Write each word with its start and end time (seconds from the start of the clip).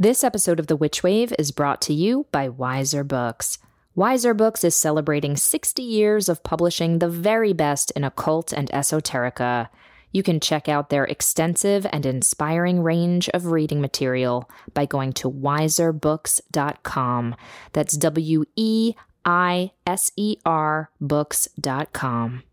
This 0.00 0.22
episode 0.22 0.60
of 0.60 0.68
The 0.68 0.76
Witch 0.76 1.02
Wave 1.02 1.32
is 1.40 1.50
brought 1.50 1.82
to 1.82 1.92
you 1.92 2.26
by 2.30 2.48
Weiser 2.48 3.04
Books. 3.06 3.58
Weiser 3.96 4.36
Books 4.36 4.62
is 4.62 4.76
celebrating 4.76 5.36
60 5.36 5.82
years 5.82 6.28
of 6.28 6.44
publishing 6.44 7.00
the 7.00 7.08
very 7.08 7.52
best 7.52 7.90
in 7.96 8.04
occult 8.04 8.52
and 8.52 8.70
esoterica. 8.70 9.68
You 10.12 10.22
can 10.22 10.38
check 10.38 10.68
out 10.68 10.90
their 10.90 11.02
extensive 11.02 11.84
and 11.90 12.06
inspiring 12.06 12.80
range 12.80 13.28
of 13.30 13.46
reading 13.46 13.80
material 13.80 14.48
by 14.72 14.86
going 14.86 15.14
to 15.14 15.28
weiserbooks.com. 15.28 17.34
That's 17.72 17.96
W 17.96 18.44
E 18.54 18.94
I 19.24 19.72
S 19.84 20.12
E 20.16 20.36
R 20.46 20.92
books.com 21.00 22.44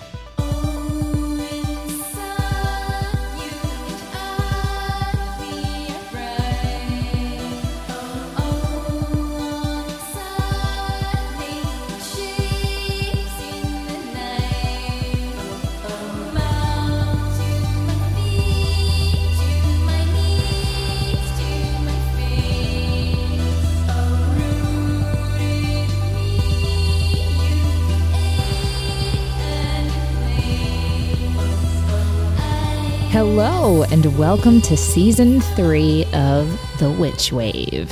Hello, 33.43 33.81
and 33.85 34.19
welcome 34.19 34.61
to 34.61 34.77
season 34.77 35.41
three 35.41 36.05
of 36.13 36.47
The 36.77 36.91
Witch 36.91 37.33
Wave. 37.33 37.91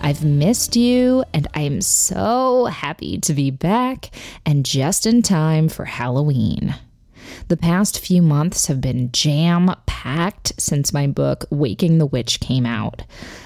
I've 0.00 0.24
missed 0.24 0.74
you, 0.74 1.22
and 1.34 1.46
I'm 1.52 1.82
so 1.82 2.64
happy 2.64 3.18
to 3.18 3.34
be 3.34 3.50
back 3.50 4.10
and 4.46 4.64
just 4.64 5.04
in 5.04 5.20
time 5.20 5.68
for 5.68 5.84
Halloween. 5.84 6.74
The 7.48 7.58
past 7.58 8.00
few 8.00 8.22
months 8.22 8.68
have 8.68 8.80
been 8.80 9.12
jam 9.12 9.70
packed 9.84 10.54
since 10.58 10.94
my 10.94 11.06
book, 11.06 11.44
Waking 11.50 11.98
the 11.98 12.06
Witch, 12.06 12.40
came 12.40 12.64
out. 12.64 13.02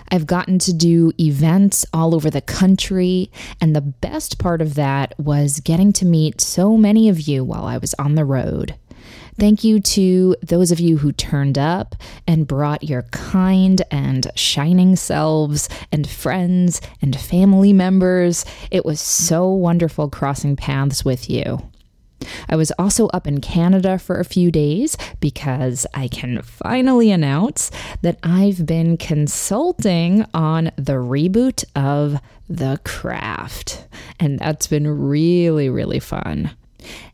I've 0.09 0.28
gotten 0.28 0.61
to 0.61 0.72
do 0.72 1.11
events 1.19 1.84
all 1.93 2.15
over 2.15 2.31
the 2.31 2.41
country, 2.41 3.28
and 3.61 3.75
the 3.75 3.81
best 3.81 4.38
part 4.38 4.62
of 4.62 4.75
that 4.75 5.19
was 5.19 5.59
getting 5.59 5.93
to 5.94 6.06
meet 6.06 6.41
so 6.41 6.77
many 6.77 7.09
of 7.09 7.22
you 7.22 7.43
while 7.43 7.65
I 7.65 7.78
was 7.78 7.93
on 7.94 8.15
the 8.15 8.25
road. 8.25 8.77
Thank 9.41 9.65
you 9.65 9.81
to 9.81 10.37
those 10.43 10.71
of 10.71 10.81
you 10.81 10.99
who 10.99 11.12
turned 11.12 11.56
up 11.56 11.95
and 12.27 12.47
brought 12.47 12.84
your 12.84 13.05
kind 13.05 13.81
and 13.91 14.31
shining 14.34 14.97
selves 14.97 15.67
and 15.91 16.06
friends 16.06 16.83
and 17.01 17.19
family 17.19 17.73
members. 17.73 18.45
It 18.71 18.84
was 18.84 19.00
so 19.00 19.49
wonderful 19.49 20.11
crossing 20.11 20.56
paths 20.56 21.06
with 21.06 21.31
you. 21.31 21.59
I 22.50 22.56
was 22.56 22.71
also 22.79 23.06
up 23.09 23.27
in 23.27 23.41
Canada 23.41 23.99
for 23.99 24.21
a 24.21 24.27
few 24.27 24.50
days 24.50 24.99
because 25.21 25.87
I 25.95 26.09
can 26.09 26.43
finally 26.43 27.11
announce 27.11 27.71
that 28.03 28.19
I've 28.23 28.67
been 28.67 28.99
consulting 28.99 30.27
on 30.34 30.71
the 30.77 31.00
reboot 31.00 31.65
of 31.75 32.21
The 32.47 32.79
Craft. 32.84 33.87
And 34.21 34.39
that's 34.39 34.67
been 34.67 34.87
really, 34.87 35.71
really 35.71 35.99
fun. 35.99 36.50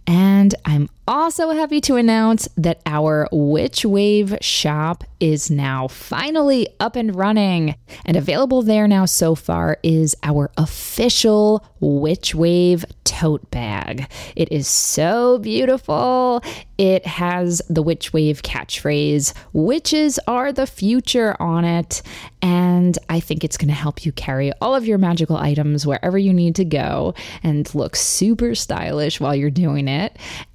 And 0.06 0.54
I'm 0.64 0.88
also 1.08 1.50
happy 1.50 1.80
to 1.82 1.96
announce 1.96 2.48
that 2.56 2.80
our 2.86 3.28
Witch 3.30 3.84
Wave 3.84 4.36
shop 4.40 5.04
is 5.20 5.50
now 5.50 5.88
finally 5.88 6.68
up 6.80 6.96
and 6.96 7.14
running. 7.14 7.74
And 8.04 8.16
available 8.16 8.62
there 8.62 8.88
now 8.88 9.04
so 9.04 9.34
far 9.34 9.78
is 9.82 10.16
our 10.22 10.50
official 10.56 11.64
Witch 11.80 12.34
Wave 12.34 12.84
tote 13.04 13.50
bag. 13.50 14.10
It 14.34 14.50
is 14.50 14.66
so 14.68 15.38
beautiful. 15.38 16.42
It 16.76 17.06
has 17.06 17.62
the 17.70 17.82
Witch 17.82 18.12
Wave 18.12 18.42
catchphrase, 18.42 19.32
witches 19.52 20.18
are 20.26 20.52
the 20.52 20.66
future 20.66 21.40
on 21.40 21.64
it. 21.64 22.02
And 22.42 22.98
I 23.08 23.20
think 23.20 23.44
it's 23.44 23.56
going 23.56 23.68
to 23.68 23.74
help 23.74 24.04
you 24.04 24.12
carry 24.12 24.52
all 24.60 24.74
of 24.74 24.86
your 24.86 24.98
magical 24.98 25.36
items 25.36 25.86
wherever 25.86 26.18
you 26.18 26.34
need 26.34 26.54
to 26.56 26.64
go 26.64 27.14
and 27.42 27.72
look 27.74 27.96
super 27.96 28.54
stylish 28.54 29.20
while 29.20 29.34
you're 29.34 29.50
doing 29.50 29.88
it. 29.88 29.95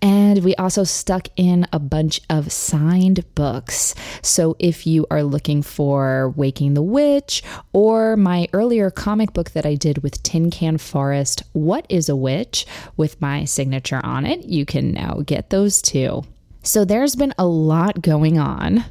And 0.01 0.43
we 0.43 0.55
also 0.55 0.83
stuck 0.83 1.27
in 1.35 1.67
a 1.71 1.79
bunch 1.79 2.21
of 2.29 2.51
signed 2.51 3.23
books. 3.35 3.95
So 4.21 4.55
if 4.59 4.87
you 4.87 5.05
are 5.11 5.23
looking 5.23 5.61
for 5.61 6.33
Waking 6.35 6.73
the 6.73 6.81
Witch 6.81 7.43
or 7.73 8.17
my 8.17 8.47
earlier 8.53 8.89
comic 8.91 9.33
book 9.33 9.51
that 9.51 9.65
I 9.65 9.75
did 9.75 10.03
with 10.03 10.21
Tin 10.23 10.49
Can 10.49 10.77
Forest, 10.77 11.43
What 11.53 11.85
is 11.89 12.09
a 12.09 12.15
Witch, 12.15 12.65
with 12.97 13.21
my 13.21 13.45
signature 13.45 14.01
on 14.03 14.25
it, 14.25 14.45
you 14.45 14.65
can 14.65 14.91
now 14.91 15.21
get 15.25 15.49
those 15.49 15.81
too. 15.81 16.23
So 16.63 16.85
there's 16.85 17.15
been 17.15 17.33
a 17.37 17.45
lot 17.45 18.01
going 18.01 18.37
on. 18.37 18.85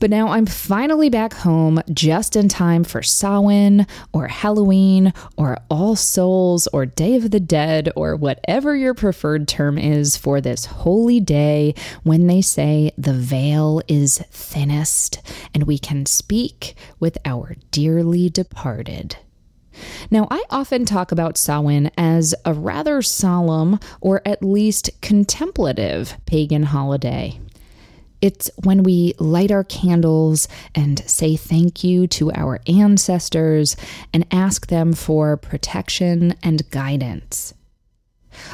But 0.00 0.08
now 0.08 0.28
I'm 0.28 0.46
finally 0.46 1.10
back 1.10 1.34
home 1.34 1.82
just 1.92 2.34
in 2.34 2.48
time 2.48 2.84
for 2.84 3.02
Samhain 3.02 3.86
or 4.14 4.28
Halloween 4.28 5.12
or 5.36 5.58
All 5.68 5.94
Souls 5.94 6.66
or 6.68 6.86
Day 6.86 7.16
of 7.16 7.30
the 7.30 7.38
Dead 7.38 7.92
or 7.94 8.16
whatever 8.16 8.74
your 8.74 8.94
preferred 8.94 9.46
term 9.46 9.76
is 9.76 10.16
for 10.16 10.40
this 10.40 10.64
holy 10.64 11.20
day 11.20 11.74
when 12.02 12.28
they 12.28 12.40
say 12.40 12.92
the 12.96 13.12
veil 13.12 13.82
is 13.88 14.18
thinnest 14.30 15.20
and 15.52 15.64
we 15.64 15.78
can 15.78 16.06
speak 16.06 16.74
with 16.98 17.18
our 17.26 17.56
dearly 17.70 18.30
departed. 18.30 19.16
Now, 20.10 20.26
I 20.30 20.42
often 20.48 20.86
talk 20.86 21.12
about 21.12 21.36
Samhain 21.36 21.90
as 21.98 22.34
a 22.46 22.54
rather 22.54 23.02
solemn 23.02 23.78
or 24.00 24.22
at 24.24 24.42
least 24.42 24.90
contemplative 25.02 26.16
pagan 26.24 26.62
holiday. 26.62 27.38
It's 28.20 28.50
when 28.64 28.82
we 28.82 29.14
light 29.18 29.50
our 29.50 29.64
candles 29.64 30.46
and 30.74 30.98
say 31.08 31.36
thank 31.36 31.82
you 31.82 32.06
to 32.08 32.32
our 32.32 32.60
ancestors 32.66 33.76
and 34.12 34.26
ask 34.30 34.66
them 34.66 34.92
for 34.92 35.36
protection 35.36 36.34
and 36.42 36.68
guidance. 36.70 37.54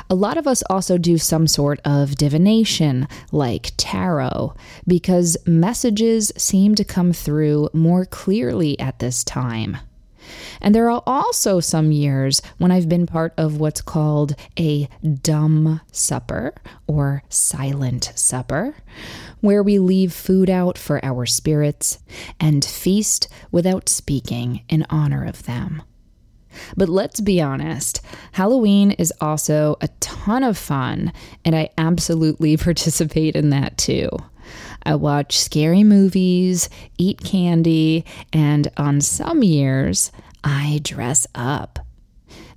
A 0.09 0.15
lot 0.15 0.39
of 0.39 0.47
us 0.47 0.63
also 0.71 0.99
do 0.99 1.19
some 1.19 1.47
sort 1.47 1.81
of 1.85 2.17
divination, 2.17 3.09
like 3.31 3.73
tarot, 3.77 4.55
because 4.87 5.37
messages 5.47 6.33
seem 6.37 6.75
to 6.77 6.85
come 6.85 7.13
through 7.13 7.69
more 7.73 8.07
clearly 8.07 8.79
at 8.81 9.01
this 9.01 9.23
time. 9.23 9.77
And 10.61 10.75
there 10.75 10.91
are 10.91 11.03
also 11.07 11.61
some 11.61 11.93
years 11.93 12.43
when 12.59 12.71
I've 12.71 12.89
been 12.89 13.07
part 13.07 13.35
of 13.37 13.59
what's 13.59 13.81
called 13.81 14.35
a 14.59 14.89
dumb 15.23 15.81
supper 15.93 16.55
or 16.87 17.23
silent 17.29 18.13
supper, 18.15 18.75
where 19.41 19.63
we 19.63 19.79
leave 19.79 20.13
food 20.13 20.51
out 20.51 20.79
for 20.79 21.05
our 21.05 21.27
spirits 21.27 21.99
and 22.41 22.65
feast 22.65 23.29
without 23.51 23.89
speaking 23.89 24.63
in 24.69 24.87
honor 24.91 25.25
of 25.25 25.45
them. 25.45 25.83
But 26.77 26.89
let's 26.89 27.21
be 27.21 27.41
honest, 27.41 28.01
Halloween 28.33 28.93
is 28.93 29.13
also 29.21 29.77
a 29.81 29.89
ton 30.01 30.43
of 30.43 30.57
fun, 30.57 31.13
and 31.45 31.55
I 31.55 31.71
absolutely 31.77 32.57
participate 32.57 33.37
in 33.37 33.51
that 33.51 33.77
too. 33.77 34.09
I 34.83 34.95
watch 34.95 35.39
scary 35.39 35.85
movies, 35.85 36.69
eat 36.99 37.23
candy, 37.23 38.05
and 38.33 38.71
on 38.77 39.01
some 39.01 39.43
years, 39.43 40.13
I 40.45 40.81
dress 40.83 41.27
up. 41.35 41.79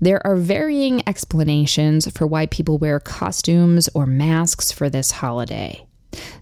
There 0.02 0.26
are 0.26 0.36
varying 0.36 1.04
explanations 1.08 2.10
for 2.12 2.26
why 2.26 2.46
people 2.46 2.78
wear 2.78 3.00
costumes 3.00 3.90
or 3.94 4.06
masks 4.06 4.72
for 4.72 4.90
this 4.90 5.12
holiday. 5.12 5.86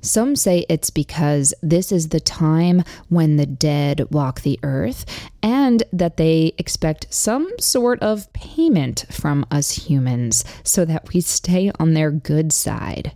Some 0.01 0.35
say 0.35 0.65
it's 0.69 0.89
because 0.89 1.53
this 1.61 1.91
is 1.91 2.09
the 2.09 2.19
time 2.19 2.83
when 3.09 3.35
the 3.35 3.45
dead 3.45 4.05
walk 4.11 4.41
the 4.41 4.59
earth 4.63 5.05
and 5.43 5.83
that 5.91 6.17
they 6.17 6.53
expect 6.57 7.13
some 7.13 7.49
sort 7.59 7.99
of 8.01 8.31
payment 8.33 9.05
from 9.11 9.45
us 9.51 9.71
humans 9.71 10.45
so 10.63 10.85
that 10.85 11.13
we 11.13 11.21
stay 11.21 11.71
on 11.79 11.93
their 11.93 12.11
good 12.11 12.53
side. 12.53 13.13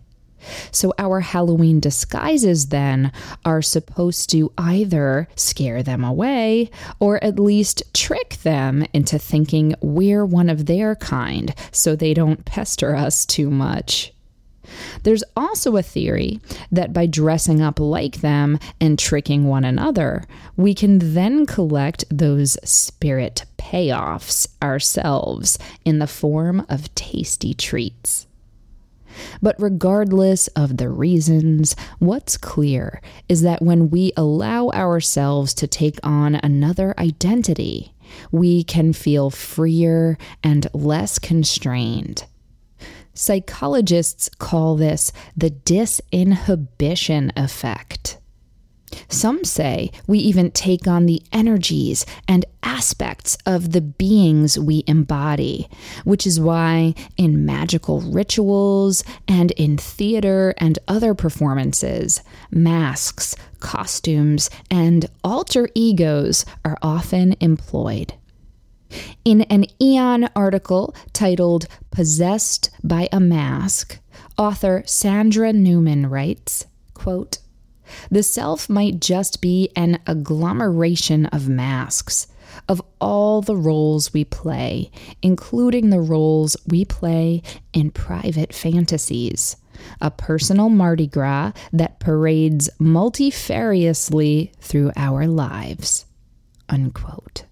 So, 0.71 0.93
our 0.97 1.19
Halloween 1.19 1.79
disguises 1.79 2.67
then 2.67 3.11
are 3.45 3.61
supposed 3.61 4.29
to 4.31 4.51
either 4.57 5.27
scare 5.35 5.83
them 5.83 6.03
away 6.03 6.69
or 6.99 7.23
at 7.23 7.39
least 7.39 7.83
trick 7.93 8.37
them 8.43 8.85
into 8.93 9.19
thinking 9.19 9.75
we're 9.81 10.25
one 10.25 10.49
of 10.49 10.65
their 10.65 10.95
kind 10.95 11.53
so 11.71 11.95
they 11.95 12.13
don't 12.13 12.45
pester 12.45 12.95
us 12.95 13.25
too 13.25 13.49
much. 13.49 14.13
There's 15.03 15.23
also 15.35 15.75
a 15.75 15.83
theory 15.83 16.39
that 16.71 16.93
by 16.93 17.05
dressing 17.05 17.61
up 17.61 17.79
like 17.79 18.21
them 18.21 18.59
and 18.79 18.97
tricking 18.97 19.45
one 19.45 19.65
another, 19.65 20.23
we 20.55 20.73
can 20.73 21.13
then 21.13 21.45
collect 21.45 22.05
those 22.09 22.57
spirit 22.63 23.45
payoffs 23.57 24.47
ourselves 24.61 25.57
in 25.85 25.99
the 25.99 26.07
form 26.07 26.65
of 26.69 26.93
tasty 26.95 27.53
treats. 27.53 28.27
But 29.41 29.55
regardless 29.59 30.47
of 30.49 30.77
the 30.77 30.89
reasons, 30.89 31.75
what's 31.99 32.37
clear 32.37 33.01
is 33.27 33.41
that 33.41 33.61
when 33.61 33.89
we 33.89 34.13
allow 34.15 34.69
ourselves 34.69 35.53
to 35.55 35.67
take 35.67 35.99
on 36.03 36.35
another 36.35 36.93
identity, 36.97 37.93
we 38.31 38.63
can 38.63 38.93
feel 38.93 39.29
freer 39.29 40.17
and 40.43 40.67
less 40.73 41.19
constrained. 41.19 42.25
Psychologists 43.13 44.29
call 44.39 44.75
this 44.75 45.11
the 45.35 45.51
disinhibition 45.51 47.31
effect. 47.35 48.17
Some 49.07 49.43
say 49.43 49.91
we 50.07 50.19
even 50.19 50.51
take 50.51 50.87
on 50.87 51.05
the 51.05 51.21
energies 51.31 52.05
and 52.27 52.45
aspects 52.63 53.37
of 53.45 53.71
the 53.71 53.81
beings 53.81 54.57
we 54.57 54.83
embody, 54.87 55.67
which 56.03 56.25
is 56.25 56.39
why 56.39 56.93
in 57.17 57.45
magical 57.45 58.01
rituals 58.01 59.03
and 59.27 59.51
in 59.51 59.77
theater 59.77 60.53
and 60.57 60.79
other 60.87 61.13
performances, 61.13 62.21
masks, 62.49 63.35
costumes, 63.59 64.49
and 64.69 65.05
alter 65.23 65.69
egos 65.75 66.45
are 66.63 66.77
often 66.81 67.35
employed. 67.39 68.13
In 69.23 69.41
an 69.43 69.65
Aeon 69.81 70.29
article 70.35 70.95
titled 71.13 71.67
Possessed 71.91 72.69
by 72.83 73.07
a 73.11 73.19
Mask, 73.19 73.99
author 74.37 74.83
Sandra 74.85 75.53
Newman 75.53 76.09
writes, 76.09 76.65
quote, 76.93 77.37
the 78.09 78.23
self 78.23 78.69
might 78.69 78.99
just 78.99 79.41
be 79.41 79.69
an 79.75 79.99
agglomeration 80.07 81.25
of 81.27 81.49
masks, 81.49 82.27
of 82.67 82.81
all 82.99 83.41
the 83.41 83.55
roles 83.55 84.13
we 84.13 84.23
play, 84.25 84.91
including 85.21 85.89
the 85.89 86.01
roles 86.01 86.57
we 86.67 86.85
play 86.85 87.41
in 87.73 87.91
private 87.91 88.53
fantasies. 88.53 89.57
A 89.99 90.11
personal 90.11 90.69
Mardi 90.69 91.07
Gras 91.07 91.53
that 91.73 91.99
parades 91.99 92.69
multifariously 92.79 94.53
through 94.57 94.91
our 94.95 95.27
lives. 95.27 96.05
Unquote. 96.69 97.45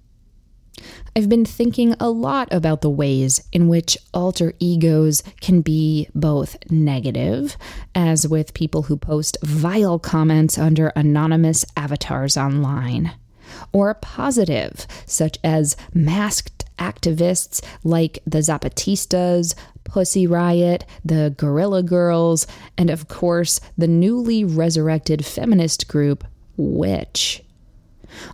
I've 1.15 1.29
been 1.29 1.45
thinking 1.45 1.95
a 1.99 2.09
lot 2.09 2.47
about 2.51 2.81
the 2.81 2.89
ways 2.89 3.41
in 3.51 3.67
which 3.67 3.97
alter 4.13 4.53
egos 4.59 5.23
can 5.41 5.61
be 5.61 6.07
both 6.13 6.57
negative, 6.69 7.57
as 7.95 8.27
with 8.27 8.53
people 8.53 8.83
who 8.83 8.97
post 8.97 9.37
vile 9.43 9.99
comments 9.99 10.57
under 10.57 10.87
anonymous 10.89 11.65
avatars 11.75 12.37
online, 12.37 13.11
or 13.73 13.93
positive, 13.95 14.85
such 15.05 15.37
as 15.43 15.75
masked 15.93 16.65
activists 16.77 17.61
like 17.83 18.19
the 18.25 18.39
Zapatistas, 18.39 19.55
Pussy 19.83 20.27
Riot, 20.27 20.85
the 21.03 21.33
Guerrilla 21.35 21.83
Girls, 21.83 22.45
and 22.77 22.89
of 22.89 23.07
course 23.07 23.59
the 23.77 23.87
newly 23.87 24.43
resurrected 24.43 25.25
feminist 25.25 25.87
group, 25.87 26.23
Witch. 26.55 27.43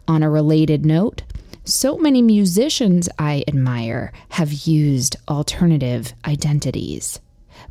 On 0.08 0.22
a 0.24 0.30
related 0.30 0.86
note, 0.86 1.24
so 1.66 1.98
many 1.98 2.22
musicians 2.22 3.10
I 3.18 3.44
admire 3.48 4.14
have 4.30 4.68
used 4.68 5.18
alternative 5.28 6.14
identities. 6.26 7.20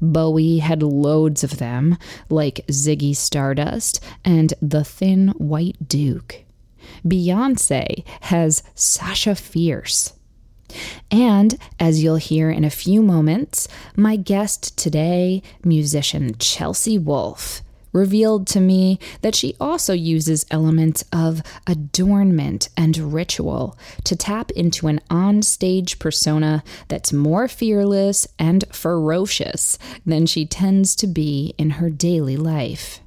Bowie 0.01 0.59
had 0.59 0.83
loads 0.83 1.45
of 1.45 1.59
them, 1.59 1.97
like 2.29 2.67
Ziggy 2.69 3.15
Stardust 3.15 4.03
and 4.25 4.53
the 4.61 4.85
Thin 4.85 5.29
White 5.39 5.89
Duke. 5.89 6.45
Beyonce 7.07 8.05
has 8.23 8.63
Sasha 8.75 9.35
Fierce. 9.35 10.13
And 11.11 11.57
as 11.79 12.03
you'll 12.03 12.17
hear 12.17 12.51
in 12.51 12.65
a 12.65 12.71
few 12.71 13.03
moments, 13.03 13.69
my 13.97 14.17
guest 14.17 14.77
today, 14.77 15.43
musician 15.63 16.35
Chelsea 16.39 16.99
Wolfe, 16.99 17.63
revealed 17.95 18.47
to 18.49 18.61
me 18.61 18.99
that 19.23 19.35
she 19.35 19.57
also 19.59 19.95
uses 19.95 20.45
elements 20.51 21.05
of 21.11 21.41
adornment 21.67 22.69
and 22.77 23.15
ritual 23.15 23.79
to 24.03 24.15
tap 24.15 24.51
into 24.51 24.89
an 24.89 25.01
on-stage 25.09 25.99
persona 25.99 26.63
that's 26.89 27.13
more 27.13 27.49
fearless 27.49 28.27
and 28.39 28.65
ferocious 28.71 29.79
than 30.05 30.27
she 30.27 30.45
tends 30.45 30.95
to 30.97 31.07
be 31.07 31.55
in 31.57 31.71
her 31.71 31.89
daily 31.89 32.37
life. 32.37 33.01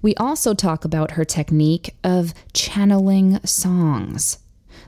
We 0.00 0.14
also 0.16 0.54
talk 0.54 0.84
about 0.84 1.12
her 1.12 1.24
technique 1.24 1.94
of 2.02 2.34
channeling 2.52 3.38
songs, 3.44 4.38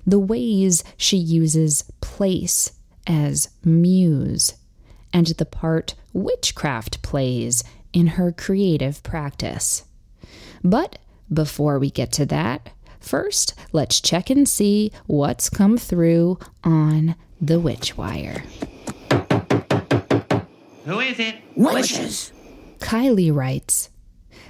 the 0.06 0.18
ways 0.18 0.82
she 0.96 1.16
uses 1.16 1.84
place 2.00 2.72
as 3.06 3.50
muse, 3.64 4.54
and 5.12 5.26
the 5.26 5.44
part 5.44 5.94
witchcraft 6.12 7.02
plays 7.02 7.62
in 7.94 8.08
her 8.08 8.32
creative 8.32 9.02
practice. 9.02 9.84
But 10.62 10.98
before 11.32 11.78
we 11.78 11.90
get 11.90 12.12
to 12.12 12.26
that, 12.26 12.68
first 13.00 13.54
let's 13.72 14.00
check 14.00 14.28
and 14.28 14.46
see 14.46 14.90
what's 15.06 15.48
come 15.48 15.78
through 15.78 16.38
on 16.62 17.14
the 17.40 17.60
Witch 17.60 17.96
Wire. 17.96 18.44
Who 20.84 21.00
is 21.00 21.18
it? 21.18 21.36
Witches. 21.56 22.32
Kylie 22.80 23.34
writes 23.34 23.88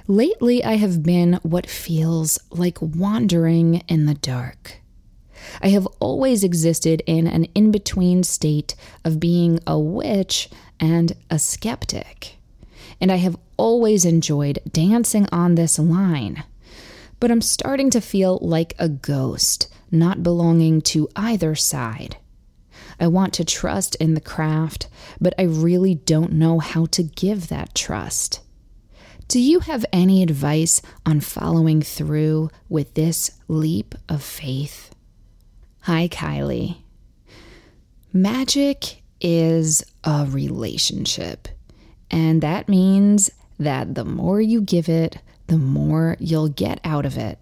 Lately, 0.07 0.63
I 0.63 0.75
have 0.75 1.03
been 1.03 1.39
what 1.43 1.69
feels 1.69 2.37
like 2.51 2.77
wandering 2.81 3.83
in 3.87 4.05
the 4.05 4.13
dark. 4.13 4.81
I 5.61 5.69
have 5.69 5.87
always 5.99 6.43
existed 6.43 7.01
in 7.05 7.27
an 7.27 7.45
in 7.55 7.71
between 7.71 8.23
state 8.23 8.75
of 9.03 9.19
being 9.19 9.59
a 9.65 9.79
witch 9.79 10.49
and 10.79 11.13
a 11.29 11.39
skeptic 11.39 12.35
and 12.99 13.11
I 13.11 13.17
have 13.17 13.37
always 13.57 14.05
enjoyed 14.05 14.59
dancing 14.71 15.27
on 15.31 15.55
this 15.55 15.77
line. 15.79 16.43
But 17.19 17.31
I'm 17.31 17.41
starting 17.41 17.89
to 17.91 18.01
feel 18.01 18.39
like 18.41 18.73
a 18.77 18.89
ghost, 18.89 19.73
not 19.91 20.23
belonging 20.23 20.81
to 20.81 21.07
either 21.15 21.55
side. 21.55 22.17
I 22.99 23.07
want 23.07 23.33
to 23.35 23.45
trust 23.45 23.95
in 23.95 24.13
the 24.13 24.21
craft, 24.21 24.87
but 25.19 25.33
I 25.37 25.43
really 25.43 25.95
don't 25.95 26.33
know 26.33 26.59
how 26.59 26.85
to 26.87 27.03
give 27.03 27.47
that 27.47 27.75
trust. 27.75 28.41
Do 29.27 29.39
you 29.39 29.61
have 29.61 29.85
any 29.91 30.21
advice 30.21 30.81
on 31.05 31.19
following 31.19 31.81
through 31.81 32.51
with 32.69 32.93
this 32.93 33.31
leap 33.47 33.95
of 34.07 34.21
faith? 34.21 34.91
Hi, 35.81 36.07
Kylie. 36.07 36.77
Magic 38.13 39.01
is 39.19 39.83
a 40.03 40.27
relationship. 40.29 41.47
And 42.11 42.41
that 42.41 42.69
means 42.69 43.29
that 43.59 43.95
the 43.95 44.05
more 44.05 44.41
you 44.41 44.61
give 44.61 44.89
it, 44.89 45.17
the 45.47 45.57
more 45.57 46.17
you'll 46.19 46.49
get 46.49 46.79
out 46.83 47.05
of 47.05 47.17
it. 47.17 47.39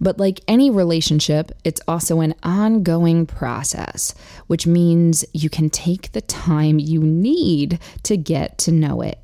But 0.00 0.18
like 0.18 0.40
any 0.48 0.70
relationship, 0.70 1.52
it's 1.64 1.80
also 1.86 2.20
an 2.20 2.34
ongoing 2.42 3.26
process, 3.26 4.14
which 4.46 4.66
means 4.66 5.24
you 5.32 5.50
can 5.50 5.68
take 5.70 6.12
the 6.12 6.22
time 6.22 6.78
you 6.78 7.02
need 7.02 7.78
to 8.04 8.16
get 8.16 8.58
to 8.58 8.72
know 8.72 9.02
it. 9.02 9.18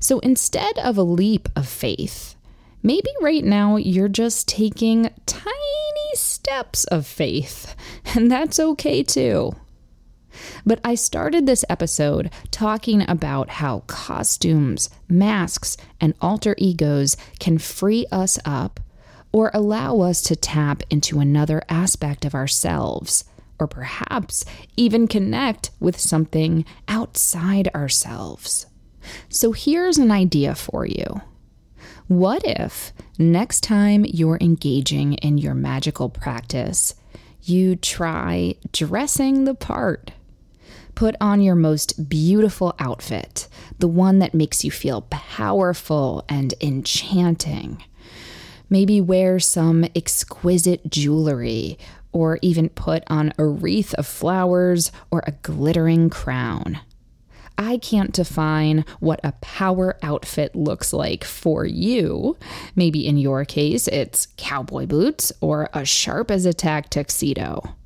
So 0.00 0.20
instead 0.20 0.78
of 0.78 0.96
a 0.96 1.02
leap 1.02 1.48
of 1.56 1.68
faith, 1.68 2.36
maybe 2.82 3.10
right 3.20 3.44
now 3.44 3.76
you're 3.76 4.08
just 4.08 4.48
taking 4.48 5.10
tiny 5.26 6.14
steps 6.14 6.84
of 6.84 7.06
faith, 7.06 7.74
and 8.14 8.30
that's 8.30 8.60
okay 8.60 9.02
too. 9.02 9.54
But 10.68 10.80
I 10.84 10.96
started 10.96 11.46
this 11.46 11.64
episode 11.70 12.30
talking 12.50 13.02
about 13.08 13.48
how 13.48 13.84
costumes, 13.86 14.90
masks, 15.08 15.78
and 15.98 16.12
alter 16.20 16.54
egos 16.58 17.16
can 17.40 17.56
free 17.56 18.04
us 18.12 18.38
up 18.44 18.78
or 19.32 19.50
allow 19.54 20.00
us 20.00 20.20
to 20.24 20.36
tap 20.36 20.82
into 20.90 21.20
another 21.20 21.62
aspect 21.70 22.26
of 22.26 22.34
ourselves, 22.34 23.24
or 23.58 23.66
perhaps 23.66 24.44
even 24.76 25.08
connect 25.08 25.70
with 25.80 25.98
something 25.98 26.66
outside 26.86 27.68
ourselves. 27.74 28.66
So 29.30 29.52
here's 29.52 29.96
an 29.96 30.10
idea 30.10 30.54
for 30.54 30.84
you. 30.84 31.22
What 32.08 32.42
if 32.44 32.92
next 33.16 33.62
time 33.62 34.04
you're 34.04 34.38
engaging 34.42 35.14
in 35.14 35.38
your 35.38 35.54
magical 35.54 36.10
practice, 36.10 36.94
you 37.40 37.74
try 37.74 38.56
dressing 38.70 39.44
the 39.44 39.54
part? 39.54 40.12
Put 40.98 41.14
on 41.20 41.40
your 41.40 41.54
most 41.54 42.08
beautiful 42.08 42.74
outfit, 42.80 43.46
the 43.78 43.86
one 43.86 44.18
that 44.18 44.34
makes 44.34 44.64
you 44.64 44.72
feel 44.72 45.02
powerful 45.10 46.24
and 46.28 46.52
enchanting. 46.60 47.84
Maybe 48.68 49.00
wear 49.00 49.38
some 49.38 49.84
exquisite 49.94 50.90
jewelry, 50.90 51.78
or 52.10 52.40
even 52.42 52.68
put 52.70 53.04
on 53.06 53.32
a 53.38 53.44
wreath 53.44 53.94
of 53.94 54.08
flowers 54.08 54.90
or 55.12 55.22
a 55.24 55.36
glittering 55.40 56.10
crown. 56.10 56.80
I 57.56 57.78
can't 57.78 58.12
define 58.12 58.84
what 58.98 59.20
a 59.22 59.34
power 59.40 59.96
outfit 60.02 60.56
looks 60.56 60.92
like 60.92 61.22
for 61.22 61.64
you. 61.64 62.36
Maybe 62.74 63.06
in 63.06 63.18
your 63.18 63.44
case, 63.44 63.86
it's 63.86 64.26
cowboy 64.36 64.86
boots 64.86 65.30
or 65.40 65.70
a 65.72 65.84
sharp 65.84 66.32
as 66.32 66.44
a 66.44 66.52
tack 66.52 66.90
tuxedo. 66.90 67.76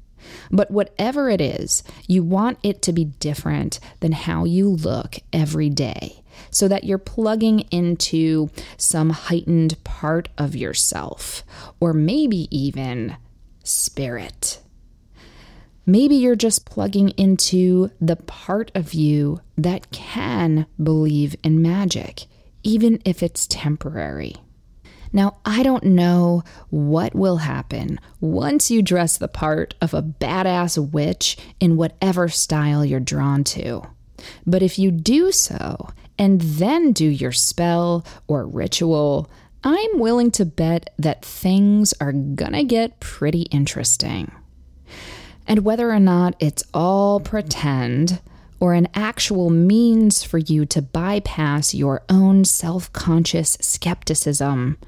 But 0.52 0.70
whatever 0.70 1.30
it 1.30 1.40
is, 1.40 1.82
you 2.06 2.22
want 2.22 2.58
it 2.62 2.82
to 2.82 2.92
be 2.92 3.06
different 3.06 3.80
than 4.00 4.12
how 4.12 4.44
you 4.44 4.68
look 4.68 5.16
every 5.32 5.70
day 5.70 6.22
so 6.50 6.68
that 6.68 6.84
you're 6.84 6.98
plugging 6.98 7.60
into 7.70 8.50
some 8.76 9.10
heightened 9.10 9.82
part 9.84 10.28
of 10.36 10.54
yourself, 10.54 11.42
or 11.80 11.92
maybe 11.92 12.48
even 12.56 13.16
spirit. 13.64 14.60
Maybe 15.84 16.16
you're 16.16 16.36
just 16.36 16.64
plugging 16.64 17.10
into 17.10 17.90
the 18.00 18.16
part 18.16 18.70
of 18.74 18.94
you 18.94 19.40
that 19.56 19.90
can 19.90 20.66
believe 20.80 21.34
in 21.42 21.60
magic, 21.60 22.26
even 22.62 23.00
if 23.04 23.22
it's 23.22 23.46
temporary. 23.46 24.36
Now, 25.12 25.36
I 25.44 25.62
don't 25.62 25.84
know 25.84 26.42
what 26.70 27.14
will 27.14 27.38
happen 27.38 28.00
once 28.20 28.70
you 28.70 28.82
dress 28.82 29.18
the 29.18 29.28
part 29.28 29.74
of 29.80 29.92
a 29.92 30.02
badass 30.02 30.90
witch 30.92 31.36
in 31.60 31.76
whatever 31.76 32.28
style 32.28 32.84
you're 32.84 33.00
drawn 33.00 33.44
to. 33.44 33.82
But 34.46 34.62
if 34.62 34.78
you 34.78 34.90
do 34.90 35.32
so 35.32 35.88
and 36.18 36.40
then 36.40 36.92
do 36.92 37.06
your 37.06 37.32
spell 37.32 38.06
or 38.26 38.46
ritual, 38.46 39.30
I'm 39.64 39.98
willing 39.98 40.30
to 40.32 40.44
bet 40.44 40.90
that 40.98 41.24
things 41.24 41.92
are 42.00 42.12
gonna 42.12 42.64
get 42.64 43.00
pretty 43.00 43.42
interesting. 43.42 44.32
And 45.46 45.64
whether 45.64 45.90
or 45.90 46.00
not 46.00 46.36
it's 46.40 46.64
all 46.72 47.20
pretend, 47.20 48.20
or 48.62 48.74
an 48.74 48.86
actual 48.94 49.50
means 49.50 50.22
for 50.22 50.38
you 50.38 50.64
to 50.64 50.80
bypass 50.80 51.74
your 51.74 52.00
own 52.08 52.44
self 52.44 52.92
conscious 52.92 53.58
skepticism, 53.60 54.78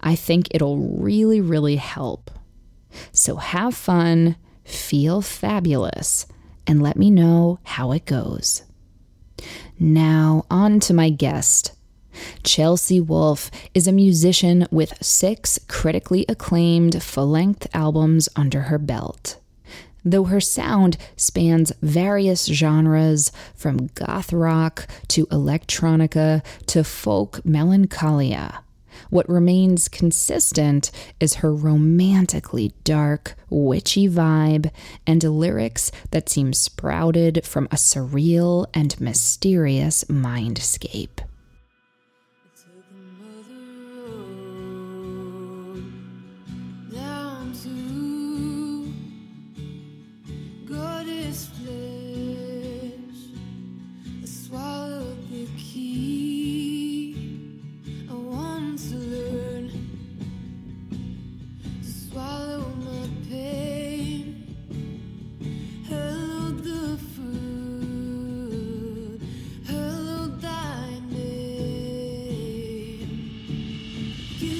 I 0.00 0.14
think 0.14 0.48
it'll 0.50 0.78
really, 0.78 1.38
really 1.38 1.76
help. 1.76 2.30
So 3.12 3.36
have 3.36 3.74
fun, 3.74 4.36
feel 4.64 5.20
fabulous, 5.20 6.24
and 6.66 6.82
let 6.82 6.96
me 6.96 7.10
know 7.10 7.58
how 7.64 7.92
it 7.92 8.06
goes. 8.06 8.62
Now, 9.78 10.46
on 10.50 10.80
to 10.80 10.94
my 10.94 11.10
guest. 11.10 11.72
Chelsea 12.44 12.98
Wolfe 12.98 13.50
is 13.74 13.86
a 13.86 13.92
musician 13.92 14.66
with 14.70 15.04
six 15.04 15.58
critically 15.68 16.24
acclaimed 16.30 17.02
full 17.02 17.28
length 17.28 17.66
albums 17.74 18.30
under 18.34 18.62
her 18.62 18.78
belt 18.78 19.38
though 20.04 20.24
her 20.24 20.40
sound 20.40 20.96
spans 21.16 21.72
various 21.82 22.46
genres 22.46 23.32
from 23.54 23.88
goth 23.94 24.32
rock 24.32 24.86
to 25.08 25.26
electronica 25.26 26.44
to 26.66 26.84
folk 26.84 27.44
melancholia. 27.44 28.62
What 29.10 29.28
remains 29.28 29.88
consistent 29.88 30.90
is 31.20 31.36
her 31.36 31.54
romantically 31.54 32.72
dark, 32.84 33.34
witchy 33.48 34.08
vibe 34.08 34.70
and 35.06 35.22
lyrics 35.22 35.90
that 36.10 36.28
seem 36.28 36.52
sprouted 36.52 37.44
from 37.44 37.66
a 37.66 37.76
surreal 37.76 38.66
and 38.74 39.00
mysterious 39.00 40.04
mindscape. 40.04 41.20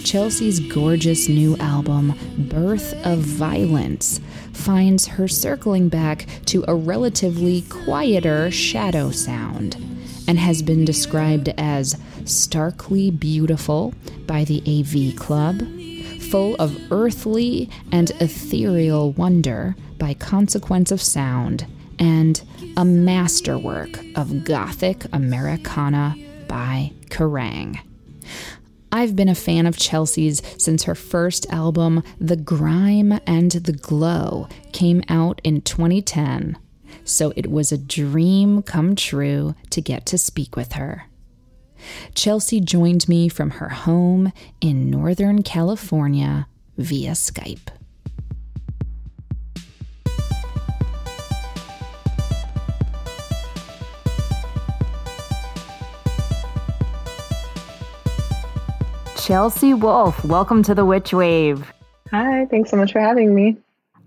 Chelsea's 0.09 0.59
gorgeous 0.59 1.29
new 1.29 1.55
album, 1.59 2.15
Birth 2.49 2.95
of 3.05 3.19
Violence, 3.19 4.23
finds 4.55 5.07
her 5.07 5.29
circling 5.29 5.91
back 5.91 6.25
to 6.47 6.65
a 6.67 6.75
relatively 6.75 7.61
quieter 7.69 8.51
shadow 8.51 9.11
sound 9.11 9.77
and 10.27 10.39
has 10.39 10.63
been 10.63 10.87
described 10.87 11.51
as 11.59 12.01
starkly 12.25 13.11
beautiful 13.11 13.93
by 14.27 14.45
the 14.45 14.63
AV 14.67 15.15
Club, 15.15 15.61
full 16.31 16.55
of 16.55 16.75
earthly 16.91 17.69
and 17.93 18.11
ethereal 18.13 19.13
wonder 19.13 19.77
by 19.99 20.15
Consequence 20.15 20.91
of 20.91 21.03
Sound, 21.03 21.67
and 21.99 22.41
a 22.79 22.85
masterwork 22.87 23.99
of 24.17 24.45
Gothic 24.45 25.05
Americana 25.13 26.17
by 26.49 26.93
Kerrang! 27.11 27.79
I've 28.91 29.15
been 29.15 29.29
a 29.29 29.35
fan 29.35 29.67
of 29.67 29.77
Chelsea's 29.77 30.43
since 30.57 30.85
her 30.85 30.95
first 30.95 31.47
album, 31.51 32.03
The 32.19 32.37
Grime 32.37 33.21
and 33.27 33.51
the 33.51 33.73
Glow, 33.73 34.49
came 34.73 35.03
out 35.09 35.41
in 35.45 35.61
2010. 35.61 36.57
So 37.05 37.33
it 37.37 37.51
was 37.51 37.71
a 37.71 37.79
dream 37.79 38.63
come 38.63 38.97
true 38.97 39.55
to 39.71 39.81
get 39.81 40.07
to 40.07 40.19
speak 40.19 40.57
with 40.57 40.73
her. 40.73 41.07
Chelsea 42.15 42.61
joined 42.61 43.09
me 43.09 43.29
from 43.29 43.51
her 43.51 43.69
home 43.69 44.33
in 44.61 44.91
Northern 44.91 45.43
California 45.43 46.49
via 46.77 47.13
Skype. 47.13 47.69
Chelsea 59.19 59.75
Wolfe. 59.75 60.25
welcome 60.25 60.63
to 60.63 60.75
the 60.75 60.85
Witch 60.85 61.13
Wave. 61.13 61.73
Hi, 62.13 62.47
thanks 62.47 62.71
so 62.71 62.77
much 62.77 62.93
for 62.93 63.01
having 63.01 63.35
me. 63.35 63.57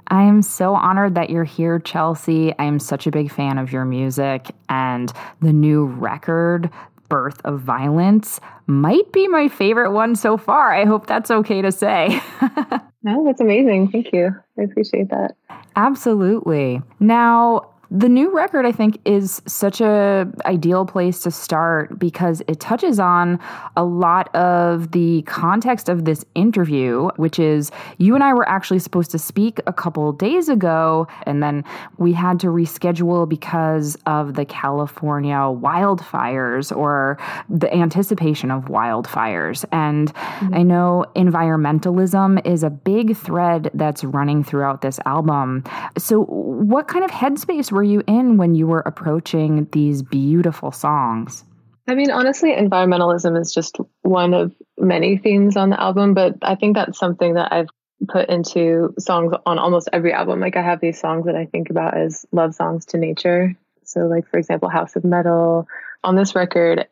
I 0.07 0.23
am 0.23 0.41
so 0.41 0.73
honored 0.73 1.15
that 1.15 1.29
you're 1.29 1.43
here, 1.43 1.79
Chelsea. 1.79 2.57
I 2.57 2.63
am 2.63 2.79
such 2.79 3.07
a 3.07 3.11
big 3.11 3.31
fan 3.31 3.57
of 3.57 3.71
your 3.71 3.85
music, 3.85 4.51
and 4.69 5.11
the 5.41 5.53
new 5.53 5.85
record, 5.85 6.69
Birth 7.09 7.41
of 7.43 7.59
Violence, 7.59 8.39
might 8.67 9.11
be 9.11 9.27
my 9.27 9.47
favorite 9.47 9.91
one 9.91 10.15
so 10.15 10.37
far. 10.37 10.73
I 10.73 10.85
hope 10.85 11.07
that's 11.07 11.29
okay 11.29 11.61
to 11.61 11.71
say. 11.71 12.21
no, 13.03 13.23
that's 13.25 13.41
amazing. 13.41 13.91
Thank 13.91 14.13
you. 14.13 14.33
I 14.57 14.63
appreciate 14.63 15.09
that. 15.09 15.35
Absolutely. 15.75 16.81
Now, 16.99 17.69
The 17.93 18.07
new 18.07 18.33
record, 18.33 18.65
I 18.65 18.71
think, 18.71 19.01
is 19.03 19.41
such 19.45 19.81
a 19.81 20.25
ideal 20.45 20.85
place 20.85 21.19
to 21.23 21.31
start 21.31 21.99
because 21.99 22.41
it 22.47 22.61
touches 22.61 23.01
on 23.01 23.37
a 23.75 23.83
lot 23.83 24.33
of 24.33 24.91
the 24.91 25.23
context 25.23 25.89
of 25.89 26.05
this 26.05 26.23
interview, 26.33 27.09
which 27.17 27.37
is 27.37 27.69
you 27.97 28.15
and 28.15 28.23
I 28.23 28.33
were 28.33 28.47
actually 28.47 28.79
supposed 28.79 29.11
to 29.11 29.19
speak 29.19 29.59
a 29.67 29.73
couple 29.73 30.13
days 30.13 30.47
ago, 30.47 31.05
and 31.23 31.43
then 31.43 31.65
we 31.97 32.13
had 32.13 32.39
to 32.39 32.47
reschedule 32.47 33.27
because 33.27 33.97
of 34.05 34.35
the 34.35 34.45
California 34.45 35.35
wildfires 35.35 36.73
or 36.73 37.17
the 37.49 37.73
anticipation 37.73 38.51
of 38.51 38.65
wildfires. 38.65 39.65
And 39.73 40.13
mm-hmm. 40.13 40.53
I 40.53 40.63
know 40.63 41.05
environmentalism 41.17 42.45
is 42.47 42.63
a 42.63 42.69
big 42.69 43.17
thread 43.17 43.69
that's 43.73 44.05
running 44.05 44.45
throughout 44.45 44.81
this 44.81 44.97
album. 45.05 45.65
So, 45.97 46.23
what 46.23 46.87
kind 46.87 47.03
of 47.03 47.11
headspace 47.11 47.69
were 47.69 47.80
you 47.83 48.03
in 48.07 48.37
when 48.37 48.55
you 48.55 48.67
were 48.67 48.81
approaching 48.81 49.67
these 49.71 50.01
beautiful 50.01 50.71
songs? 50.71 51.43
I 51.87 51.95
mean, 51.95 52.11
honestly, 52.11 52.53
environmentalism 52.53 53.39
is 53.39 53.53
just 53.53 53.77
one 54.01 54.33
of 54.33 54.53
many 54.77 55.17
themes 55.17 55.57
on 55.57 55.71
the 55.71 55.81
album, 55.81 56.13
but 56.13 56.35
I 56.41 56.55
think 56.55 56.75
that's 56.75 56.97
something 56.97 57.33
that 57.33 57.51
I've 57.51 57.69
put 58.07 58.29
into 58.29 58.93
songs 58.99 59.33
on 59.45 59.59
almost 59.59 59.89
every 59.91 60.13
album. 60.13 60.39
Like, 60.39 60.55
I 60.55 60.61
have 60.61 60.79
these 60.79 60.99
songs 60.99 61.25
that 61.25 61.35
I 61.35 61.45
think 61.45 61.69
about 61.69 61.97
as 61.97 62.25
love 62.31 62.55
songs 62.55 62.85
to 62.87 62.97
nature. 62.97 63.55
So, 63.83 64.01
like, 64.01 64.27
for 64.29 64.37
example, 64.37 64.69
House 64.69 64.95
of 64.95 65.03
Metal. 65.03 65.67
On 66.03 66.15
this 66.15 66.35
record, 66.35 66.87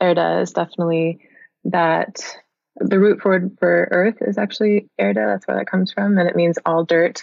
Erde 0.00 0.42
is 0.42 0.52
definitely 0.52 1.20
that 1.64 2.22
the 2.76 2.98
root 2.98 3.20
for 3.20 3.50
for 3.58 3.88
earth 3.90 4.16
is 4.20 4.38
actually 4.38 4.88
Erda. 4.98 5.26
That's 5.26 5.46
where 5.46 5.56
that 5.58 5.70
comes 5.70 5.92
from, 5.92 6.18
and 6.18 6.28
it 6.28 6.36
means 6.36 6.58
all 6.64 6.84
dirt. 6.84 7.22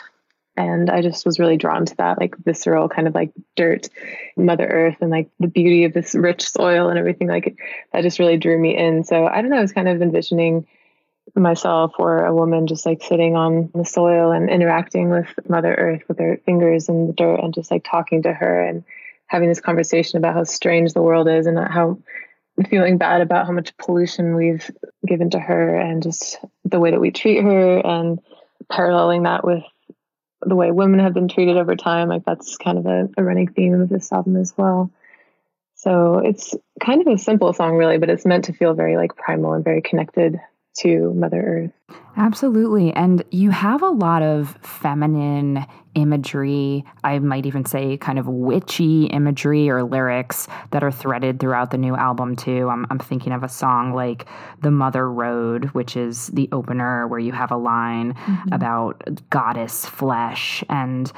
And 0.60 0.90
I 0.90 1.02
just 1.02 1.26
was 1.26 1.40
really 1.40 1.56
drawn 1.56 1.86
to 1.86 1.96
that, 1.96 2.20
like 2.20 2.36
visceral 2.44 2.90
kind 2.90 3.08
of 3.08 3.16
like 3.16 3.32
dirt, 3.56 3.88
Mother 4.36 4.68
Earth, 4.68 4.98
and 5.00 5.10
like 5.10 5.30
the 5.40 5.48
beauty 5.48 5.86
of 5.86 5.94
this 5.94 6.14
rich 6.14 6.46
soil 6.46 6.90
and 6.90 7.00
everything. 7.00 7.30
Like 7.30 7.58
that 7.94 8.02
just 8.02 8.20
really 8.20 8.36
drew 8.36 8.60
me 8.60 8.76
in. 8.76 9.06
So 9.06 9.26
I 9.26 9.42
don't 9.42 9.52
know. 9.52 9.58
I 9.58 9.62
was 9.62 9.72
kind 9.72 9.88
of 9.88 10.02
envisioning 10.02 10.68
myself 11.34 11.94
or 11.98 12.26
a 12.26 12.36
woman 12.36 12.68
just 12.68 12.86
like 12.86 13.02
sitting 13.02 13.38
on 13.38 13.72
the 13.74 13.86
soil 13.86 14.34
and 14.34 14.50
interacting 14.50 15.10
with 15.10 15.28
Mother 15.48 15.74
Earth 15.76 16.02
with 16.10 16.20
her 16.20 16.42
fingers 16.46 16.90
in 16.90 17.08
the 17.08 17.14
dirt 17.14 17.40
and 17.40 17.54
just 17.54 17.72
like 17.72 17.86
talking 17.90 18.24
to 18.24 18.34
her 18.34 18.62
and 18.62 18.84
having 19.28 19.48
this 19.48 19.62
conversation 19.62 20.18
about 20.18 20.34
how 20.34 20.44
strange 20.44 20.92
the 20.92 21.02
world 21.02 21.30
is 21.30 21.46
and 21.46 21.58
how 21.58 21.98
feeling 22.70 22.98
bad 22.98 23.22
about 23.22 23.46
how 23.46 23.54
much 23.54 23.78
pollution 23.78 24.36
we've 24.36 24.70
given 25.08 25.30
to 25.30 25.40
her 25.40 25.78
and 25.78 26.04
just 26.04 26.38
the 26.66 26.82
way 26.82 26.92
that 26.92 27.00
we 27.00 27.12
treat 27.12 27.42
her 27.42 27.78
and 27.78 28.20
paralleling 28.70 29.24
that 29.24 29.46
with 29.46 29.64
the 30.42 30.56
way 30.56 30.72
women 30.72 31.00
have 31.00 31.14
been 31.14 31.28
treated 31.28 31.58
over 31.58 31.76
time. 31.76 32.10
Like 32.10 32.26
that's 32.26 32.58
kind 32.58 32.78
of 32.78 32.86
a, 32.86 33.10
a 33.18 33.24
running 33.24 33.48
theme 33.48 33.80
of 33.80 33.90
this 33.90 34.12
album 34.12 34.36
as 34.36 34.54
well. 34.58 34.92
So 35.76 36.20
it's 36.20 36.56
kind 36.82 37.02
of 37.02 37.08
a 37.08 37.18
simple 37.18 37.54
song, 37.54 37.76
really, 37.76 37.98
but 37.98 38.10
it's 38.10 38.26
meant 38.26 38.46
to 38.46 38.54
feel 38.54 38.74
very 38.74 38.98
like 38.98 39.16
primal 39.16 39.54
and 39.54 39.64
very 39.64 39.82
connected 39.82 40.40
to 40.80 41.14
Mother 41.14 41.72
Earth. 41.90 41.98
Absolutely. 42.18 42.92
And 42.94 43.24
you 43.32 43.50
have 43.52 43.82
a 43.82 43.90
lot 43.90 44.22
of 44.22 44.58
feminine 44.62 45.66
imagery, 46.02 46.84
I 47.04 47.20
might 47.20 47.46
even 47.46 47.66
say 47.66 47.98
kind 47.98 48.18
of 48.20 48.28
witchy 48.28 49.06
imagery 49.06 49.70
or 49.70 49.84
lyrics 49.84 50.48
that 50.72 50.84
are 50.84 50.92
threaded 50.92 51.40
throughout 51.40 51.72
the 51.72 51.78
new 51.78 51.96
album, 51.96 52.36
too. 52.36 52.70
I'm, 52.70 52.86
I'm 52.90 53.00
thinking 53.00 53.34
of 53.34 53.44
a 53.44 53.50
song 53.50 53.94
like 53.94 54.26
The 54.62 54.72
Mother 54.72 55.12
Road, 55.12 55.66
which 55.72 55.96
is 55.96 56.28
the 56.28 56.50
opener 56.52 57.08
where 57.08 57.20
you 57.20 57.32
have 57.32 57.52
a 57.52 57.58
line 57.58 58.14
mm-hmm. 58.14 58.54
about 58.54 59.30
goddess 59.30 59.86
flesh. 59.86 60.64
And 60.70 61.12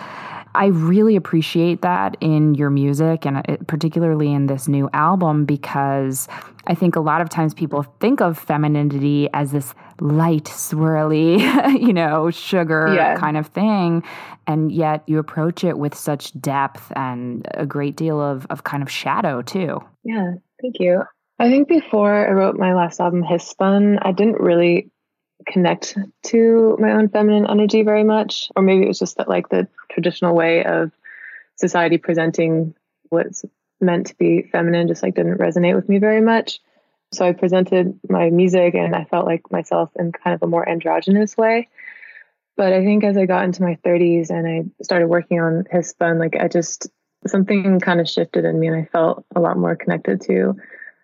I 0.53 0.67
really 0.67 1.15
appreciate 1.15 1.81
that 1.81 2.17
in 2.19 2.55
your 2.55 2.69
music 2.69 3.25
and 3.25 3.37
uh, 3.37 3.57
particularly 3.67 4.33
in 4.33 4.47
this 4.47 4.67
new 4.67 4.89
album 4.93 5.45
because 5.45 6.27
I 6.67 6.75
think 6.75 6.95
a 6.95 6.99
lot 6.99 7.21
of 7.21 7.29
times 7.29 7.53
people 7.53 7.83
think 7.99 8.21
of 8.21 8.37
femininity 8.37 9.29
as 9.33 9.51
this 9.51 9.73
light, 9.99 10.45
swirly, 10.45 11.39
you 11.81 11.93
know, 11.93 12.31
sugar 12.31 12.93
yeah. 12.93 13.15
kind 13.15 13.37
of 13.37 13.47
thing. 13.47 14.03
And 14.47 14.71
yet 14.71 15.03
you 15.07 15.19
approach 15.19 15.63
it 15.63 15.77
with 15.77 15.95
such 15.95 16.39
depth 16.39 16.91
and 16.95 17.47
a 17.53 17.65
great 17.65 17.95
deal 17.95 18.19
of, 18.19 18.47
of 18.49 18.63
kind 18.63 18.81
of 18.81 18.89
shadow 18.89 19.41
too. 19.41 19.83
Yeah, 20.03 20.33
thank 20.61 20.79
you. 20.79 21.03
I 21.39 21.49
think 21.49 21.67
before 21.67 22.27
I 22.27 22.31
wrote 22.31 22.57
my 22.57 22.73
last 22.73 22.99
album, 22.99 23.23
Hiss 23.23 23.47
Spun, 23.47 23.99
I 24.01 24.11
didn't 24.11 24.39
really 24.39 24.91
connect 25.47 25.97
to 26.23 26.77
my 26.79 26.91
own 26.91 27.09
feminine 27.09 27.49
energy 27.49 27.83
very 27.83 28.03
much. 28.03 28.49
Or 28.55 28.61
maybe 28.61 28.83
it 28.83 28.87
was 28.87 28.99
just 28.99 29.17
that 29.17 29.27
like 29.27 29.49
the 29.49 29.67
traditional 29.89 30.35
way 30.35 30.63
of 30.63 30.91
society 31.55 31.97
presenting 31.97 32.75
what's 33.09 33.43
meant 33.79 34.07
to 34.07 34.15
be 34.15 34.43
feminine 34.51 34.87
just 34.87 35.03
like 35.03 35.15
didn't 35.15 35.39
resonate 35.39 35.75
with 35.75 35.89
me 35.89 35.97
very 35.97 36.21
much. 36.21 36.59
So 37.13 37.25
I 37.25 37.33
presented 37.33 37.99
my 38.09 38.29
music 38.29 38.73
and 38.73 38.95
I 38.95 39.03
felt 39.05 39.25
like 39.25 39.51
myself 39.51 39.89
in 39.97 40.11
kind 40.11 40.33
of 40.33 40.43
a 40.43 40.47
more 40.47 40.67
androgynous 40.67 41.35
way. 41.35 41.67
But 42.55 42.73
I 42.73 42.83
think 42.83 43.03
as 43.03 43.17
I 43.17 43.25
got 43.25 43.43
into 43.43 43.63
my 43.63 43.77
30s 43.85 44.29
and 44.29 44.47
I 44.47 44.83
started 44.83 45.07
working 45.07 45.39
on 45.39 45.65
Hiss 45.69 45.89
Spun, 45.89 46.19
like 46.19 46.35
I 46.35 46.47
just 46.47 46.87
something 47.27 47.79
kind 47.79 47.99
of 47.99 48.09
shifted 48.09 48.45
in 48.45 48.59
me 48.59 48.67
and 48.67 48.75
I 48.75 48.85
felt 48.85 49.25
a 49.35 49.39
lot 49.39 49.57
more 49.57 49.75
connected 49.75 50.21
to 50.21 50.55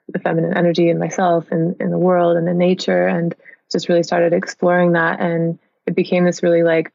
the 0.09 0.19
feminine 0.19 0.57
energy 0.57 0.89
in 0.89 0.99
myself 0.99 1.51
and 1.51 1.75
in 1.81 1.91
the 1.91 1.97
world 1.97 2.37
and 2.37 2.47
in 2.47 2.57
nature 2.57 3.07
and 3.07 3.35
just 3.71 3.89
really 3.89 4.03
started 4.03 4.33
exploring 4.33 4.93
that 4.93 5.19
and 5.19 5.59
it 5.85 5.95
became 5.95 6.25
this 6.25 6.43
really 6.43 6.63
like 6.63 6.91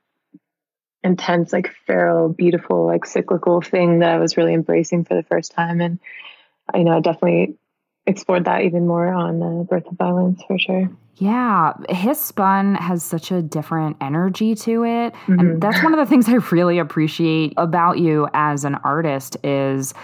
intense 1.04 1.52
like 1.52 1.74
feral 1.86 2.28
beautiful 2.28 2.86
like 2.86 3.04
cyclical 3.04 3.60
thing 3.60 3.98
that 3.98 4.10
i 4.14 4.18
was 4.18 4.36
really 4.36 4.54
embracing 4.54 5.04
for 5.04 5.14
the 5.14 5.22
first 5.24 5.52
time 5.52 5.80
and 5.80 5.98
you 6.74 6.84
know 6.84 6.96
i 6.96 7.00
definitely 7.00 7.56
explored 8.06 8.44
that 8.44 8.62
even 8.62 8.86
more 8.86 9.12
on 9.12 9.42
uh, 9.42 9.62
birth 9.64 9.86
of 9.86 9.96
violence 9.96 10.42
for 10.46 10.58
sure 10.58 10.90
yeah, 11.16 11.74
Hiss 11.88 12.20
Spun 12.20 12.74
has 12.76 13.04
such 13.04 13.30
a 13.30 13.42
different 13.42 13.96
energy 14.00 14.54
to 14.56 14.84
it. 14.84 15.12
Mm-hmm. 15.12 15.38
And 15.38 15.62
that's 15.62 15.82
one 15.82 15.92
of 15.92 16.00
the 16.00 16.06
things 16.06 16.28
I 16.28 16.34
really 16.50 16.78
appreciate 16.78 17.52
about 17.56 17.98
you 17.98 18.28
as 18.34 18.64
an 18.64 18.76
artist 18.76 19.36
is 19.44 19.94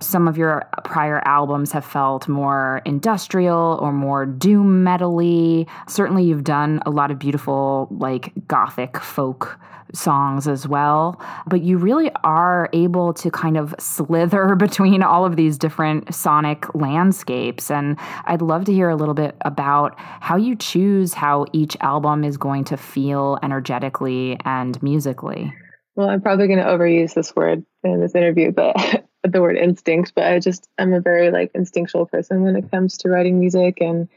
some 0.00 0.28
of 0.28 0.38
your 0.38 0.68
prior 0.84 1.22
albums 1.26 1.72
have 1.72 1.84
felt 1.84 2.28
more 2.28 2.80
industrial 2.84 3.78
or 3.80 3.92
more 3.92 4.26
doom 4.26 4.84
metally. 4.84 5.68
Certainly, 5.88 6.24
you've 6.24 6.44
done 6.44 6.80
a 6.86 6.90
lot 6.90 7.10
of 7.10 7.18
beautiful, 7.18 7.88
like 7.90 8.32
gothic 8.46 8.98
folk 8.98 9.58
songs 9.94 10.46
as 10.46 10.66
well. 10.68 11.20
But 11.46 11.62
you 11.62 11.78
really 11.78 12.10
are 12.24 12.68
able 12.72 13.12
to 13.14 13.30
kind 13.30 13.56
of 13.56 13.74
slither 13.78 14.54
between 14.56 15.02
all 15.02 15.24
of 15.24 15.36
these 15.36 15.58
different 15.58 16.14
sonic 16.14 16.72
landscapes. 16.74 17.70
And 17.70 17.98
I'd 18.24 18.42
love 18.42 18.64
to 18.66 18.72
hear 18.72 18.88
a 18.88 18.96
little 18.96 19.14
bit 19.14 19.36
about 19.42 19.94
how 19.98 20.36
you 20.36 20.56
choose 20.56 21.14
how 21.14 21.46
each 21.52 21.76
album 21.80 22.24
is 22.24 22.36
going 22.36 22.64
to 22.64 22.76
feel 22.76 23.38
energetically 23.42 24.38
and 24.44 24.80
musically. 24.82 25.52
Well, 25.98 26.08
I'm 26.08 26.20
probably 26.20 26.46
going 26.46 26.60
to 26.60 26.64
overuse 26.64 27.12
this 27.12 27.34
word 27.34 27.66
in 27.82 28.00
this 28.00 28.14
interview, 28.14 28.52
but 28.52 28.76
the 29.24 29.42
word 29.42 29.56
instinct. 29.56 30.12
But 30.14 30.32
I 30.32 30.38
just 30.38 30.68
I'm 30.78 30.92
a 30.92 31.00
very 31.00 31.32
like 31.32 31.50
instinctual 31.56 32.06
person 32.06 32.44
when 32.44 32.54
it 32.54 32.70
comes 32.70 32.98
to 32.98 33.08
writing 33.08 33.40
music 33.40 33.78
and 33.80 34.08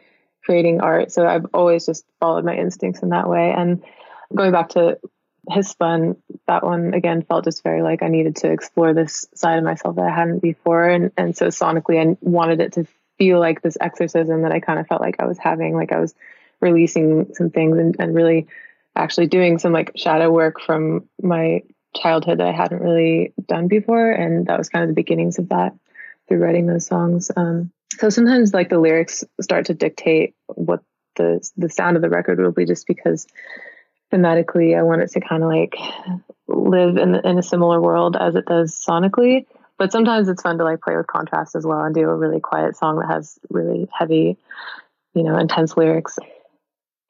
creating 0.46 0.82
art. 0.82 1.12
So 1.12 1.26
I've 1.26 1.48
always 1.56 1.88
just 1.88 2.06
followed 2.20 2.46
my 2.46 2.56
instincts 2.56 3.02
in 3.02 3.10
that 3.10 3.28
way. 3.28 3.52
And 3.52 3.84
going 4.36 4.52
back 4.52 4.70
to 4.70 5.00
Hiss 5.50 5.70
Spun, 5.70 6.18
that 6.46 6.64
one 6.64 6.94
again 6.94 7.24
felt 7.24 7.46
just 7.46 7.64
very 7.64 7.82
like 7.82 8.04
I 8.04 8.10
needed 8.10 8.36
to 8.38 8.52
explore 8.52 8.94
this 8.94 9.26
side 9.34 9.58
of 9.58 9.64
myself 9.64 9.96
that 9.96 10.06
I 10.06 10.16
hadn't 10.16 10.44
before. 10.44 10.88
And 10.88 11.12
and 11.18 11.36
so 11.36 11.48
sonically 11.48 12.00
I 12.00 12.16
wanted 12.22 12.62
it 12.62 12.74
to 12.74 12.86
feel 13.18 13.40
like 13.40 13.64
this 13.64 13.78
exorcism 13.82 14.44
that 14.44 14.52
I 14.52 14.60
kind 14.60 14.80
of 14.80 14.86
felt 14.86 15.02
like 15.02 15.16
I 15.18 15.26
was 15.26 15.40
having, 15.40 15.76
like 15.76 15.92
I 15.92 16.00
was 16.00 16.14
releasing 16.60 17.34
some 17.34 17.50
things 17.50 17.80
and, 17.80 17.96
and 17.98 18.14
really 18.14 18.46
actually 18.96 19.28
doing 19.28 19.58
some 19.58 19.74
like 19.74 19.92
shadow 19.96 20.30
work 20.30 20.62
from 20.62 21.08
my 21.22 21.62
childhood 21.96 22.40
that 22.40 22.48
I 22.48 22.52
hadn't 22.52 22.82
really 22.82 23.34
done 23.48 23.68
before. 23.68 24.12
And 24.12 24.48
that 24.48 24.58
was 24.58 24.70
kind 24.70 24.84
of 24.84 24.90
the 24.90 24.96
beginnings 24.96 25.40
of 25.40 25.50
that 25.50 25.74
through 26.28 26.40
writing 26.40 26.66
those 26.66 26.86
songs. 26.86 27.32
Um, 27.36 27.72
so 27.98 28.10
sometimes 28.10 28.54
like 28.54 28.70
the 28.70 28.80
lyrics 28.80 29.24
start 29.42 29.66
to 29.68 29.74
dictate 29.74 30.34
what 30.48 30.82
the 31.16 31.46
the 31.58 31.70
sound 31.70 31.98
of 31.98 32.02
the 32.02 32.10
record 32.10 32.40
will 32.40 32.52
be 32.52 32.66
just 32.66 32.88
because 32.88 33.28
thematically 34.12 34.78
I 34.78 34.84
want 34.84 35.02
it 35.02 35.12
to 35.12 35.22
kind 35.22 35.44
of 35.44 35.50
like 35.50 35.76
live 36.48 36.98
in 36.98 37.16
in 37.16 37.38
a 37.38 37.44
similar 37.44 37.82
world 37.82 38.16
as 38.16 38.36
it 38.36 38.46
does 38.46 38.74
sonically. 38.74 39.46
But 39.78 39.92
sometimes 39.92 40.30
it's 40.30 40.44
fun 40.44 40.58
to 40.60 40.64
like 40.64 40.82
play 40.82 40.96
with 40.96 41.08
contrast 41.08 41.56
as 41.56 41.66
well 41.66 41.82
and 41.82 41.94
do 41.94 42.08
a 42.08 42.16
really 42.16 42.40
quiet 42.40 42.78
song 42.78 43.00
that 43.00 43.08
has 43.08 43.40
really 43.50 43.90
heavy, 43.92 44.38
you 45.14 45.24
know, 45.24 45.38
intense 45.38 45.76
lyrics. 45.76 46.20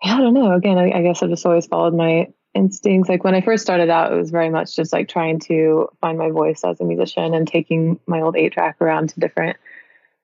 Yeah, 0.04 0.16
I 0.18 0.22
don't 0.22 0.34
know. 0.34 0.54
Again, 0.54 0.78
I, 0.78 0.92
I 0.92 1.02
guess 1.04 1.22
I 1.22 1.28
just 1.28 1.46
always 1.46 1.68
followed 1.68 1.94
my 1.94 2.28
instincts. 2.54 3.10
Like 3.10 3.24
when 3.24 3.36
I 3.36 3.42
first 3.42 3.64
started 3.64 3.90
out, 3.90 4.12
it 4.12 4.16
was 4.16 4.32
very 4.32 4.50
much 4.50 4.76
just 4.76 4.94
like 4.94 5.08
trying 5.08 5.40
to 5.42 5.90
find 6.02 6.18
my 6.18 6.32
voice 6.32 6.64
as 6.64 6.80
a 6.82 6.86
musician 6.86 7.34
and 7.34 7.48
taking 7.48 8.00
my 8.08 8.22
old 8.22 8.36
eight 8.36 8.54
track 8.54 8.78
around 8.82 9.10
to 9.10 9.20
different 9.20 9.58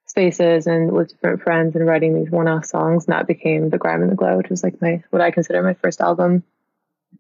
spaces 0.06 0.68
and 0.68 0.92
with 0.92 1.10
different 1.10 1.42
friends 1.44 1.76
and 1.76 1.86
writing 1.86 2.16
these 2.16 2.32
one 2.32 2.48
off 2.48 2.66
songs. 2.66 3.06
And 3.06 3.14
that 3.14 3.28
became 3.28 3.70
The 3.70 3.78
Grime 3.78 4.02
and 4.02 4.12
the 4.12 4.16
Glow, 4.16 4.38
which 4.38 4.50
was 4.50 4.64
like 4.64 4.82
my 4.82 5.04
what 5.12 5.22
I 5.22 5.32
consider 5.32 5.62
my 5.62 5.76
first 5.76 6.02
album. 6.02 6.44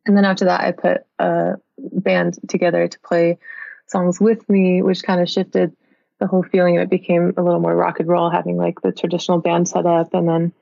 And 0.06 0.17
then 0.17 0.26
after 0.26 0.46
that, 0.46 0.62
I 0.62 0.72
put 0.72 1.06
a 1.20 1.56
band 1.78 2.39
together 2.48 2.88
to 2.88 3.00
play 3.02 3.38
songs 3.88 4.20
with 4.20 4.50
me, 4.50 4.82
which 4.82 5.04
kind 5.04 5.22
of 5.22 5.30
shifted 5.30 5.76
the 6.20 6.28
whole 6.28 6.43
feeling. 6.43 6.76
It 6.76 6.89
became 6.89 7.34
a 7.38 7.43
little 7.43 7.60
more 7.60 7.76
rock 7.76 8.00
and 8.00 8.10
roll, 8.10 8.30
having 8.30 8.58
like 8.58 8.82
the 8.82 8.91
traditional 8.91 9.39
band 9.39 9.67
set 9.67 9.86
up 9.86 10.13
and 10.13 10.28
then 10.28 10.54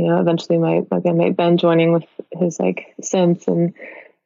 you 0.00 0.08
know 0.08 0.20
eventually 0.20 0.58
my 0.58 0.82
my 0.90 0.98
bandmate 0.98 1.36
Ben 1.36 1.58
joining 1.58 1.92
with 1.92 2.04
his 2.32 2.58
like 2.58 2.94
synths 3.02 3.46
and 3.46 3.74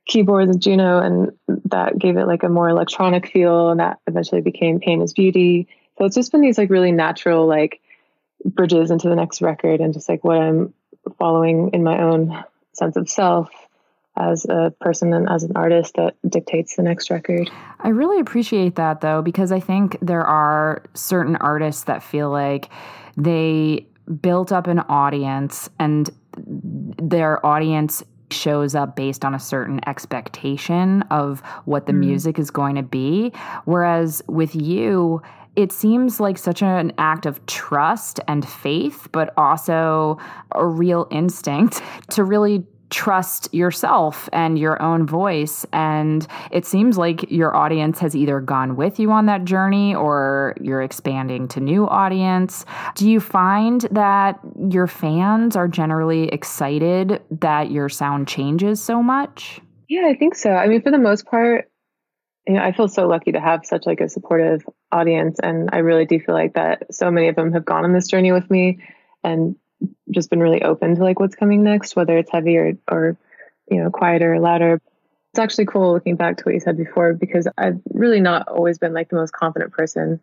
keyboards 0.07 0.51
and 0.51 0.61
Juno, 0.61 1.01
and 1.01 1.33
that 1.67 1.99
gave 1.99 2.17
it 2.17 2.27
like 2.27 2.43
a 2.43 2.49
more 2.49 2.69
electronic 2.69 3.31
feel, 3.31 3.71
and 3.71 3.81
that 3.81 3.99
eventually 4.07 4.41
became 4.41 4.79
Pain 4.79 5.03
is 5.03 5.13
Beauty. 5.13 5.67
So 5.99 6.05
it's 6.05 6.15
just 6.15 6.31
been 6.33 6.41
these 6.41 6.59
like 6.59 6.71
really 6.71 6.93
natural 6.93 7.47
like 7.47 7.81
bridges 8.45 8.91
into 8.91 9.09
the 9.09 9.17
next 9.17 9.43
record, 9.43 9.81
and 9.81 9.93
just 9.93 10.09
like 10.09 10.23
what 10.23 10.39
I'm 10.39 10.75
following 11.19 11.71
in 11.73 11.83
my 11.83 12.01
own 12.01 12.45
sense 12.73 12.97
of 12.97 13.09
self 13.09 13.51
as 14.17 14.45
a 14.45 14.73
person 14.81 15.13
and 15.13 15.29
as 15.29 15.43
an 15.43 15.57
artist 15.57 15.95
that 15.97 16.15
dictates 16.29 16.77
the 16.77 16.83
next 16.83 17.11
record. 17.11 17.51
I 17.81 17.89
really 17.89 18.21
appreciate 18.21 18.77
that 18.77 19.01
though, 19.01 19.23
because 19.23 19.51
I 19.51 19.59
think 19.59 19.99
there 20.01 20.25
are 20.25 20.85
certain 20.95 21.35
artists 21.37 21.85
that 21.85 22.03
feel 22.03 22.31
like 22.31 22.69
they 23.17 23.87
built 24.21 24.53
up 24.53 24.67
an 24.67 24.81
audience 24.81 25.69
and 25.79 26.11
their 26.37 27.45
audience 27.45 28.03
shows 28.31 28.75
up 28.75 28.97
based 28.97 29.25
on 29.25 29.35
a 29.35 29.38
certain 29.38 29.81
expectation 29.88 31.03
of 31.11 31.40
what 31.64 31.87
the 31.87 31.93
mm. 31.93 32.01
music 32.01 32.38
is 32.38 32.51
going 32.51 32.75
to 32.75 32.83
be. 32.83 33.33
Whereas 33.64 34.23
with 34.29 34.55
you, 34.55 35.23
it 35.57 35.71
seems 35.71 36.19
like 36.19 36.37
such 36.37 36.62
an 36.62 36.93
act 36.99 37.27
of 37.27 37.45
trust 37.47 38.19
and 38.27 38.47
faith, 38.47 39.09
but 39.12 39.33
also 39.37 40.19
a 40.53 40.67
real 40.67 41.07
instinct 41.11 41.81
to 42.11 42.25
really 42.25 42.64
trust 42.94 43.52
yourself 43.52 44.28
and 44.33 44.57
your 44.57 44.80
own 44.80 45.04
voice. 45.04 45.66
And 45.72 46.24
it 46.52 46.64
seems 46.64 46.96
like 46.96 47.28
your 47.28 47.57
audience 47.57 47.98
has 47.98 48.14
either 48.14 48.40
gone 48.40 48.76
with 48.76 49.00
you 49.00 49.11
on 49.11 49.26
that 49.26 49.44
journey 49.44 49.96
or 49.96 50.54
you're 50.61 50.80
expanding 50.80 51.48
to 51.48 51.61
new 51.61 51.88
audience. 51.88 52.64
Do 52.94 53.11
you 53.11 53.18
find 53.18 53.80
that 53.90 54.38
your 54.70 54.87
fans 54.87 55.57
are 55.57 55.66
generally 55.66 56.28
excited 56.28 57.20
that 57.40 57.72
your 57.72 57.88
sound 57.88 58.28
changes 58.28 58.80
so 58.80 59.02
much? 59.02 59.61
Yeah, 59.88 60.07
I 60.07 60.14
think 60.14 60.37
so. 60.37 60.52
I 60.52 60.68
mean, 60.68 60.80
for 60.80 60.92
the 60.92 60.98
most 60.98 61.26
part, 61.26 61.68
you 62.46 62.54
know, 62.54 62.62
I 62.62 62.70
feel 62.70 62.87
so 62.87 63.09
lucky 63.09 63.33
to 63.33 63.40
have 63.40 63.66
such 63.66 63.87
like 63.87 64.00
a 64.00 64.09
supportive 64.09 64.64
audience, 64.92 65.38
and 65.42 65.70
I 65.72 65.78
really 65.78 66.04
do 66.04 66.20
feel 66.20 66.35
like 66.35 66.54
that 66.54 66.94
so 66.94 67.11
many 67.11 67.26
of 67.28 67.35
them 67.35 67.52
have 67.54 67.64
gone 67.64 67.85
on 67.85 67.92
this 67.92 68.07
journey 68.07 68.30
with 68.30 68.48
me, 68.50 68.78
and 69.24 69.57
just 70.11 70.31
been 70.31 70.40
really 70.40 70.62
open 70.62 70.97
to 70.97 71.03
like 71.03 71.20
what's 71.20 71.35
coming 71.35 71.62
next, 71.62 71.97
whether 71.97 72.16
it's 72.18 72.31
heavy 72.31 72.57
or, 72.57 72.73
or 72.90 73.16
you 73.70 73.83
know, 73.83 73.90
quieter 73.90 74.35
or 74.35 74.40
louder. 74.40 74.81
It's 75.33 75.38
actually 75.38 75.66
cool 75.66 75.92
looking 75.92 76.16
back 76.16 76.37
to 76.37 76.44
what 76.44 76.55
you 76.55 76.61
said 76.61 76.77
before 76.77 77.12
because 77.12 77.49
I've 77.59 77.81
really 77.92 78.20
not 78.20 78.49
always 78.49 78.79
been 78.79 78.92
like 78.92 79.09
the 79.09 79.16
most 79.16 79.33
confident 79.33 79.73
person 79.73 80.20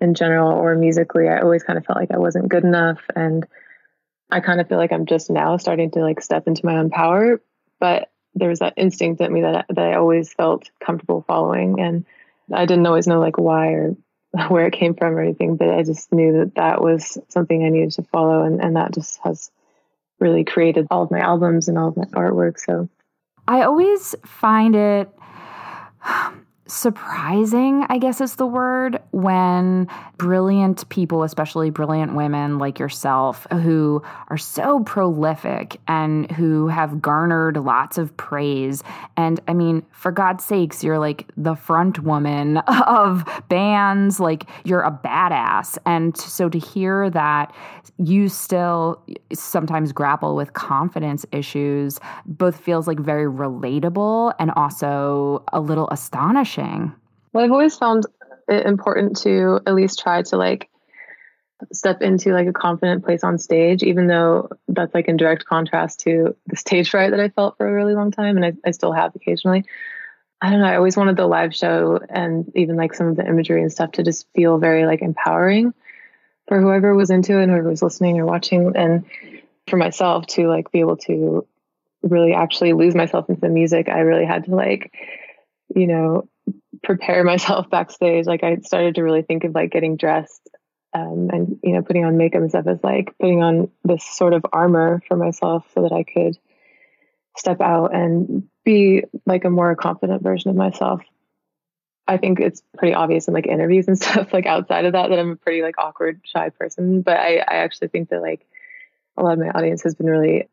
in 0.00 0.14
general 0.14 0.52
or 0.52 0.74
musically. 0.74 1.28
I 1.28 1.40
always 1.40 1.62
kind 1.62 1.78
of 1.78 1.84
felt 1.84 1.98
like 1.98 2.10
I 2.10 2.18
wasn't 2.18 2.48
good 2.48 2.64
enough. 2.64 3.00
And 3.14 3.46
I 4.30 4.40
kind 4.40 4.60
of 4.60 4.68
feel 4.68 4.78
like 4.78 4.92
I'm 4.92 5.06
just 5.06 5.30
now 5.30 5.56
starting 5.56 5.90
to 5.92 6.00
like 6.00 6.20
step 6.20 6.46
into 6.46 6.66
my 6.66 6.76
own 6.76 6.90
power. 6.90 7.40
But 7.78 8.10
there 8.34 8.48
was 8.48 8.60
that 8.60 8.74
instinct 8.76 9.20
in 9.20 9.32
me 9.32 9.42
that, 9.42 9.66
that 9.70 9.86
I 9.86 9.94
always 9.94 10.32
felt 10.32 10.70
comfortable 10.84 11.24
following. 11.26 11.80
And 11.80 12.04
I 12.52 12.66
didn't 12.66 12.86
always 12.86 13.06
know 13.06 13.20
like 13.20 13.38
why 13.38 13.68
or 13.68 13.96
where 14.48 14.66
it 14.66 14.72
came 14.72 14.94
from 14.94 15.14
or 15.14 15.20
anything, 15.20 15.56
but 15.56 15.70
I 15.70 15.82
just 15.82 16.12
knew 16.12 16.32
that 16.38 16.54
that 16.54 16.80
was 16.80 17.18
something 17.28 17.64
I 17.64 17.68
needed 17.68 17.92
to 17.92 18.02
follow, 18.02 18.42
and, 18.42 18.62
and 18.62 18.76
that 18.76 18.94
just 18.94 19.18
has 19.24 19.50
really 20.20 20.44
created 20.44 20.86
all 20.90 21.02
of 21.02 21.10
my 21.10 21.20
albums 21.20 21.68
and 21.68 21.78
all 21.78 21.88
of 21.88 21.96
my 21.96 22.04
artwork. 22.04 22.58
So 22.58 22.88
I 23.48 23.62
always 23.62 24.14
find 24.24 24.76
it 24.76 25.10
surprising, 26.70 27.84
I 27.88 27.98
guess 27.98 28.20
is 28.20 28.36
the 28.36 28.46
word, 28.46 29.00
when 29.10 29.88
brilliant 30.16 30.88
people, 30.88 31.22
especially 31.22 31.70
brilliant 31.70 32.14
women 32.14 32.58
like 32.58 32.78
yourself, 32.78 33.46
who 33.50 34.02
are 34.28 34.38
so 34.38 34.80
prolific 34.84 35.80
and 35.88 36.30
who 36.32 36.68
have 36.68 37.02
garnered 37.02 37.56
lots 37.56 37.98
of 37.98 38.16
praise. 38.16 38.82
And 39.16 39.40
I 39.48 39.54
mean, 39.54 39.84
for 39.90 40.12
God's 40.12 40.44
sakes, 40.44 40.84
you're 40.84 40.98
like 40.98 41.26
the 41.36 41.54
front 41.54 42.00
woman 42.00 42.58
of 42.86 43.24
bands, 43.48 44.20
like 44.20 44.48
you're 44.64 44.82
a 44.82 44.92
badass. 44.92 45.76
And 45.86 46.16
so 46.16 46.48
to 46.48 46.58
hear 46.58 47.10
that 47.10 47.52
you 47.98 48.28
still 48.28 49.02
sometimes 49.32 49.92
grapple 49.92 50.36
with 50.36 50.52
confidence 50.52 51.26
issues 51.32 51.98
both 52.26 52.58
feels 52.58 52.86
like 52.86 52.98
very 52.98 53.26
relatable 53.26 54.32
and 54.38 54.50
also 54.52 55.42
a 55.52 55.60
little 55.60 55.88
astonishing 55.90 56.59
well, 57.32 57.44
I've 57.44 57.52
always 57.52 57.76
found 57.76 58.04
it 58.48 58.66
important 58.66 59.18
to 59.18 59.60
at 59.66 59.74
least 59.74 60.00
try 60.00 60.22
to 60.22 60.36
like 60.36 60.68
step 61.72 62.02
into 62.02 62.32
like 62.32 62.46
a 62.46 62.52
confident 62.52 63.04
place 63.04 63.22
on 63.22 63.38
stage, 63.38 63.82
even 63.82 64.06
though 64.06 64.48
that's 64.68 64.94
like 64.94 65.08
in 65.08 65.16
direct 65.16 65.44
contrast 65.44 66.00
to 66.00 66.34
the 66.46 66.56
stage 66.56 66.90
fright 66.90 67.10
that 67.10 67.20
I 67.20 67.28
felt 67.28 67.56
for 67.56 67.68
a 67.68 67.72
really 67.72 67.94
long 67.94 68.10
time 68.10 68.36
and 68.36 68.44
I, 68.44 68.52
I 68.66 68.70
still 68.72 68.92
have 68.92 69.14
occasionally. 69.14 69.64
I 70.42 70.50
don't 70.50 70.60
know. 70.60 70.66
I 70.66 70.76
always 70.76 70.96
wanted 70.96 71.16
the 71.16 71.26
live 71.26 71.54
show 71.54 72.00
and 72.08 72.50
even 72.54 72.76
like 72.76 72.94
some 72.94 73.08
of 73.08 73.16
the 73.16 73.26
imagery 73.26 73.60
and 73.60 73.70
stuff 73.70 73.92
to 73.92 74.02
just 74.02 74.26
feel 74.34 74.58
very 74.58 74.86
like 74.86 75.02
empowering 75.02 75.74
for 76.48 76.60
whoever 76.60 76.94
was 76.94 77.10
into 77.10 77.38
it 77.38 77.42
and 77.42 77.52
whoever 77.52 77.68
was 77.68 77.82
listening 77.82 78.18
or 78.18 78.24
watching. 78.24 78.72
And 78.74 79.04
for 79.68 79.76
myself 79.76 80.26
to 80.28 80.48
like 80.48 80.72
be 80.72 80.80
able 80.80 80.96
to 80.96 81.46
really 82.02 82.32
actually 82.32 82.72
lose 82.72 82.94
myself 82.94 83.28
into 83.28 83.42
the 83.42 83.50
music, 83.50 83.90
I 83.90 84.00
really 84.00 84.24
had 84.24 84.44
to 84.44 84.54
like, 84.54 84.94
you 85.76 85.86
know, 85.86 86.26
prepare 86.90 87.22
myself 87.32 87.70
backstage. 87.70 88.26
Like 88.26 88.42
I 88.42 88.56
started 88.56 88.96
to 88.96 89.02
really 89.02 89.22
think 89.22 89.44
of 89.44 89.54
like 89.54 89.70
getting 89.70 89.96
dressed 89.96 90.48
um, 90.92 91.30
and 91.32 91.60
you 91.62 91.72
know 91.72 91.82
putting 91.82 92.04
on 92.04 92.16
makeup 92.16 92.40
and 92.40 92.50
stuff 92.50 92.66
as 92.66 92.82
like 92.82 93.14
putting 93.20 93.42
on 93.42 93.70
this 93.84 94.04
sort 94.04 94.32
of 94.32 94.44
armor 94.52 95.00
for 95.06 95.16
myself 95.16 95.64
so 95.74 95.82
that 95.82 95.92
I 95.92 96.02
could 96.02 96.36
step 97.36 97.60
out 97.60 97.94
and 97.94 98.48
be 98.64 99.04
like 99.24 99.44
a 99.44 99.50
more 99.50 99.76
confident 99.76 100.22
version 100.22 100.50
of 100.50 100.56
myself. 100.56 101.00
I 102.08 102.16
think 102.16 102.40
it's 102.40 102.60
pretty 102.76 102.94
obvious 102.94 103.28
in 103.28 103.34
like 103.34 103.46
interviews 103.46 103.86
and 103.86 103.96
stuff 104.02 104.32
like 104.32 104.46
outside 104.46 104.84
of 104.84 104.94
that 104.94 105.10
that 105.10 105.18
I'm 105.18 105.32
a 105.32 105.36
pretty 105.36 105.62
like 105.62 105.78
awkward 105.78 106.20
shy 106.24 106.48
person, 106.48 107.02
but 107.02 107.16
I 107.16 107.36
I 107.36 107.56
actually 107.58 107.88
think 107.88 108.08
that 108.08 108.20
like 108.20 108.44
a 109.16 109.22
lot 109.22 109.34
of 109.34 109.38
my 109.38 109.50
audience 109.50 109.84
has 109.84 109.94
been 109.94 110.10
really 110.10 110.48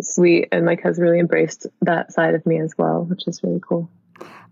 sweet 0.00 0.48
and 0.50 0.66
like 0.66 0.82
has 0.82 0.98
really 0.98 1.20
embraced 1.20 1.66
that 1.82 2.12
side 2.12 2.34
of 2.34 2.44
me 2.46 2.58
as 2.58 2.74
well, 2.76 3.04
which 3.04 3.28
is 3.28 3.42
really 3.44 3.60
cool. 3.60 3.88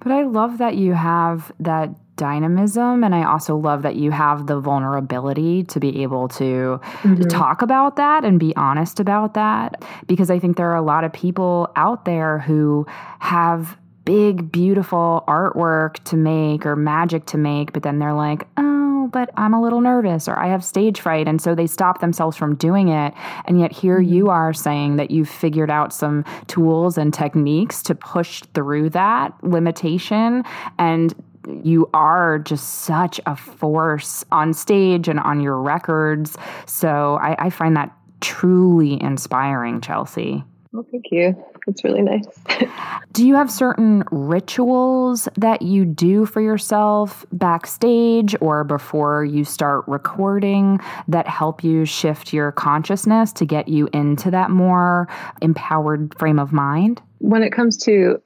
But 0.00 0.12
I 0.12 0.22
love 0.22 0.58
that 0.58 0.76
you 0.76 0.92
have 0.92 1.52
that 1.60 1.90
dynamism 2.16 3.04
and 3.04 3.14
I 3.14 3.24
also 3.24 3.56
love 3.56 3.82
that 3.82 3.96
you 3.96 4.10
have 4.10 4.46
the 4.46 4.58
vulnerability 4.58 5.64
to 5.64 5.78
be 5.78 6.02
able 6.02 6.28
to 6.28 6.80
mm-hmm. 6.82 7.22
talk 7.28 7.60
about 7.62 7.96
that 7.96 8.24
and 8.24 8.40
be 8.40 8.56
honest 8.56 9.00
about 9.00 9.34
that 9.34 9.84
because 10.06 10.30
I 10.30 10.38
think 10.38 10.56
there 10.56 10.70
are 10.70 10.76
a 10.76 10.82
lot 10.82 11.04
of 11.04 11.12
people 11.12 11.70
out 11.76 12.06
there 12.06 12.38
who 12.38 12.86
have 13.18 13.76
big 14.06 14.50
beautiful 14.50 15.24
artwork 15.28 16.02
to 16.04 16.16
make 16.16 16.64
or 16.64 16.74
magic 16.74 17.26
to 17.26 17.38
make 17.38 17.72
but 17.72 17.82
then 17.82 17.98
they're 17.98 18.14
like, 18.14 18.46
"Oh, 18.56 18.75
but 19.06 19.30
I'm 19.36 19.54
a 19.54 19.60
little 19.60 19.80
nervous 19.80 20.28
or 20.28 20.38
I 20.38 20.48
have 20.48 20.64
stage 20.64 21.00
fright. 21.00 21.28
And 21.28 21.40
so 21.40 21.54
they 21.54 21.66
stop 21.66 22.00
themselves 22.00 22.36
from 22.36 22.54
doing 22.56 22.88
it. 22.88 23.14
And 23.46 23.60
yet 23.60 23.72
here 23.72 24.00
mm-hmm. 24.00 24.12
you 24.12 24.30
are 24.30 24.52
saying 24.52 24.96
that 24.96 25.10
you've 25.10 25.28
figured 25.28 25.70
out 25.70 25.92
some 25.92 26.24
tools 26.46 26.98
and 26.98 27.12
techniques 27.12 27.82
to 27.84 27.94
push 27.94 28.42
through 28.54 28.90
that 28.90 29.32
limitation 29.42 30.44
and 30.78 31.14
you 31.62 31.88
are 31.94 32.38
just 32.40 32.80
such 32.80 33.20
a 33.26 33.36
force 33.36 34.24
on 34.32 34.52
stage 34.52 35.08
and 35.08 35.20
on 35.20 35.40
your 35.40 35.60
records. 35.60 36.36
So 36.66 37.18
I, 37.22 37.46
I 37.46 37.50
find 37.50 37.76
that 37.76 37.96
truly 38.20 39.00
inspiring, 39.00 39.80
Chelsea. 39.80 40.44
Well, 40.76 40.84
thank 40.90 41.10
you. 41.10 41.34
It's 41.66 41.84
really 41.84 42.02
nice. 42.02 42.26
do 43.12 43.26
you 43.26 43.34
have 43.34 43.50
certain 43.50 44.04
rituals 44.10 45.26
that 45.38 45.62
you 45.62 45.86
do 45.86 46.26
for 46.26 46.42
yourself 46.42 47.24
backstage 47.32 48.36
or 48.42 48.62
before 48.62 49.24
you 49.24 49.42
start 49.42 49.84
recording 49.88 50.78
that 51.08 51.26
help 51.26 51.64
you 51.64 51.86
shift 51.86 52.34
your 52.34 52.52
consciousness 52.52 53.32
to 53.32 53.46
get 53.46 53.68
you 53.68 53.88
into 53.94 54.30
that 54.30 54.50
more 54.50 55.08
empowered 55.40 56.14
frame 56.18 56.38
of 56.38 56.52
mind? 56.52 57.00
When 57.20 57.42
it 57.42 57.54
comes 57.54 57.78
to 57.84 58.20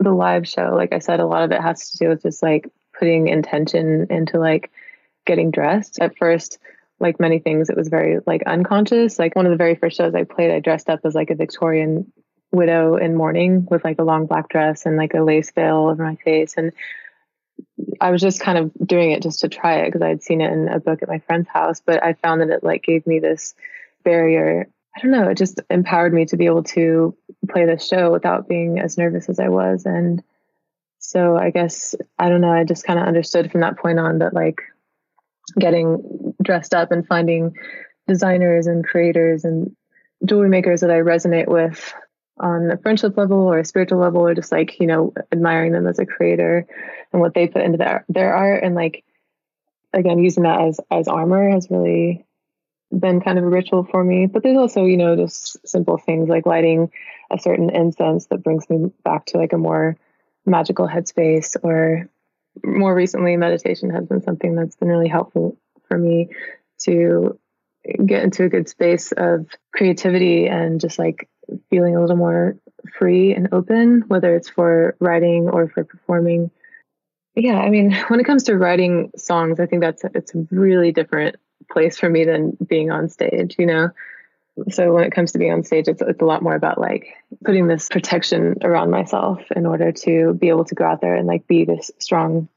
the 0.00 0.10
live 0.10 0.48
show, 0.48 0.72
like 0.74 0.92
I 0.92 0.98
said, 0.98 1.20
a 1.20 1.26
lot 1.26 1.44
of 1.44 1.52
it 1.52 1.60
has 1.60 1.92
to 1.92 1.98
do 1.98 2.08
with 2.08 2.22
just 2.22 2.42
like 2.42 2.68
putting 2.98 3.28
intention 3.28 4.08
into 4.10 4.40
like 4.40 4.72
getting 5.26 5.52
dressed. 5.52 6.00
At 6.00 6.18
first, 6.18 6.58
like 7.00 7.20
many 7.20 7.38
things, 7.38 7.70
it 7.70 7.76
was 7.76 7.88
very 7.88 8.18
like 8.26 8.42
unconscious. 8.46 9.18
Like 9.18 9.36
one 9.36 9.46
of 9.46 9.50
the 9.50 9.56
very 9.56 9.74
first 9.74 9.96
shows 9.96 10.14
I 10.14 10.24
played, 10.24 10.50
I 10.50 10.60
dressed 10.60 10.88
up 10.88 11.00
as 11.04 11.14
like 11.14 11.30
a 11.30 11.34
Victorian 11.36 12.12
widow 12.50 12.96
in 12.96 13.14
mourning 13.14 13.66
with 13.70 13.84
like 13.84 13.98
a 13.98 14.04
long 14.04 14.26
black 14.26 14.48
dress 14.48 14.86
and 14.86 14.96
like 14.96 15.14
a 15.14 15.22
lace 15.22 15.50
veil 15.50 15.88
over 15.88 16.02
my 16.02 16.16
face. 16.16 16.54
And 16.56 16.72
I 18.00 18.10
was 18.10 18.20
just 18.20 18.40
kind 18.40 18.58
of 18.58 18.72
doing 18.84 19.12
it 19.12 19.22
just 19.22 19.40
to 19.40 19.48
try 19.48 19.80
it 19.80 19.86
because 19.86 20.02
I 20.02 20.08
had 20.08 20.22
seen 20.22 20.40
it 20.40 20.52
in 20.52 20.68
a 20.68 20.80
book 20.80 21.02
at 21.02 21.08
my 21.08 21.18
friend's 21.20 21.48
house. 21.48 21.80
But 21.84 22.02
I 22.02 22.14
found 22.14 22.40
that 22.40 22.50
it 22.50 22.64
like 22.64 22.82
gave 22.82 23.06
me 23.06 23.18
this 23.18 23.54
barrier. 24.04 24.68
I 24.96 25.00
don't 25.00 25.10
know, 25.12 25.28
it 25.28 25.36
just 25.36 25.60
empowered 25.70 26.12
me 26.12 26.26
to 26.26 26.36
be 26.36 26.46
able 26.46 26.64
to 26.64 27.16
play 27.48 27.66
the 27.66 27.78
show 27.78 28.10
without 28.10 28.48
being 28.48 28.80
as 28.80 28.98
nervous 28.98 29.28
as 29.28 29.38
I 29.38 29.48
was. 29.48 29.84
And 29.86 30.22
So 30.98 31.36
I 31.36 31.50
guess, 31.50 31.94
I 32.18 32.28
don't 32.28 32.40
know, 32.40 32.52
I 32.52 32.64
just 32.64 32.84
kind 32.84 32.98
of 32.98 33.06
understood 33.06 33.50
from 33.50 33.60
that 33.60 33.78
point 33.78 33.98
on 33.98 34.18
that 34.18 34.34
like 34.34 34.60
getting 35.58 36.27
dressed 36.48 36.72
up 36.72 36.90
and 36.90 37.06
finding 37.06 37.54
designers 38.06 38.66
and 38.66 38.86
creators 38.86 39.44
and 39.44 39.76
jewelry 40.24 40.48
makers 40.48 40.80
that 40.80 40.90
I 40.90 41.00
resonate 41.00 41.46
with 41.46 41.92
on 42.40 42.70
a 42.70 42.78
friendship 42.78 43.18
level 43.18 43.36
or 43.36 43.58
a 43.58 43.64
spiritual 43.66 43.98
level 43.98 44.22
or 44.22 44.34
just 44.34 44.50
like, 44.50 44.80
you 44.80 44.86
know, 44.86 45.12
admiring 45.30 45.72
them 45.72 45.86
as 45.86 45.98
a 45.98 46.06
creator 46.06 46.66
and 47.12 47.20
what 47.20 47.34
they 47.34 47.48
put 47.48 47.62
into 47.62 47.76
their 47.76 48.06
their 48.08 48.34
art 48.34 48.64
and 48.64 48.74
like 48.74 49.04
again 49.92 50.18
using 50.18 50.44
that 50.44 50.62
as 50.62 50.80
as 50.90 51.06
armor 51.06 51.50
has 51.50 51.68
really 51.70 52.24
been 52.98 53.20
kind 53.20 53.38
of 53.38 53.44
a 53.44 53.48
ritual 53.48 53.84
for 53.84 54.02
me. 54.02 54.24
But 54.24 54.42
there's 54.42 54.56
also, 54.56 54.86
you 54.86 54.96
know, 54.96 55.16
just 55.16 55.58
simple 55.68 55.98
things 55.98 56.30
like 56.30 56.46
lighting 56.46 56.90
a 57.30 57.38
certain 57.38 57.68
incense 57.68 58.26
that 58.28 58.42
brings 58.42 58.70
me 58.70 58.90
back 59.04 59.26
to 59.26 59.36
like 59.36 59.52
a 59.52 59.58
more 59.58 59.98
magical 60.46 60.88
headspace 60.88 61.56
or 61.62 62.08
more 62.64 62.94
recently 62.94 63.36
meditation 63.36 63.90
has 63.90 64.06
been 64.06 64.22
something 64.22 64.54
that's 64.54 64.76
been 64.76 64.88
really 64.88 65.08
helpful 65.08 65.58
for 65.88 65.98
me 65.98 66.28
to 66.80 67.38
get 68.04 68.22
into 68.22 68.44
a 68.44 68.48
good 68.48 68.68
space 68.68 69.12
of 69.12 69.46
creativity 69.72 70.46
and 70.46 70.80
just 70.80 70.98
like 70.98 71.28
feeling 71.70 71.96
a 71.96 72.00
little 72.00 72.16
more 72.16 72.56
free 72.98 73.34
and 73.34 73.48
open 73.52 74.04
whether 74.08 74.34
it's 74.36 74.48
for 74.48 74.96
writing 75.00 75.48
or 75.48 75.68
for 75.68 75.84
performing. 75.84 76.50
Yeah 77.34 77.58
i 77.58 77.70
mean 77.70 77.92
when 78.08 78.20
it 78.20 78.24
comes 78.24 78.44
to 78.44 78.56
writing 78.56 79.10
songs 79.16 79.60
i 79.60 79.66
think 79.66 79.82
that's 79.82 80.04
it's 80.14 80.34
a 80.34 80.46
really 80.50 80.92
different 80.92 81.36
place 81.70 81.98
for 81.98 82.08
me 82.08 82.24
than 82.24 82.56
being 82.66 82.90
on 82.90 83.08
stage 83.08 83.56
you 83.58 83.66
know? 83.66 83.90
So 84.70 84.92
when 84.92 85.04
it 85.04 85.12
comes 85.12 85.32
to 85.32 85.38
being 85.38 85.52
on 85.52 85.64
stage 85.64 85.88
it's, 85.88 86.02
it's 86.02 86.20
a 86.20 86.24
lot 86.24 86.42
more 86.42 86.54
about 86.54 86.78
like 86.78 87.14
putting 87.44 87.68
this 87.68 87.88
protection 87.88 88.56
around 88.62 88.90
myself 88.90 89.40
in 89.54 89.66
order 89.66 89.92
to 89.92 90.34
be 90.34 90.48
able 90.48 90.64
to 90.66 90.74
go 90.74 90.84
out 90.84 91.00
there 91.00 91.14
and 91.14 91.26
like 91.26 91.46
be 91.46 91.64
this 91.64 91.90
strong 91.98 92.48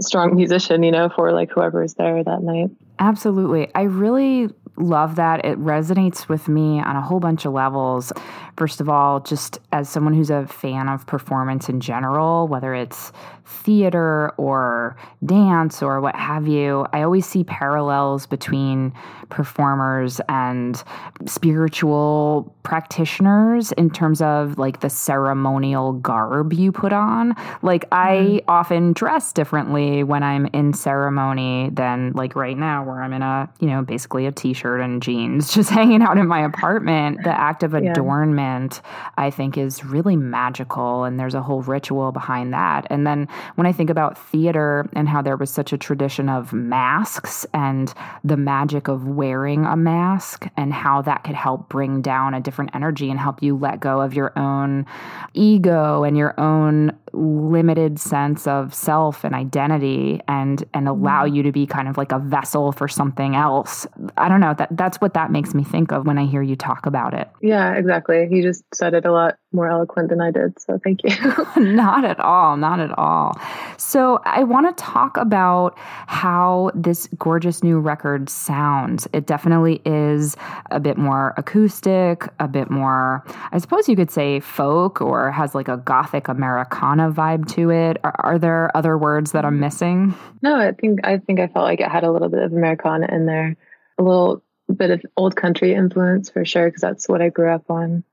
strong 0.00 0.34
musician 0.34 0.82
you 0.82 0.90
know 0.90 1.08
for 1.08 1.32
like 1.32 1.50
whoever 1.50 1.82
is 1.82 1.94
there 1.94 2.22
that 2.22 2.42
night. 2.42 2.70
Absolutely. 2.98 3.68
I 3.74 3.82
really 3.82 4.50
love 4.76 5.16
that. 5.16 5.44
It 5.44 5.58
resonates 5.58 6.28
with 6.28 6.48
me 6.48 6.80
on 6.80 6.96
a 6.96 7.00
whole 7.00 7.20
bunch 7.20 7.44
of 7.44 7.52
levels. 7.52 8.12
First 8.56 8.80
of 8.80 8.88
all, 8.88 9.20
just 9.20 9.58
as 9.72 9.88
someone 9.88 10.14
who's 10.14 10.30
a 10.30 10.46
fan 10.46 10.88
of 10.88 11.06
performance 11.06 11.68
in 11.68 11.80
general, 11.80 12.48
whether 12.48 12.74
it's 12.74 13.12
theater 13.46 14.30
or 14.36 14.96
dance 15.24 15.82
or 15.82 16.00
what 16.00 16.16
have 16.16 16.48
you, 16.48 16.86
I 16.92 17.02
always 17.02 17.26
see 17.26 17.44
parallels 17.44 18.26
between 18.26 18.92
performers 19.28 20.20
and 20.28 20.82
spiritual 21.26 22.54
practitioners 22.62 23.72
in 23.72 23.90
terms 23.90 24.22
of 24.22 24.58
like 24.58 24.80
the 24.80 24.88
ceremonial 24.88 25.92
garb 25.94 26.52
you 26.52 26.72
put 26.72 26.92
on. 26.92 27.34
Like, 27.62 27.84
I 27.92 28.16
mm. 28.16 28.44
often 28.48 28.92
dress 28.92 29.32
differently 29.32 30.02
when 30.04 30.22
I'm 30.22 30.46
in 30.46 30.72
ceremony 30.72 31.70
than 31.72 32.12
like 32.12 32.34
right 32.36 32.56
now, 32.56 32.84
where 32.84 33.02
I'm 33.02 33.12
in 33.12 33.22
a, 33.22 33.50
you 33.60 33.68
know, 33.68 33.82
basically 33.82 34.26
a 34.26 34.32
t 34.32 34.52
shirt 34.52 34.63
and 34.64 35.02
jeans, 35.02 35.52
just 35.54 35.70
hanging 35.70 36.02
out 36.02 36.18
in 36.18 36.26
my 36.26 36.44
apartment. 36.44 37.22
The 37.22 37.38
act 37.38 37.62
of 37.62 37.74
adornment, 37.74 38.80
yeah. 38.82 39.10
I 39.16 39.30
think, 39.30 39.58
is 39.58 39.84
really 39.84 40.16
magical. 40.16 41.04
And 41.04 41.20
there's 41.20 41.34
a 41.34 41.42
whole 41.42 41.62
ritual 41.62 42.12
behind 42.12 42.52
that. 42.52 42.86
And 42.90 43.06
then 43.06 43.28
when 43.56 43.66
I 43.66 43.72
think 43.72 43.90
about 43.90 44.16
theater 44.16 44.88
and 44.94 45.08
how 45.08 45.22
there 45.22 45.36
was 45.36 45.50
such 45.50 45.72
a 45.72 45.78
tradition 45.78 46.28
of 46.28 46.52
masks 46.52 47.46
and 47.52 47.92
the 48.24 48.36
magic 48.36 48.88
of 48.88 49.06
wearing 49.06 49.64
a 49.66 49.76
mask 49.76 50.46
and 50.56 50.72
how 50.72 51.02
that 51.02 51.24
could 51.24 51.34
help 51.34 51.68
bring 51.68 52.00
down 52.02 52.34
a 52.34 52.40
different 52.40 52.70
energy 52.74 53.10
and 53.10 53.20
help 53.20 53.42
you 53.42 53.56
let 53.56 53.80
go 53.80 54.00
of 54.00 54.14
your 54.14 54.36
own 54.38 54.86
ego 55.34 56.04
and 56.04 56.16
your 56.16 56.38
own 56.40 56.96
limited 57.14 57.98
sense 57.98 58.46
of 58.46 58.74
self 58.74 59.24
and 59.24 59.34
identity 59.34 60.20
and 60.28 60.64
and 60.74 60.88
allow 60.88 61.24
mm-hmm. 61.24 61.36
you 61.36 61.42
to 61.44 61.52
be 61.52 61.66
kind 61.66 61.88
of 61.88 61.96
like 61.96 62.12
a 62.12 62.18
vessel 62.18 62.72
for 62.72 62.88
something 62.88 63.36
else. 63.36 63.86
I 64.16 64.28
don't 64.28 64.40
know, 64.40 64.54
that 64.58 64.68
that's 64.72 65.00
what 65.00 65.14
that 65.14 65.30
makes 65.30 65.54
me 65.54 65.64
think 65.64 65.92
of 65.92 66.06
when 66.06 66.18
I 66.18 66.26
hear 66.26 66.42
you 66.42 66.56
talk 66.56 66.86
about 66.86 67.14
it. 67.14 67.28
Yeah, 67.40 67.74
exactly. 67.74 68.28
You 68.30 68.42
just 68.42 68.64
said 68.74 68.94
it 68.94 69.04
a 69.04 69.12
lot 69.12 69.36
more 69.52 69.68
eloquent 69.68 70.08
than 70.08 70.20
I 70.20 70.30
did, 70.30 70.60
so 70.60 70.80
thank 70.82 71.00
you. 71.04 71.10
not 71.62 72.04
at 72.04 72.18
all, 72.18 72.56
not 72.56 72.80
at 72.80 72.96
all. 72.98 73.40
So, 73.76 74.20
I 74.24 74.42
want 74.42 74.76
to 74.76 74.82
talk 74.82 75.16
about 75.16 75.78
how 75.78 76.70
this 76.74 77.08
gorgeous 77.18 77.62
new 77.62 77.78
record 77.78 78.28
sounds. 78.28 79.06
It 79.12 79.26
definitely 79.26 79.80
is 79.84 80.36
a 80.72 80.80
bit 80.80 80.98
more 80.98 81.34
acoustic, 81.36 82.28
a 82.40 82.48
bit 82.48 82.68
more 82.70 83.24
I 83.52 83.58
suppose 83.58 83.88
you 83.88 83.96
could 83.96 84.10
say 84.10 84.40
folk 84.40 85.00
or 85.00 85.30
has 85.30 85.54
like 85.54 85.68
a 85.68 85.76
gothic 85.76 86.28
Americana 86.28 87.03
vibe 87.10 87.46
to 87.54 87.70
it. 87.70 87.98
Are, 88.04 88.14
are, 88.18 88.38
there 88.38 88.76
other 88.76 88.96
words 88.96 89.32
that 89.32 89.44
I'm 89.44 89.60
missing? 89.60 90.14
No, 90.42 90.56
I 90.56 90.72
think 90.72 91.00
I 91.04 91.18
think 91.18 91.40
I 91.40 91.46
felt 91.46 91.64
like 91.64 91.80
it 91.80 91.90
had 91.90 92.04
a 92.04 92.10
little 92.10 92.28
bit 92.28 92.42
of 92.42 92.52
Americana 92.52 93.08
in 93.10 93.26
there, 93.26 93.56
a 93.98 94.02
little 94.02 94.42
bit 94.74 94.90
of 94.90 95.02
old 95.16 95.36
country 95.36 95.74
influence 95.74 96.30
for 96.30 96.44
sure, 96.44 96.66
because 96.66 96.80
that's 96.80 97.08
what 97.08 97.22
I 97.22 97.28
grew 97.28 97.52
up 97.52 97.70
on. 97.70 98.04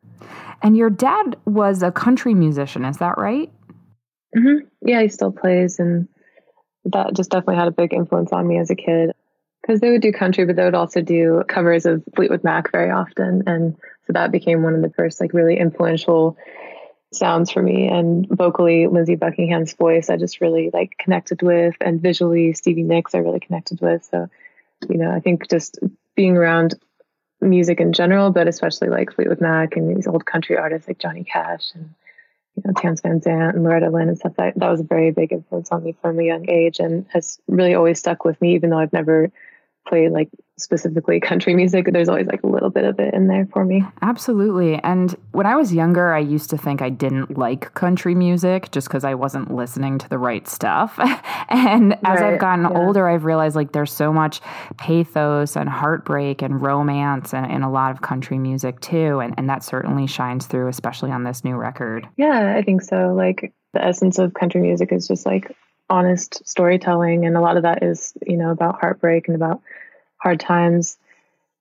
And 0.62 0.77
your 0.77 0.89
dad 0.89 1.38
was 1.45 1.82
a 1.82 1.91
country 1.91 2.34
musician, 2.34 2.86
is 2.86 2.97
that 2.97 3.17
right? 3.17 3.51
Mm-hmm. 4.36 4.67
Yeah, 4.88 5.01
he 5.01 5.08
still 5.08 5.32
plays, 5.32 5.80
and 5.80 6.08
that 6.86 7.13
just 7.15 7.32
definitely 7.32 7.56
had 7.56 7.67
a 7.67 7.71
big 7.71 7.93
influence 7.93 8.32
on 8.32 8.47
me 8.47 8.58
as 8.60 8.69
a 8.69 8.75
kid. 8.75 9.12
Because 9.62 9.80
they 9.80 9.91
would 9.91 10.01
do 10.01 10.12
country, 10.12 10.45
but 10.45 10.56
they 10.56 10.63
would 10.63 10.73
also 10.73 11.01
do 11.01 11.43
covers 11.47 11.86
of 11.86 12.04
Fleetwood 12.15 12.43
Mac 12.43 12.71
very 12.71 12.89
often, 12.89 13.43
and 13.45 13.75
so 14.08 14.13
that 14.13 14.32
became 14.32 14.63
one 14.63 14.73
of 14.73 14.82
the 14.82 14.89
first 14.89 15.21
like 15.21 15.34
really 15.34 15.58
influential 15.58 16.36
sounds 17.13 17.52
for 17.52 17.62
me. 17.62 17.88
And 17.88 18.28
vocally 18.30 18.88
lindsey 18.88 19.15
buckingham's 19.15 19.74
voice 19.74 20.10
i 20.10 20.17
just 20.17 20.41
really 20.41 20.69
like 20.74 20.97
connected 20.97 21.41
with. 21.41 21.76
And 21.82 22.02
visually 22.02 22.54
stevie 22.54 22.84
nicks 22.84 23.15
i 23.15 23.19
really 23.19 23.39
connected 23.39 23.82
with. 23.82 24.04
So 24.06 24.30
you 24.89 24.97
know 24.97 25.12
i 25.12 25.19
think 25.19 25.50
just 25.50 25.80
being 26.15 26.38
around 26.38 26.76
music 27.39 27.80
in 27.80 27.93
general 27.93 28.32
but 28.32 28.47
especially 28.47 28.89
like 28.89 29.13
fleetwood 29.13 29.41
mac 29.41 29.76
and 29.76 29.95
these 29.95 30.08
old 30.08 30.26
country 30.26 30.58
artists 30.58 30.88
like 30.88 31.00
johnny 31.00 31.24
cash 31.24 31.71
and 31.74 31.93
you 32.56 32.63
know 32.65 32.74
Townes 32.74 33.02
Van 33.02 33.21
Zandt 33.21 33.56
and 33.56 33.63
loretta 33.63 33.89
lynn 33.89 34.10
and 34.10 34.17
stuff 34.17 34.34
that, 34.38 34.58
that 34.58 34.69
was 34.69 34.80
a 34.80 34.86
very 34.86 35.12
big 35.12 35.32
influence 35.32 35.71
on 35.71 35.84
me 35.84 35.95
from 36.02 36.19
a 36.19 36.24
young 36.24 36.50
age 36.50 36.80
and 36.80 37.06
has 37.10 37.39
really 37.47 37.74
always 37.74 38.00
stuck 38.00 38.26
with 38.26 38.39
me 38.41 38.56
even 38.56 38.69
though 38.69 38.80
i've 38.80 38.93
never 38.93 39.32
played 39.87 40.11
like 40.11 40.29
specifically 40.57 41.19
country 41.19 41.55
music, 41.55 41.87
there's 41.91 42.07
always 42.07 42.27
like 42.27 42.43
a 42.43 42.47
little 42.47 42.69
bit 42.69 42.85
of 42.85 42.99
it 42.99 43.13
in 43.13 43.27
there 43.27 43.47
for 43.51 43.65
me. 43.65 43.83
Absolutely. 44.01 44.75
And 44.83 45.15
when 45.31 45.45
I 45.45 45.55
was 45.55 45.73
younger, 45.73 46.13
I 46.13 46.19
used 46.19 46.49
to 46.51 46.57
think 46.57 46.81
I 46.81 46.89
didn't 46.89 47.37
like 47.37 47.73
country 47.73 48.15
music 48.15 48.71
just 48.71 48.87
because 48.87 49.03
I 49.03 49.15
wasn't 49.15 49.53
listening 49.53 49.97
to 49.99 50.09
the 50.09 50.17
right 50.17 50.47
stuff. 50.47 50.99
and 51.49 51.93
as 52.05 52.19
right. 52.19 52.33
I've 52.33 52.39
gotten 52.39 52.65
yeah. 52.65 52.77
older, 52.77 53.07
I've 53.07 53.25
realized 53.25 53.55
like 53.55 53.71
there's 53.71 53.91
so 53.91 54.13
much 54.13 54.41
pathos 54.77 55.55
and 55.55 55.67
heartbreak 55.67 56.41
and 56.41 56.61
romance 56.61 57.33
and 57.33 57.51
in 57.51 57.63
a 57.63 57.71
lot 57.71 57.91
of 57.91 58.01
country 58.01 58.37
music 58.37 58.79
too. 58.81 59.19
And, 59.19 59.33
and 59.37 59.49
that 59.49 59.63
certainly 59.63 60.07
shines 60.07 60.45
through, 60.45 60.67
especially 60.67 61.11
on 61.11 61.23
this 61.23 61.43
new 61.43 61.55
record. 61.55 62.07
Yeah, 62.17 62.55
I 62.55 62.61
think 62.61 62.81
so. 62.81 63.13
Like 63.15 63.53
the 63.73 63.83
essence 63.83 64.19
of 64.19 64.33
country 64.33 64.61
music 64.61 64.91
is 64.91 65.07
just 65.07 65.25
like 65.25 65.55
honest 65.91 66.47
storytelling. 66.47 67.25
And 67.25 67.36
a 67.36 67.41
lot 67.41 67.58
of 67.58 67.63
that 67.63 67.84
is, 67.84 68.13
you 68.25 68.38
know, 68.38 68.49
about 68.49 68.80
heartbreak 68.80 69.27
and 69.27 69.36
about 69.36 69.62
hard 70.17 70.39
times. 70.39 70.97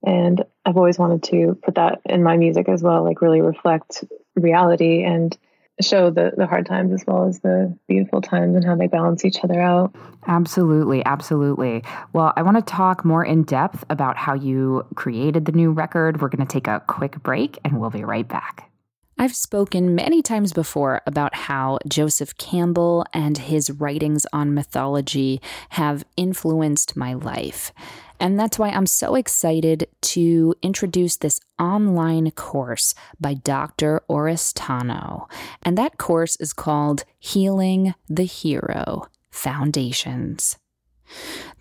And 0.07 0.45
I've 0.65 0.77
always 0.77 0.99
wanted 0.99 1.25
to 1.25 1.59
put 1.63 1.75
that 1.75 2.01
in 2.07 2.23
my 2.23 2.37
music 2.37 2.69
as 2.69 2.83
well, 2.83 3.05
like 3.05 3.21
really 3.21 3.43
reflect 3.43 4.05
reality 4.37 5.03
and 5.03 5.37
show 5.83 6.11
the, 6.11 6.33
the 6.37 6.47
hard 6.47 6.67
times 6.67 6.93
as 6.93 7.05
well 7.07 7.27
as 7.27 7.41
the 7.41 7.77
beautiful 7.89 8.21
times 8.21 8.55
and 8.55 8.65
how 8.65 8.77
they 8.77 8.87
balance 8.87 9.25
each 9.25 9.43
other 9.43 9.61
out. 9.61 9.95
Absolutely, 10.27 11.05
absolutely. 11.05 11.83
Well, 12.13 12.33
I 12.37 12.43
want 12.43 12.57
to 12.57 12.63
talk 12.63 13.05
more 13.05 13.25
in 13.25 13.43
depth 13.43 13.85
about 13.91 14.17
how 14.17 14.35
you 14.35 14.87
created 14.95 15.47
the 15.47 15.53
new 15.53 15.73
record. 15.73 16.21
We're 16.21 16.29
going 16.29 16.47
to 16.47 16.53
take 16.53 16.69
a 16.69 16.83
quick 16.87 17.23
break 17.23 17.59
and 17.65 17.81
we'll 17.81 17.91
be 17.91 18.05
right 18.05 18.29
back. 18.29 18.70
I've 19.19 19.35
spoken 19.37 19.95
many 19.95 20.23
times 20.23 20.53
before 20.53 21.03
about 21.07 21.35
how 21.35 21.79
Joseph 21.87 22.37
Campbell 22.39 23.05
and 23.13 23.37
his 23.37 23.71
writings 23.71 24.27
on 24.33 24.55
mythology 24.55 25.43
have 25.71 26.05
influenced 26.17 26.97
my 26.97 27.13
life. 27.13 27.73
And 28.19 28.39
that's 28.39 28.59
why 28.59 28.69
I'm 28.69 28.87
so 28.87 29.15
excited 29.15 29.89
to 30.03 30.55
introduce 30.63 31.17
this 31.17 31.41
online 31.59 32.31
course 32.33 32.95
by 33.19 33.35
Dr. 33.35 34.03
Oristano. 34.11 35.29
And 35.63 35.77
that 35.79 35.97
course 35.97 36.37
is 36.37 36.53
called 36.53 37.05
Healing 37.19 37.95
the 38.09 38.25
Hero 38.25 39.09
Foundations. 39.31 40.59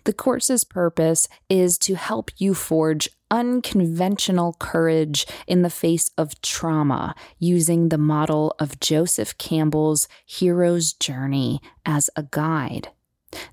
The 0.04 0.12
course's 0.12 0.64
purpose 0.64 1.28
is 1.48 1.78
to 1.78 1.94
help 1.94 2.30
you 2.38 2.54
forge 2.54 3.08
unconventional 3.30 4.56
courage 4.58 5.26
in 5.46 5.62
the 5.62 5.70
face 5.70 6.10
of 6.18 6.40
trauma 6.42 7.14
using 7.38 7.88
the 7.88 7.98
model 7.98 8.54
of 8.58 8.80
Joseph 8.80 9.38
Campbell's 9.38 10.08
hero's 10.26 10.92
journey 10.92 11.60
as 11.86 12.10
a 12.16 12.24
guide. 12.24 12.88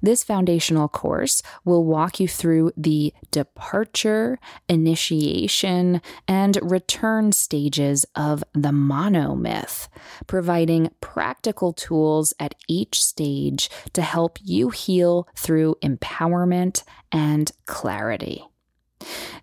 This 0.01 0.23
foundational 0.23 0.87
course 0.87 1.41
will 1.65 1.83
walk 1.83 2.19
you 2.19 2.27
through 2.27 2.71
the 2.75 3.13
departure, 3.31 4.39
initiation, 4.67 6.01
and 6.27 6.57
return 6.61 7.31
stages 7.31 8.05
of 8.15 8.43
the 8.53 8.69
monomyth, 8.69 9.87
providing 10.25 10.91
practical 11.01 11.73
tools 11.73 12.33
at 12.39 12.55
each 12.67 13.01
stage 13.01 13.69
to 13.93 14.01
help 14.01 14.39
you 14.43 14.69
heal 14.69 15.27
through 15.35 15.75
empowerment 15.83 16.83
and 17.11 17.51
clarity. 17.65 18.43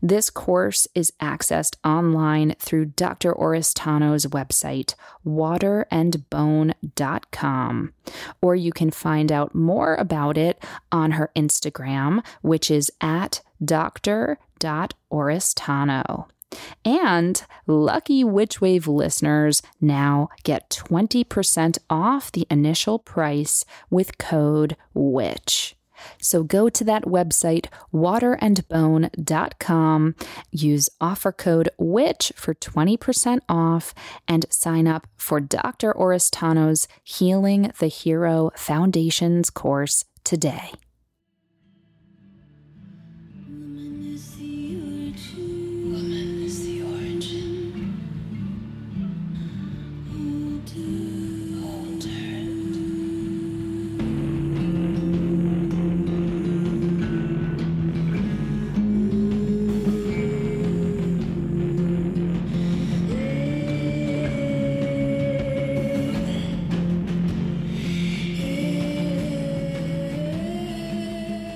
This 0.03 0.31
course 0.31 0.89
is 0.95 1.13
accessed 1.21 1.77
online 1.85 2.55
through 2.59 2.87
Dr. 2.87 3.33
Oristano's 3.33 4.27
website, 4.27 4.95
waterandbone.com, 5.27 7.93
or 8.43 8.55
you 8.55 8.73
can 8.73 8.91
find 8.91 9.33
out 9.33 9.55
more 9.55 9.95
about 9.95 10.37
it 10.37 10.63
on 10.93 11.13
her 11.13 11.31
Instagram, 11.37 12.23
which 12.43 12.71
is 12.71 12.93
at 13.01 13.41
dr.oristano. 13.65 16.27
And 16.85 17.43
lucky 17.67 18.25
Witchwave 18.25 18.87
listeners 18.87 19.63
now 19.81 20.29
get 20.43 20.69
20% 20.71 21.79
off 21.91 22.31
the 22.31 22.47
initial 22.51 22.99
price 22.99 23.65
with 23.91 24.19
code 24.19 24.77
WITCH. 24.93 25.75
So 26.21 26.43
go 26.43 26.69
to 26.69 26.85
that 26.85 27.05
website, 27.05 27.69
waterandbone.com, 27.93 30.15
use 30.51 30.89
offer 31.01 31.33
code 31.33 31.71
WITCH 31.79 32.33
for 32.37 32.55
20% 32.55 33.39
off, 33.49 33.95
and 34.29 34.45
sign 34.51 34.87
up 34.87 35.07
for 35.17 35.41
Dr. 35.41 35.93
Oristano's 35.93 36.87
Healing 37.03 37.73
the 37.79 37.89
Hero 37.89 38.51
Foundations 38.57 39.51
course 39.51 40.05
today. 40.25 40.73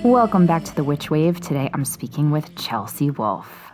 Welcome 0.08 0.46
back 0.46 0.64
to 0.64 0.74
the 0.74 0.84
Witch 0.84 1.10
Wave. 1.10 1.38
Today 1.38 1.68
I'm 1.74 1.84
speaking 1.84 2.30
with 2.30 2.56
Chelsea 2.56 3.10
Wolfe. 3.10 3.70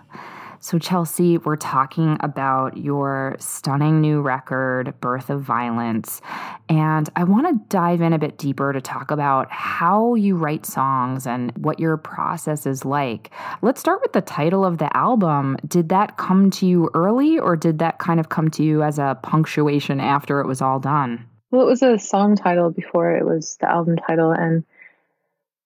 So, 0.59 0.81
Chelsea, 0.81 1.39
we're 1.39 1.55
talking 1.55 2.17
about 2.19 2.77
your 2.77 3.37
stunning 3.39 4.01
new 4.01 4.21
record, 4.21 5.01
Birth 5.01 5.31
of 5.31 5.43
Violence. 5.43 6.21
And 6.69 7.09
I 7.15 7.23
want 7.23 7.47
to 7.47 7.65
dive 7.69 8.01
in 8.01 8.13
a 8.13 8.19
bit 8.19 8.37
deeper 8.37 8.73
to 8.73 8.81
talk 8.81 9.13
about 9.13 9.49
how 9.53 10.17
you 10.17 10.35
write 10.35 10.67
songs 10.67 11.25
and 11.25 11.57
what 11.57 11.79
your 11.79 11.97
process 11.97 12.67
is 12.67 12.85
like. 12.85 13.31
Let's 13.63 13.79
start 13.79 14.03
with 14.03 14.13
the 14.13 14.21
title 14.21 14.65
of 14.65 14.79
the 14.79 14.95
album. 14.97 15.57
Did 15.69 15.89
that 15.91 16.17
come 16.17 16.51
to 16.51 16.67
you 16.67 16.91
early, 16.95 17.39
or 17.39 17.55
did 17.55 17.79
that 17.79 18.01
kind 18.01 18.19
of 18.19 18.29
come 18.29 18.51
to 18.51 18.65
you 18.65 18.83
as 18.83 18.99
a 18.99 19.17
punctuation 19.23 20.01
after 20.01 20.41
it 20.41 20.49
was 20.49 20.61
all 20.61 20.81
done? 20.81 21.27
Well, 21.53 21.63
it 21.63 21.71
was 21.71 21.83
a 21.83 21.97
song 21.97 22.35
title 22.35 22.71
before 22.71 23.17
it 23.17 23.25
was 23.25 23.57
the 23.61 23.71
album 23.71 23.99
title. 23.99 24.33
And 24.33 24.65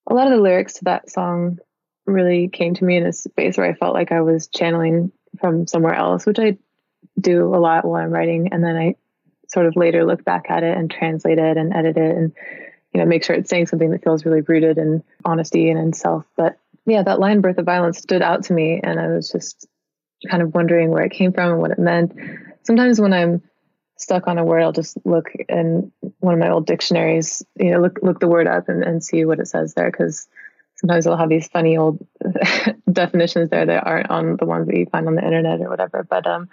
a 0.09 0.14
lot 0.14 0.27
of 0.27 0.33
the 0.33 0.42
lyrics 0.42 0.75
to 0.75 0.85
that 0.85 1.11
song 1.11 1.59
really 2.07 2.49
came 2.49 2.75
to 2.75 2.85
me 2.85 2.97
in 2.97 3.07
a 3.07 3.12
space 3.12 3.57
where 3.57 3.66
I 3.66 3.75
felt 3.75 3.94
like 3.94 4.11
I 4.11 4.23
was 4.23 4.49
channeling 4.49 5.12
from 5.38 5.66
somewhere 5.66 5.94
else, 5.94 6.27
which 6.27 6.38
I 6.38 6.57
do 7.21 7.55
a 7.55 7.59
lot 7.59 7.85
while 7.85 8.03
I'm 8.03 8.11
writing. 8.11 8.49
And 8.53 8.64
then 8.64 8.77
I 8.77 8.97
sort 9.49 9.66
of 9.66 9.77
later 9.77 10.05
look 10.05 10.25
back 10.25 10.47
at 10.49 10.62
it 10.62 10.77
and 10.77 10.90
translate 10.90 11.38
it 11.38 11.57
and 11.57 11.75
edit 11.75 11.97
it 11.97 12.16
and, 12.16 12.33
you 12.92 13.01
know, 13.01 13.07
make 13.07 13.23
sure 13.23 13.37
it's 13.37 13.51
saying 13.51 13.66
something 13.66 13.90
that 13.90 14.03
feels 14.03 14.25
really 14.25 14.40
rooted 14.40 14.79
in 14.79 15.03
honesty 15.25 15.71
and 15.71 15.79
in 15.79 15.92
self. 15.92 16.25
But 16.37 16.59
yeah, 16.87 17.03
that 17.03 17.21
line, 17.21 17.42
birth 17.42 17.59
of 17.59 17.66
violence, 17.66 17.99
stood 17.99 18.23
out 18.23 18.44
to 18.44 18.55
me. 18.55 18.81
And 18.83 18.99
I 18.99 19.09
was 19.09 19.31
just 19.31 19.66
kind 20.31 20.42
of 20.42 20.55
wondering 20.55 20.90
where 20.90 21.05
it 21.05 21.12
came 21.12 21.33
from 21.33 21.53
and 21.53 21.61
what 21.61 21.71
it 21.71 21.79
meant. 21.79 22.12
Sometimes 22.62 23.01
when 23.01 23.12
I'm 23.12 23.42
stuck 23.99 24.29
on 24.29 24.39
a 24.39 24.45
word, 24.45 24.63
I'll 24.63 24.73
just 24.73 24.97
look 25.05 25.31
in 25.49 25.93
one 26.21 26.35
of 26.35 26.41
my 26.41 26.51
old 26.51 26.67
dictionaries, 26.67 27.45
you 27.57 27.73
know, 27.73 27.81
look 27.81 27.99
look 28.03 28.21
the 28.21 28.29
word 28.29 28.47
up 28.47 28.69
and, 28.69 28.83
and 28.83 29.05
see 29.05 29.25
what 29.25 29.41
it 29.41 29.49
says 29.49 29.75
there 29.75 29.91
because 29.91 30.27
sometimes 30.77 31.05
they'll 31.05 31.17
have 31.17 31.29
these 31.29 31.49
funny 31.49 31.77
old 31.77 32.07
definitions 32.93 33.51
there 33.51 33.67
that 33.67 33.87
aren't 33.87 34.11
on 34.11 34.37
the 34.37 34.47
ones 34.47 34.69
that 34.69 34.77
you 34.77 34.87
find 34.87 35.07
on 35.09 35.17
the 35.17 35.25
internet 35.25 35.61
or 35.61 35.69
whatever. 35.69 36.07
But 36.09 36.27
um, 36.27 36.49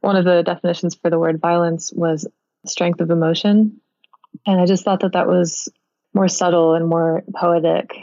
one 0.00 0.16
of 0.16 0.24
the 0.24 0.42
definitions 0.42 0.94
for 0.94 1.10
the 1.10 1.18
word 1.18 1.40
violence 1.40 1.92
was 1.92 2.26
strength 2.66 3.00
of 3.00 3.10
emotion, 3.10 3.80
and 4.46 4.60
I 4.60 4.66
just 4.66 4.84
thought 4.84 5.00
that 5.00 5.12
that 5.12 5.28
was 5.28 5.68
more 6.14 6.28
subtle 6.28 6.74
and 6.74 6.88
more 6.88 7.22
poetic. 7.34 7.94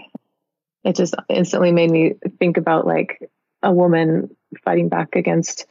It 0.84 0.96
just 0.96 1.16
instantly 1.28 1.72
made 1.72 1.90
me 1.90 2.14
think 2.40 2.58
about 2.58 2.86
like 2.86 3.30
a 3.64 3.72
woman 3.72 4.36
fighting 4.64 4.88
back 4.88 5.16
against 5.16 5.66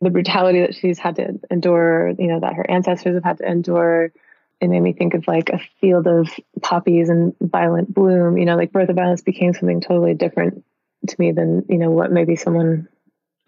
the 0.00 0.10
brutality 0.10 0.60
that 0.60 0.74
she's 0.74 0.98
had 0.98 1.16
to 1.16 1.38
endure, 1.50 2.10
you 2.18 2.26
know, 2.26 2.40
that 2.40 2.54
her 2.54 2.68
ancestors 2.70 3.14
have 3.14 3.24
had 3.24 3.38
to 3.38 3.50
endure. 3.50 4.12
It 4.60 4.68
made 4.68 4.80
me 4.80 4.92
think 4.92 5.14
of 5.14 5.26
like 5.26 5.50
a 5.50 5.60
field 5.80 6.06
of 6.06 6.28
poppies 6.62 7.08
and 7.08 7.34
violent 7.40 7.92
bloom, 7.92 8.38
you 8.38 8.44
know, 8.44 8.56
like 8.56 8.72
birth 8.72 8.88
of 8.88 8.96
violence 8.96 9.22
became 9.22 9.52
something 9.52 9.80
totally 9.80 10.14
different 10.14 10.64
to 11.06 11.16
me 11.18 11.32
than, 11.32 11.64
you 11.68 11.78
know, 11.78 11.90
what 11.90 12.12
maybe 12.12 12.36
someone 12.36 12.88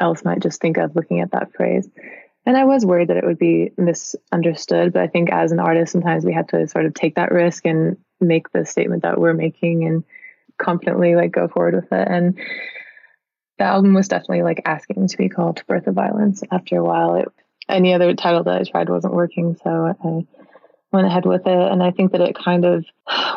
else 0.01 0.25
might 0.25 0.41
just 0.41 0.61
think 0.61 0.79
of 0.79 0.97
looking 0.97 1.21
at 1.21 1.33
that 1.33 1.53
phrase. 1.55 1.88
And 2.45 2.57
I 2.57 2.65
was 2.65 2.85
worried 2.85 3.09
that 3.09 3.19
it 3.19 3.25
would 3.25 3.38
be 3.38 3.71
misunderstood, 3.77 4.93
but 4.93 5.03
I 5.03 5.07
think 5.07 5.31
as 5.31 5.53
an 5.53 5.61
artist, 5.61 5.93
sometimes 5.93 6.25
we 6.25 6.33
have 6.33 6.49
to 6.49 6.67
sort 6.67 6.87
of 6.87 6.95
take 6.95 7.15
that 7.15 7.31
risk 7.31 7.65
and 7.67 7.97
make 8.21 8.51
the 8.51 8.65
statement 8.65 9.03
that 9.03 9.19
we're 9.19 9.33
making 9.33 9.85
and 9.85 10.05
confidently 10.59 11.15
like 11.15 11.33
go 11.33 11.49
forward 11.49 11.75
with 11.75 11.93
it. 11.93 12.09
And 12.09 12.38
the 13.62 13.68
album 13.68 13.94
was 13.94 14.09
definitely 14.09 14.42
like 14.42 14.61
asking 14.64 15.07
to 15.07 15.16
be 15.16 15.29
called 15.29 15.64
Birth 15.68 15.87
of 15.87 15.94
Violence 15.94 16.42
after 16.51 16.77
a 16.77 16.85
while. 16.85 17.14
It, 17.14 17.29
any 17.68 17.94
other 17.94 18.12
title 18.12 18.42
that 18.42 18.61
I 18.61 18.64
tried 18.64 18.88
wasn't 18.88 19.14
working, 19.14 19.57
so 19.62 19.70
I 19.70 20.27
went 20.90 21.07
ahead 21.07 21.27
with 21.27 21.46
it. 21.46 21.72
And 21.72 21.81
I 21.81 21.92
think 21.92 22.11
that 22.11 22.20
it 22.20 22.35
kind 22.35 22.64
of 22.64 22.85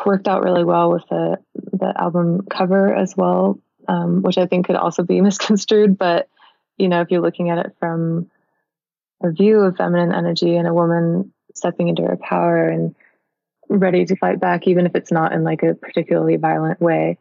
worked 0.06 0.26
out 0.26 0.42
really 0.42 0.64
well 0.64 0.90
with 0.90 1.04
the 1.08 1.38
the 1.54 1.92
album 1.96 2.44
cover 2.50 2.92
as 2.92 3.16
well, 3.16 3.60
um, 3.86 4.22
which 4.22 4.36
I 4.36 4.46
think 4.46 4.66
could 4.66 4.74
also 4.74 5.04
be 5.04 5.20
misconstrued. 5.28 5.96
But 5.96 6.28
you 6.76 6.88
know, 6.88 7.02
if 7.02 7.12
you're 7.12 7.22
looking 7.22 7.50
at 7.50 7.64
it 7.64 7.76
from 7.78 8.28
a 9.22 9.30
view 9.30 9.60
of 9.60 9.76
feminine 9.76 10.12
energy 10.12 10.56
and 10.56 10.66
a 10.66 10.74
woman 10.74 11.32
stepping 11.54 11.86
into 11.86 12.02
her 12.02 12.16
power 12.16 12.68
and 12.68 12.96
ready 13.68 14.04
to 14.06 14.16
fight 14.16 14.40
back, 14.40 14.66
even 14.66 14.86
if 14.86 14.96
it's 14.96 15.12
not 15.12 15.32
in 15.32 15.44
like 15.44 15.62
a 15.62 15.74
particularly 15.74 16.34
violent 16.34 16.80
way, 16.80 17.16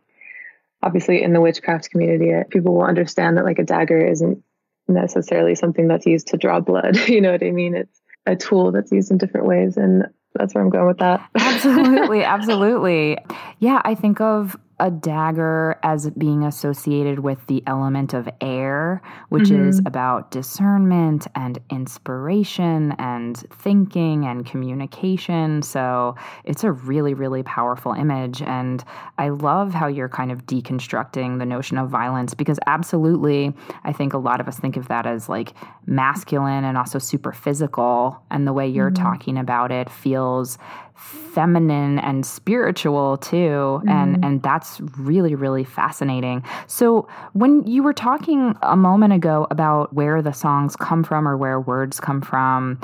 obviously 0.85 1.23
in 1.23 1.33
the 1.33 1.41
witchcraft 1.41 1.89
community, 1.89 2.33
uh, 2.33 2.43
people 2.49 2.75
will 2.75 2.83
understand 2.83 3.37
that 3.37 3.43
like 3.43 3.59
a 3.59 3.63
dagger 3.63 3.99
isn't 3.99 4.43
necessarily 4.87 5.55
something 5.55 5.87
that's 5.87 6.05
used 6.05 6.27
to 6.27 6.37
draw 6.37 6.59
blood. 6.59 6.95
you 7.07 7.19
know 7.19 7.31
what 7.31 7.43
I 7.43 7.51
mean? 7.51 7.75
It's 7.75 8.01
a 8.25 8.35
tool 8.35 8.71
that's 8.71 8.91
used 8.91 9.11
in 9.11 9.17
different 9.17 9.47
ways. 9.47 9.77
And 9.77 10.05
that's 10.35 10.53
where 10.53 10.63
I'm 10.63 10.69
going 10.69 10.87
with 10.87 10.99
that. 10.99 11.27
absolutely. 11.35 12.23
Absolutely. 12.35 13.17
Yeah. 13.59 13.81
I 13.83 13.95
think 13.95 14.21
of 14.21 14.57
a 14.79 14.91
dagger 14.91 15.79
as 15.83 16.09
being 16.11 16.43
associated 16.43 17.19
with 17.19 17.45
the 17.47 17.63
element 17.65 18.13
of 18.13 18.27
air, 18.41 19.01
which 19.29 19.49
mm-hmm. 19.49 19.69
is 19.69 19.79
about 19.85 20.31
discernment 20.31 21.27
and 21.33 21.59
inspiration 21.69 22.93
and 22.99 23.37
thinking 23.53 24.25
and 24.25 24.45
communication. 24.45 25.61
So 25.61 26.15
it's 26.43 26.65
a 26.65 26.73
really, 26.73 27.13
really 27.13 27.41
powerful 27.43 27.93
image. 27.93 28.41
And 28.41 28.83
I 29.17 29.29
love 29.29 29.73
how 29.73 29.87
you're 29.87 30.09
kind 30.09 30.31
of 30.31 30.45
deconstructing 30.45 31.39
the 31.39 31.45
notion 31.45 31.77
of 31.77 31.89
violence 31.89 32.33
because, 32.33 32.59
absolutely, 32.67 33.53
I 33.85 33.93
think 33.93 34.13
a 34.13 34.17
lot 34.17 34.41
of 34.41 34.47
us 34.47 34.59
think 34.59 34.75
of 34.75 34.89
that 34.89 35.05
as 35.05 35.29
like 35.29 35.53
masculine 35.85 36.65
and 36.65 36.77
also 36.77 36.99
super 36.99 37.31
physical. 37.31 38.21
And 38.29 38.45
the 38.45 38.53
way 38.53 38.67
you're 38.67 38.91
mm-hmm. 38.91 39.03
talking 39.03 39.37
about 39.37 39.71
it 39.71 39.89
feels 39.89 40.57
feminine 40.95 41.99
and 41.99 42.25
spiritual 42.25 43.17
too 43.17 43.35
mm-hmm. 43.35 43.89
and 43.89 44.23
and 44.23 44.41
that's 44.41 44.79
really 44.97 45.35
really 45.35 45.63
fascinating 45.63 46.43
so 46.67 47.07
when 47.33 47.65
you 47.67 47.83
were 47.83 47.93
talking 47.93 48.55
a 48.61 48.77
moment 48.77 49.13
ago 49.13 49.45
about 49.51 49.93
where 49.93 50.21
the 50.21 50.31
songs 50.31 50.75
come 50.75 51.03
from 51.03 51.27
or 51.27 51.35
where 51.35 51.59
words 51.59 51.99
come 51.99 52.21
from 52.21 52.79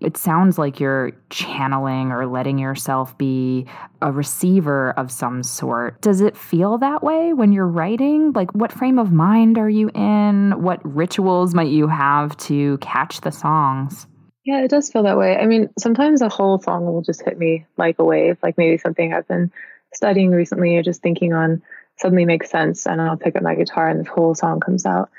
it 0.00 0.16
sounds 0.16 0.58
like 0.58 0.78
you're 0.78 1.12
channeling 1.30 2.12
or 2.12 2.26
letting 2.26 2.58
yourself 2.58 3.16
be 3.16 3.66
a 4.02 4.12
receiver 4.12 4.90
of 4.90 5.10
some 5.10 5.42
sort. 5.42 6.00
Does 6.02 6.20
it 6.20 6.36
feel 6.36 6.76
that 6.78 7.02
way 7.02 7.32
when 7.32 7.52
you're 7.52 7.66
writing? 7.66 8.32
Like, 8.32 8.54
what 8.54 8.72
frame 8.72 8.98
of 8.98 9.10
mind 9.10 9.56
are 9.56 9.70
you 9.70 9.88
in? 9.94 10.62
What 10.62 10.84
rituals 10.84 11.54
might 11.54 11.68
you 11.68 11.88
have 11.88 12.36
to 12.38 12.76
catch 12.78 13.22
the 13.22 13.32
songs? 13.32 14.06
Yeah, 14.46 14.62
it 14.62 14.70
does 14.70 14.90
feel 14.90 15.04
that 15.04 15.18
way. 15.18 15.36
I 15.36 15.46
mean, 15.46 15.70
sometimes 15.78 16.22
a 16.22 16.28
whole 16.28 16.60
song 16.60 16.86
will 16.86 17.02
just 17.02 17.22
hit 17.22 17.38
me 17.38 17.66
like 17.76 17.98
a 17.98 18.04
wave, 18.04 18.38
like 18.42 18.56
maybe 18.56 18.78
something 18.78 19.12
I've 19.12 19.28
been 19.28 19.52
studying 19.92 20.30
recently 20.30 20.76
or 20.76 20.84
just 20.84 21.02
thinking 21.02 21.34
on 21.34 21.62
suddenly 21.98 22.24
makes 22.26 22.50
sense 22.50 22.86
and 22.86 23.00
I'll 23.02 23.16
pick 23.18 23.36
up 23.36 23.42
my 23.42 23.56
guitar 23.56 23.88
and 23.88 24.00
this 24.00 24.08
whole 24.08 24.34
song 24.36 24.60
comes 24.60 24.86
out. 24.86 25.10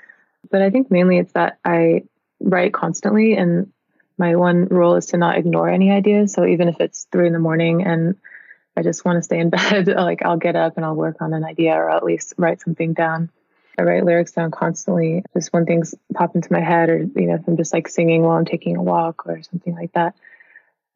But 0.51 0.61
I 0.63 0.71
think 0.71 0.91
mainly 0.91 1.19
it's 1.19 1.33
that 1.33 1.59
I 1.65 2.05
write 2.41 2.73
constantly 2.73 3.35
and 3.35 3.71
my 4.17 4.35
one 4.35 4.67
rule 4.67 4.95
is 4.97 5.07
to 5.07 5.17
not 5.17 5.37
ignore 5.39 5.69
any 5.69 5.91
ideas. 5.91 6.33
So 6.33 6.45
even 6.47 6.69
if 6.69 6.81
it's 6.81 7.07
three 7.11 7.27
in 7.27 7.33
the 7.33 7.39
morning 7.39 7.83
and 7.85 8.17
I 8.77 8.83
just 8.83 9.05
want 9.05 9.17
to 9.17 9.23
stay 9.23 9.39
in 9.39 9.49
bed, 9.51 9.87
like 9.87 10.23
I'll 10.23 10.37
get 10.37 10.55
up 10.57 10.77
and 10.77 10.85
I'll 10.85 10.95
work 10.95 11.17
on 11.21 11.33
an 11.33 11.45
idea 11.45 11.73
or 11.75 11.91
at 11.91 12.03
least 12.05 12.35
write 12.37 12.61
something 12.61 12.93
down. 12.93 13.31
I 13.77 13.83
write 13.83 14.05
lyrics 14.05 14.31
down 14.31 14.51
constantly. 14.51 15.23
Just 15.33 15.53
when 15.53 15.65
things 15.65 15.93
pop 16.13 16.35
into 16.35 16.51
my 16.51 16.61
head, 16.61 16.89
or 16.89 16.97
you 16.97 17.27
know, 17.27 17.35
if 17.35 17.47
I'm 17.47 17.57
just 17.57 17.73
like 17.73 17.87
singing 17.87 18.23
while 18.23 18.37
I'm 18.37 18.45
taking 18.45 18.75
a 18.75 18.81
walk 18.81 19.27
or 19.27 19.41
something 19.43 19.75
like 19.75 19.93
that, 19.93 20.15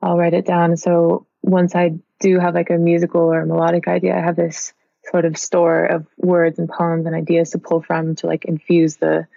I'll 0.01 0.17
write 0.17 0.33
it 0.33 0.45
down. 0.45 0.77
So 0.77 1.27
once 1.43 1.75
I 1.75 1.93
do 2.19 2.39
have 2.39 2.55
like 2.55 2.69
a 2.69 2.77
musical 2.77 3.21
or 3.21 3.41
a 3.41 3.45
melodic 3.45 3.87
idea, 3.87 4.15
I 4.15 4.21
have 4.21 4.35
this 4.35 4.73
sort 5.09 5.25
of 5.25 5.37
store 5.37 5.85
of 5.85 6.07
words 6.17 6.59
and 6.59 6.69
poems 6.69 7.05
and 7.05 7.15
ideas 7.15 7.51
to 7.51 7.59
pull 7.59 7.81
from 7.81 8.15
to 8.15 8.27
like 8.27 8.45
infuse 8.45 8.97
the 8.97 9.27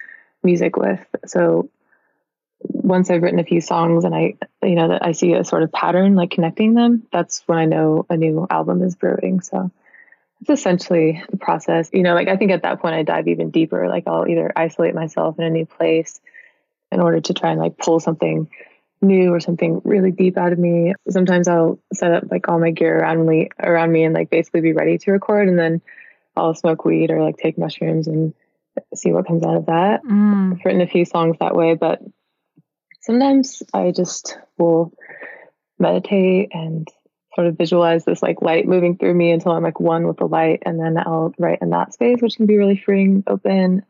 music 0.43 0.77
with. 0.77 1.03
So 1.25 1.69
once 2.59 3.09
I've 3.09 3.21
written 3.21 3.39
a 3.39 3.43
few 3.43 3.61
songs 3.61 4.05
and 4.05 4.15
I, 4.15 4.35
you 4.63 4.75
know, 4.75 4.89
that 4.89 5.05
I 5.05 5.11
see 5.11 5.33
a 5.33 5.43
sort 5.43 5.63
of 5.63 5.71
pattern 5.71 6.15
like 6.15 6.31
connecting 6.31 6.73
them, 6.73 7.03
that's 7.11 7.43
when 7.47 7.57
I 7.57 7.65
know 7.65 8.05
a 8.09 8.17
new 8.17 8.47
album 8.49 8.81
is 8.81 8.95
brewing. 8.95 9.41
So 9.41 9.71
it's 10.41 10.49
essentially 10.49 11.23
the 11.29 11.37
process. 11.37 11.89
You 11.93 12.03
know, 12.03 12.13
like 12.13 12.27
I 12.27 12.35
think 12.35 12.51
at 12.51 12.63
that 12.63 12.81
point 12.81 12.95
I 12.95 13.03
dive 13.03 13.27
even 13.27 13.51
deeper. 13.51 13.87
Like 13.87 14.03
I'll 14.07 14.27
either 14.27 14.51
isolate 14.55 14.95
myself 14.95 15.39
in 15.39 15.45
a 15.45 15.49
new 15.49 15.65
place 15.65 16.19
in 16.91 16.99
order 16.99 17.21
to 17.21 17.33
try 17.33 17.51
and 17.51 17.59
like 17.59 17.77
pull 17.77 17.99
something 17.99 18.49
new 19.01 19.33
or 19.33 19.39
something 19.39 19.81
really 19.83 20.11
deep 20.11 20.37
out 20.37 20.53
of 20.53 20.59
me. 20.59 20.93
Sometimes 21.09 21.47
I'll 21.47 21.79
set 21.93 22.11
up 22.11 22.25
like 22.29 22.47
all 22.47 22.59
my 22.59 22.71
gear 22.71 22.99
around 22.99 23.25
me 23.25 23.49
around 23.61 23.91
me 23.91 24.03
and 24.03 24.13
like 24.13 24.29
basically 24.29 24.61
be 24.61 24.73
ready 24.73 24.97
to 24.99 25.11
record 25.11 25.47
and 25.47 25.57
then 25.57 25.81
I'll 26.35 26.53
smoke 26.53 26.85
weed 26.85 27.11
or 27.11 27.23
like 27.23 27.37
take 27.37 27.57
mushrooms 27.57 28.07
and 28.07 28.33
see 28.93 29.11
what 29.11 29.27
comes 29.27 29.43
out 29.43 29.55
of 29.55 29.65
that. 29.67 30.03
Mm. 30.03 30.53
I've 30.53 30.65
written 30.65 30.81
a 30.81 30.87
few 30.87 31.05
songs 31.05 31.37
that 31.39 31.55
way, 31.55 31.75
but 31.75 32.01
sometimes 33.01 33.63
I 33.73 33.91
just 33.91 34.37
will 34.57 34.93
meditate 35.79 36.49
and 36.53 36.87
sort 37.35 37.47
of 37.47 37.57
visualize 37.57 38.05
this 38.05 38.23
like 38.23 38.41
light 38.41 38.65
moving 38.65 38.97
through 38.97 39.13
me 39.13 39.31
until 39.31 39.51
I'm 39.51 39.63
like 39.63 39.79
one 39.79 40.07
with 40.07 40.17
the 40.17 40.25
light 40.25 40.63
and 40.65 40.79
then 40.79 40.97
I'll 40.97 41.33
write 41.37 41.59
in 41.61 41.69
that 41.71 41.93
space, 41.93 42.21
which 42.21 42.37
can 42.37 42.45
be 42.45 42.57
really 42.57 42.77
freeing, 42.77 43.23
open. 43.27 43.83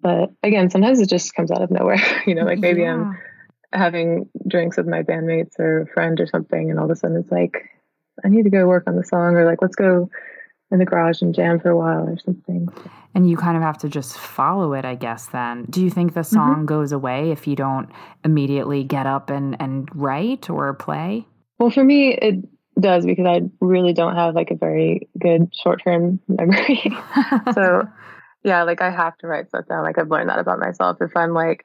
But 0.00 0.30
again, 0.42 0.70
sometimes 0.70 1.00
it 1.00 1.08
just 1.08 1.34
comes 1.34 1.50
out 1.50 1.62
of 1.62 1.70
nowhere. 1.70 2.02
you 2.26 2.34
know, 2.34 2.44
like 2.44 2.58
maybe 2.58 2.82
yeah. 2.82 2.92
I'm 2.92 3.18
having 3.72 4.28
drinks 4.46 4.76
with 4.76 4.86
my 4.86 5.02
bandmates 5.02 5.58
or 5.58 5.82
a 5.82 5.86
friend 5.86 6.20
or 6.20 6.26
something, 6.26 6.70
and 6.70 6.78
all 6.78 6.84
of 6.84 6.90
a 6.90 6.96
sudden 6.96 7.16
it's 7.16 7.32
like, 7.32 7.70
I 8.24 8.28
need 8.28 8.44
to 8.44 8.50
go 8.50 8.66
work 8.66 8.84
on 8.86 8.96
the 8.96 9.04
song, 9.04 9.34
or 9.34 9.44
like, 9.44 9.60
let's 9.60 9.74
go 9.74 10.08
in 10.70 10.78
the 10.78 10.84
garage 10.84 11.22
and 11.22 11.34
jam 11.34 11.58
for 11.58 11.70
a 11.70 11.76
while 11.76 12.08
or 12.08 12.18
something. 12.18 12.68
And 13.14 13.28
you 13.28 13.36
kind 13.36 13.56
of 13.56 13.62
have 13.62 13.78
to 13.78 13.88
just 13.88 14.18
follow 14.18 14.72
it, 14.74 14.84
I 14.84 14.94
guess, 14.94 15.26
then. 15.26 15.66
Do 15.70 15.82
you 15.82 15.90
think 15.90 16.14
the 16.14 16.20
mm-hmm. 16.20 16.34
song 16.34 16.54
mm-hmm. 16.56 16.66
goes 16.66 16.92
away 16.92 17.30
if 17.30 17.46
you 17.46 17.56
don't 17.56 17.88
immediately 18.24 18.84
get 18.84 19.06
up 19.06 19.30
and, 19.30 19.56
and 19.60 19.88
write 19.94 20.50
or 20.50 20.74
play? 20.74 21.26
Well, 21.58 21.70
for 21.70 21.84
me, 21.84 22.14
it 22.14 22.44
does 22.78 23.06
because 23.06 23.26
I 23.26 23.42
really 23.60 23.92
don't 23.92 24.16
have 24.16 24.34
like 24.34 24.50
a 24.50 24.56
very 24.56 25.08
good 25.18 25.54
short 25.54 25.82
term 25.82 26.20
memory. 26.28 26.82
so, 27.54 27.88
yeah, 28.42 28.64
like 28.64 28.80
I 28.80 28.90
have 28.90 29.16
to 29.18 29.26
write 29.26 29.48
stuff 29.48 29.66
down. 29.68 29.82
Like 29.82 29.98
I've 29.98 30.10
learned 30.10 30.28
that 30.28 30.38
about 30.38 30.58
myself. 30.58 30.98
If 31.00 31.16
I'm 31.16 31.32
like 31.32 31.64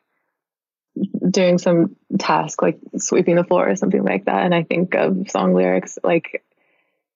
doing 1.30 1.57
some 1.57 1.95
task 2.18 2.62
like 2.62 2.80
sweeping 2.97 3.36
the 3.36 3.43
floor 3.43 3.70
or 3.70 3.76
something 3.76 4.03
like 4.03 4.26
that 4.26 4.43
and 4.43 4.53
I 4.53 4.64
think 4.64 4.95
of 4.95 5.30
song 5.30 5.53
lyrics, 5.53 5.97
like 6.03 6.43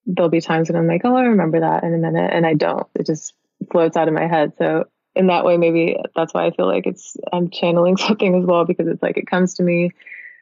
there'll 0.05 0.29
be 0.29 0.41
times 0.41 0.69
when 0.69 0.77
I'm 0.77 0.87
like, 0.87 1.01
oh, 1.03 1.15
I 1.15 1.23
remember 1.23 1.61
that 1.61 1.83
in 1.83 1.93
a 1.93 1.97
minute, 1.97 2.31
and 2.33 2.45
I 2.45 2.53
don't. 2.53 2.87
It 2.95 3.05
just 3.05 3.33
floats 3.71 3.95
out 3.97 4.07
of 4.07 4.13
my 4.13 4.27
head. 4.27 4.53
So 4.57 4.85
in 5.15 5.27
that 5.27 5.45
way, 5.45 5.57
maybe 5.57 5.97
that's 6.15 6.33
why 6.33 6.45
I 6.45 6.51
feel 6.51 6.67
like 6.67 6.87
it's 6.87 7.15
I'm 7.31 7.49
channeling 7.49 7.97
something 7.97 8.35
as 8.35 8.45
well 8.45 8.65
because 8.65 8.87
it's 8.87 9.03
like 9.03 9.17
it 9.17 9.27
comes 9.27 9.55
to 9.55 9.63
me, 9.63 9.91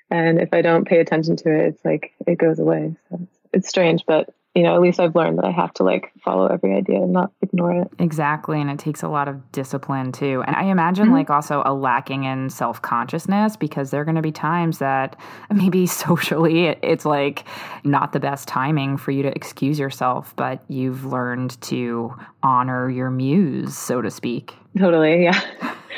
and 0.10 0.40
if 0.40 0.54
I 0.54 0.62
don't 0.62 0.88
pay 0.88 1.00
attention 1.00 1.36
to 1.38 1.50
it, 1.50 1.68
it's 1.68 1.86
like 1.86 2.14
it 2.26 2.38
goes 2.38 2.60
away. 2.60 2.96
So 3.10 3.28
it's, 3.54 3.70
strange, 3.70 4.04
but 4.06 4.30
you 4.56 4.64
know, 4.64 4.76
at 4.76 4.82
least 4.82 5.00
I've 5.00 5.16
learned 5.16 5.38
that 5.38 5.46
I 5.46 5.52
have 5.52 5.74
to 5.76 5.84
like 5.84 6.12
follow 6.24 6.48
every 6.48 6.74
idea 6.74 6.98
and 6.98 7.14
not 7.14 7.32
ignore 7.42 7.72
it. 7.72 7.88
Exactly. 8.00 8.60
And 8.60 8.70
it 8.70 8.80
takes 8.80 9.02
a 9.02 9.08
lot 9.08 9.30
of 9.30 9.52
discipline 9.54 10.12
too. 10.12 10.44
And 10.46 10.58
I 10.58 10.66
imagine 10.66 11.06
mm-hmm. 11.06 11.14
like 11.14 11.30
also 11.30 11.64
a 11.66 11.74
lacking 11.74 12.26
in 12.26 12.50
self 12.50 12.82
consciousness 12.82 13.56
because 13.56 13.92
there 13.92 14.02
are 14.02 14.06
going 14.06 14.16
to 14.16 14.22
be 14.22 14.32
times 14.32 14.80
that 14.80 15.16
maybe 15.54 15.86
socially 15.86 16.68
it's 16.68 17.06
like 17.06 17.46
not 17.86 18.12
the 18.12 18.20
best 18.20 18.48
timing 18.48 18.98
for 18.98 19.12
you 19.12 19.24
to 19.24 19.34
excuse 19.34 19.80
yourself, 19.80 20.36
but 20.36 20.62
you've 20.68 21.06
learned 21.06 21.60
to 21.62 22.14
honor 22.44 22.90
your 22.90 23.10
muse, 23.10 23.78
so 23.78 24.02
to 24.02 24.12
speak. 24.12 24.54
Totally. 24.78 25.24
Yeah. 25.24 25.40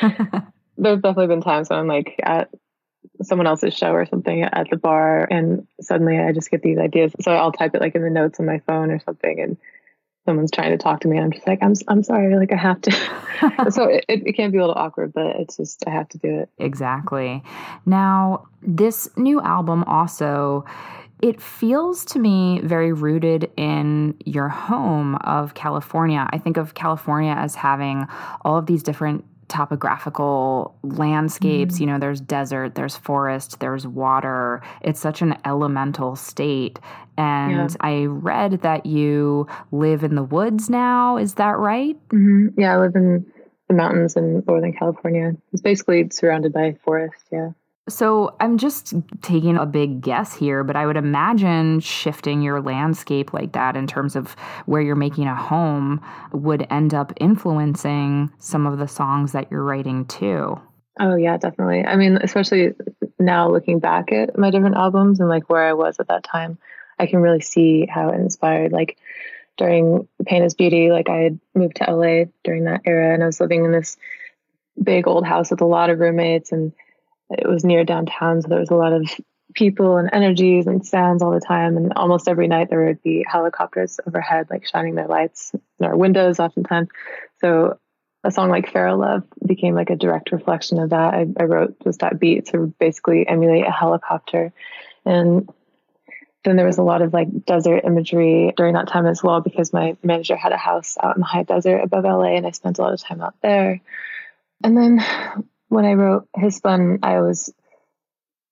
There's 0.76 1.00
definitely 1.00 1.28
been 1.28 1.42
times 1.42 1.70
when 1.70 1.80
I'm 1.80 1.88
like 1.88 2.20
at 2.22 2.50
someone 3.22 3.46
else's 3.46 3.74
show 3.74 3.92
or 3.92 4.06
something 4.06 4.42
at 4.42 4.68
the 4.70 4.76
bar 4.76 5.26
and 5.30 5.66
suddenly 5.80 6.18
I 6.18 6.32
just 6.32 6.50
get 6.50 6.62
these 6.62 6.78
ideas. 6.78 7.12
So 7.20 7.32
I'll 7.32 7.52
type 7.52 7.74
it 7.74 7.80
like 7.80 7.94
in 7.94 8.02
the 8.02 8.10
notes 8.10 8.40
on 8.40 8.46
my 8.46 8.60
phone 8.66 8.90
or 8.90 8.98
something 9.00 9.40
and 9.40 9.56
someone's 10.24 10.50
trying 10.50 10.70
to 10.70 10.78
talk 10.78 11.00
to 11.00 11.08
me 11.08 11.16
and 11.16 11.26
I'm 11.26 11.32
just 11.32 11.46
like, 11.46 11.58
I'm, 11.62 11.74
I'm 11.88 12.02
sorry. 12.02 12.34
Like 12.36 12.52
I 12.52 12.56
have 12.56 12.80
to. 12.82 12.90
so 13.70 13.84
it, 13.84 14.04
it 14.08 14.36
can 14.36 14.50
be 14.50 14.58
a 14.58 14.60
little 14.60 14.76
awkward, 14.76 15.12
but 15.12 15.36
it's 15.36 15.56
just, 15.56 15.84
I 15.86 15.90
have 15.90 16.08
to 16.10 16.18
do 16.18 16.40
it. 16.40 16.48
Exactly. 16.58 17.42
Now 17.86 18.46
this 18.62 19.08
new 19.16 19.40
album 19.40 19.84
also, 19.84 20.64
it 21.22 21.40
feels 21.40 22.04
to 22.06 22.18
me 22.18 22.60
very 22.62 22.92
rooted 22.92 23.50
in 23.56 24.14
your 24.24 24.48
home 24.48 25.14
of 25.16 25.54
California. 25.54 26.28
I 26.30 26.38
think 26.38 26.56
of 26.56 26.74
California 26.74 27.34
as 27.36 27.54
having 27.54 28.06
all 28.44 28.58
of 28.58 28.66
these 28.66 28.82
different 28.82 29.24
topographical 29.54 30.74
landscapes. 30.82 31.76
Mm. 31.76 31.80
You 31.80 31.86
know, 31.86 31.98
there's 31.98 32.20
desert, 32.20 32.74
there's 32.74 32.96
forest, 32.96 33.60
there's 33.60 33.86
water. 33.86 34.62
It's 34.80 35.00
such 35.00 35.22
an 35.22 35.36
elemental 35.44 36.16
state. 36.16 36.80
And 37.16 37.70
yeah. 37.70 37.76
I 37.80 38.06
read 38.06 38.62
that 38.62 38.84
you 38.84 39.46
live 39.70 40.02
in 40.02 40.16
the 40.16 40.24
woods 40.24 40.68
now. 40.68 41.16
Is 41.16 41.34
that 41.34 41.56
right? 41.56 41.96
Mm-hmm. 42.08 42.60
Yeah, 42.60 42.74
I 42.74 42.80
live 42.80 42.96
in 42.96 43.24
the 43.68 43.74
mountains 43.74 44.16
in 44.16 44.42
Northern 44.46 44.72
California. 44.72 45.32
It's 45.52 45.62
basically 45.62 46.08
surrounded 46.10 46.52
by 46.52 46.76
forest. 46.84 47.22
Yeah. 47.30 47.50
So 47.88 48.34
I'm 48.40 48.56
just 48.56 48.94
taking 49.20 49.58
a 49.58 49.66
big 49.66 50.00
guess 50.00 50.34
here, 50.34 50.64
but 50.64 50.74
I 50.74 50.86
would 50.86 50.96
imagine 50.96 51.80
shifting 51.80 52.40
your 52.40 52.62
landscape 52.62 53.34
like 53.34 53.52
that 53.52 53.76
in 53.76 53.86
terms 53.86 54.16
of 54.16 54.32
where 54.64 54.80
you're 54.80 54.96
making 54.96 55.26
a 55.26 55.34
home 55.34 56.00
would 56.32 56.66
end 56.70 56.94
up 56.94 57.12
influencing 57.18 58.30
some 58.38 58.66
of 58.66 58.78
the 58.78 58.88
songs 58.88 59.32
that 59.32 59.50
you're 59.50 59.62
writing 59.62 60.06
too. 60.06 60.58
Oh 60.98 61.16
yeah, 61.16 61.36
definitely. 61.36 61.84
I 61.84 61.96
mean, 61.96 62.18
especially 62.22 62.72
now 63.18 63.50
looking 63.50 63.80
back 63.80 64.12
at 64.12 64.38
my 64.38 64.50
different 64.50 64.76
albums 64.76 65.20
and 65.20 65.28
like 65.28 65.50
where 65.50 65.68
I 65.68 65.74
was 65.74 65.98
at 66.00 66.08
that 66.08 66.24
time, 66.24 66.56
I 66.98 67.06
can 67.06 67.20
really 67.20 67.40
see 67.40 67.84
how 67.86 68.08
it 68.08 68.14
inspired. 68.14 68.72
Like 68.72 68.96
during 69.58 70.08
Pain 70.24 70.42
is 70.42 70.54
Beauty, 70.54 70.90
like 70.90 71.10
I 71.10 71.18
had 71.18 71.40
moved 71.54 71.76
to 71.76 71.92
LA 71.92 72.24
during 72.44 72.64
that 72.64 72.82
era 72.86 73.12
and 73.12 73.22
I 73.22 73.26
was 73.26 73.40
living 73.40 73.64
in 73.66 73.72
this 73.72 73.98
big 74.82 75.06
old 75.06 75.26
house 75.26 75.50
with 75.50 75.60
a 75.60 75.66
lot 75.66 75.90
of 75.90 75.98
roommates 75.98 76.50
and 76.50 76.72
it 77.38 77.48
was 77.48 77.64
near 77.64 77.84
downtown, 77.84 78.42
so 78.42 78.48
there 78.48 78.60
was 78.60 78.70
a 78.70 78.74
lot 78.74 78.92
of 78.92 79.08
people 79.54 79.96
and 79.96 80.10
energies 80.12 80.66
and 80.66 80.86
sounds 80.86 81.22
all 81.22 81.30
the 81.30 81.40
time. 81.40 81.76
And 81.76 81.92
almost 81.94 82.28
every 82.28 82.48
night 82.48 82.70
there 82.70 82.86
would 82.86 83.02
be 83.02 83.24
helicopters 83.28 84.00
overhead, 84.06 84.48
like 84.50 84.66
shining 84.66 84.94
their 84.94 85.06
lights 85.06 85.52
in 85.78 85.86
our 85.86 85.96
windows, 85.96 86.40
oftentimes. 86.40 86.88
So 87.40 87.78
a 88.24 88.30
song 88.30 88.50
like 88.50 88.72
Feral 88.72 88.98
Love 88.98 89.22
became 89.46 89.74
like 89.74 89.90
a 89.90 89.96
direct 89.96 90.32
reflection 90.32 90.78
of 90.80 90.90
that. 90.90 91.14
I, 91.14 91.26
I 91.38 91.44
wrote 91.44 91.76
just 91.84 92.00
that 92.00 92.18
beat 92.18 92.46
to 92.46 92.74
basically 92.78 93.26
emulate 93.28 93.66
a 93.66 93.70
helicopter. 93.70 94.52
And 95.04 95.48
then 96.44 96.56
there 96.56 96.66
was 96.66 96.78
a 96.78 96.82
lot 96.82 97.02
of 97.02 97.12
like 97.12 97.44
desert 97.44 97.84
imagery 97.84 98.52
during 98.56 98.74
that 98.74 98.88
time 98.88 99.06
as 99.06 99.22
well 99.22 99.40
because 99.40 99.72
my 99.72 99.96
manager 100.02 100.36
had 100.36 100.52
a 100.52 100.56
house 100.56 100.96
out 101.02 101.16
in 101.16 101.20
the 101.20 101.26
high 101.26 101.42
desert 101.42 101.78
above 101.78 102.04
LA 102.04 102.36
and 102.36 102.46
I 102.46 102.50
spent 102.50 102.78
a 102.78 102.82
lot 102.82 102.92
of 102.92 103.00
time 103.00 103.20
out 103.20 103.34
there. 103.42 103.80
And 104.62 104.76
then 104.76 105.04
when 105.68 105.84
I 105.84 105.94
wrote 105.94 106.28
Hiss 106.36 106.56
Spun, 106.56 107.00
I 107.02 107.20
was 107.20 107.52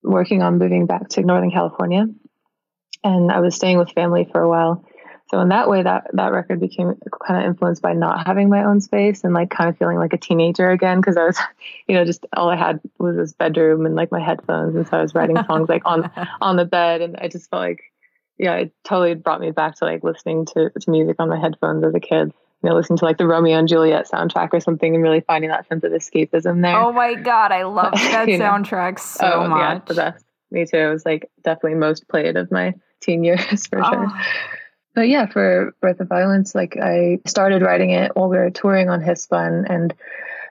working 0.03 0.43
on 0.43 0.59
moving 0.59 0.87
back 0.87 1.09
to 1.11 1.23
Northern 1.23 1.51
California, 1.51 2.07
and 3.05 3.31
I 3.31 3.41
was 3.41 3.55
staying 3.55 3.79
with 3.79 3.93
family 3.93 4.29
for 4.31 4.41
a 4.41 4.49
while. 4.49 4.85
So 5.31 5.41
in 5.41 5.49
that 5.49 5.69
way, 5.69 5.83
that 5.83 6.09
that 6.13 6.33
record 6.33 6.61
became 6.61 6.95
kind 7.27 7.43
of 7.43 7.49
influenced 7.49 7.81
by 7.81 7.95
not 7.95 8.27
having 8.27 8.51
my 8.51 8.65
own 8.65 8.81
space 8.83 9.25
and 9.25 9.33
like 9.33 9.49
kind 9.49 9.71
of 9.71 9.79
feeling 9.79 9.97
like 9.97 10.13
a 10.13 10.19
teenager 10.19 10.71
again 10.71 11.01
because 11.01 11.17
I 11.17 11.25
was, 11.25 11.39
you 11.89 11.95
know, 11.95 12.05
just 12.05 12.27
all 12.37 12.51
I 12.51 12.57
had 12.57 12.81
was 12.99 13.17
this 13.17 13.33
bedroom 13.33 13.87
and 13.87 13.95
like 13.95 14.13
my 14.13 14.21
headphones, 14.21 14.77
and 14.77 14.87
so 14.87 14.99
I 14.99 15.03
was 15.03 15.15
writing 15.15 15.37
songs 15.47 15.69
like 15.69 15.83
on 15.85 16.11
on 16.41 16.57
the 16.57 16.65
bed, 16.65 17.01
and 17.01 17.17
I 17.17 17.29
just 17.29 17.49
felt 17.51 17.63
like, 17.63 17.81
yeah, 18.39 18.57
it 18.57 18.73
totally 18.85 19.15
brought 19.15 19.41
me 19.41 19.53
back 19.53 19.77
to 19.77 19.85
like 19.85 20.05
listening 20.05 20.47
to 20.47 20.71
to 20.71 20.91
music 20.91 21.17
on 21.19 21.29
my 21.29 21.41
headphones 21.41 21.85
as 21.85 21.95
a 21.95 22.01
kid 22.01 22.33
you 22.63 22.69
know, 22.69 22.77
listening 22.77 22.99
to 22.99 23.05
like 23.05 23.19
the 23.19 23.27
Romeo 23.27 23.59
and 23.59 23.67
Juliet 23.67 24.09
soundtrack 24.09 24.51
or 24.53 24.61
something 24.61 24.95
and 24.95 25.03
really 25.03 25.21
finding 25.21 25.51
that 25.51 25.67
sense 25.69 25.83
of 25.83 25.93
escapism 25.93 26.63
there. 26.63 26.77
Oh 26.77 26.93
my 26.93 27.15
God. 27.15 27.51
I 27.51 27.65
love 27.65 27.93
that 27.95 28.29
soundtrack 28.29 28.93
know? 28.93 28.99
so 28.99 29.33
oh, 29.33 29.49
much. 29.49 29.59
Yeah, 29.59 29.81
the 29.87 29.95
best. 29.95 30.25
Me 30.51 30.67
too. 30.67 30.77
It 30.77 30.93
was 30.93 31.05
like 31.05 31.31
definitely 31.43 31.79
most 31.79 32.07
played 32.09 32.37
of 32.37 32.51
my 32.53 32.75
teen 33.01 33.25
years 33.25 33.67
for 33.67 33.85
oh. 33.85 33.91
sure. 33.91 34.13
but 34.95 35.09
yeah, 35.09 35.27
for 35.27 35.75
Birth 35.81 36.01
of 36.01 36.09
Violence, 36.09 36.55
like 36.55 36.77
I 36.81 37.19
started 37.27 37.63
writing 37.63 37.91
it 37.91 38.15
while 38.15 38.29
we 38.29 38.37
were 38.37 38.51
touring 38.51 38.89
on 38.89 39.01
Hiss 39.01 39.25
Spun, 39.25 39.67
and 39.69 39.93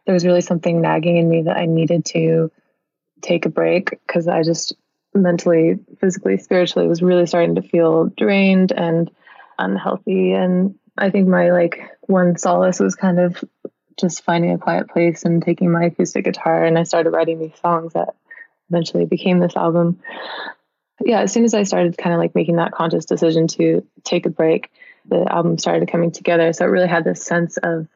there 0.05 0.13
was 0.13 0.25
really 0.25 0.41
something 0.41 0.81
nagging 0.81 1.17
in 1.17 1.29
me 1.29 1.43
that 1.43 1.55
I 1.55 1.65
needed 1.65 2.05
to 2.05 2.51
take 3.21 3.45
a 3.45 3.49
break 3.49 3.91
because 3.91 4.27
I 4.27 4.43
just 4.43 4.73
mentally, 5.13 5.79
physically, 5.99 6.37
spiritually 6.37 6.87
was 6.87 7.01
really 7.01 7.25
starting 7.25 7.55
to 7.55 7.61
feel 7.61 8.07
drained 8.17 8.71
and 8.71 9.11
unhealthy. 9.59 10.33
And 10.33 10.75
I 10.97 11.09
think 11.09 11.27
my 11.27 11.51
like 11.51 11.81
one 12.01 12.37
solace 12.37 12.79
was 12.79 12.95
kind 12.95 13.19
of 13.19 13.43
just 13.99 14.23
finding 14.23 14.51
a 14.51 14.57
quiet 14.57 14.89
place 14.89 15.23
and 15.23 15.43
taking 15.43 15.71
my 15.71 15.85
acoustic 15.85 16.25
guitar, 16.25 16.63
and 16.63 16.77
I 16.77 16.83
started 16.83 17.11
writing 17.11 17.39
these 17.39 17.59
songs 17.61 17.93
that 17.93 18.15
eventually 18.69 19.05
became 19.05 19.39
this 19.39 19.55
album 19.55 19.99
yeah, 21.05 21.21
as 21.21 21.31
soon 21.31 21.45
as 21.45 21.53
I 21.53 21.63
started 21.63 21.97
kind 21.97 22.13
of 22.13 22.19
like 22.19 22.35
making 22.35 22.57
that 22.57 22.71
conscious 22.71 23.05
decision 23.05 23.47
to 23.49 23.85
take 24.03 24.25
a 24.25 24.29
break, 24.29 24.71
the 25.05 25.31
album 25.31 25.57
started 25.57 25.89
coming 25.89 26.11
together. 26.11 26.53
So 26.53 26.65
it 26.65 26.69
really 26.69 26.87
had 26.87 27.03
this 27.03 27.23
sense 27.23 27.57
of 27.57 27.87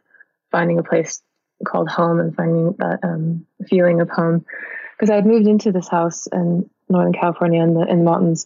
finding 0.51 0.79
a 0.79 0.83
place 0.83 1.21
called 1.65 1.89
home 1.89 2.19
and 2.19 2.35
finding 2.35 2.73
that 2.79 2.99
um, 3.03 3.45
feeling 3.67 4.01
of 4.01 4.09
home. 4.09 4.45
Because 4.97 5.09
I 5.09 5.15
had 5.15 5.25
moved 5.25 5.47
into 5.47 5.71
this 5.71 5.87
house 5.87 6.27
in 6.27 6.69
Northern 6.89 7.13
California 7.13 7.61
in 7.61 7.73
the, 7.73 7.81
in 7.81 7.99
the 7.99 8.05
mountains 8.05 8.45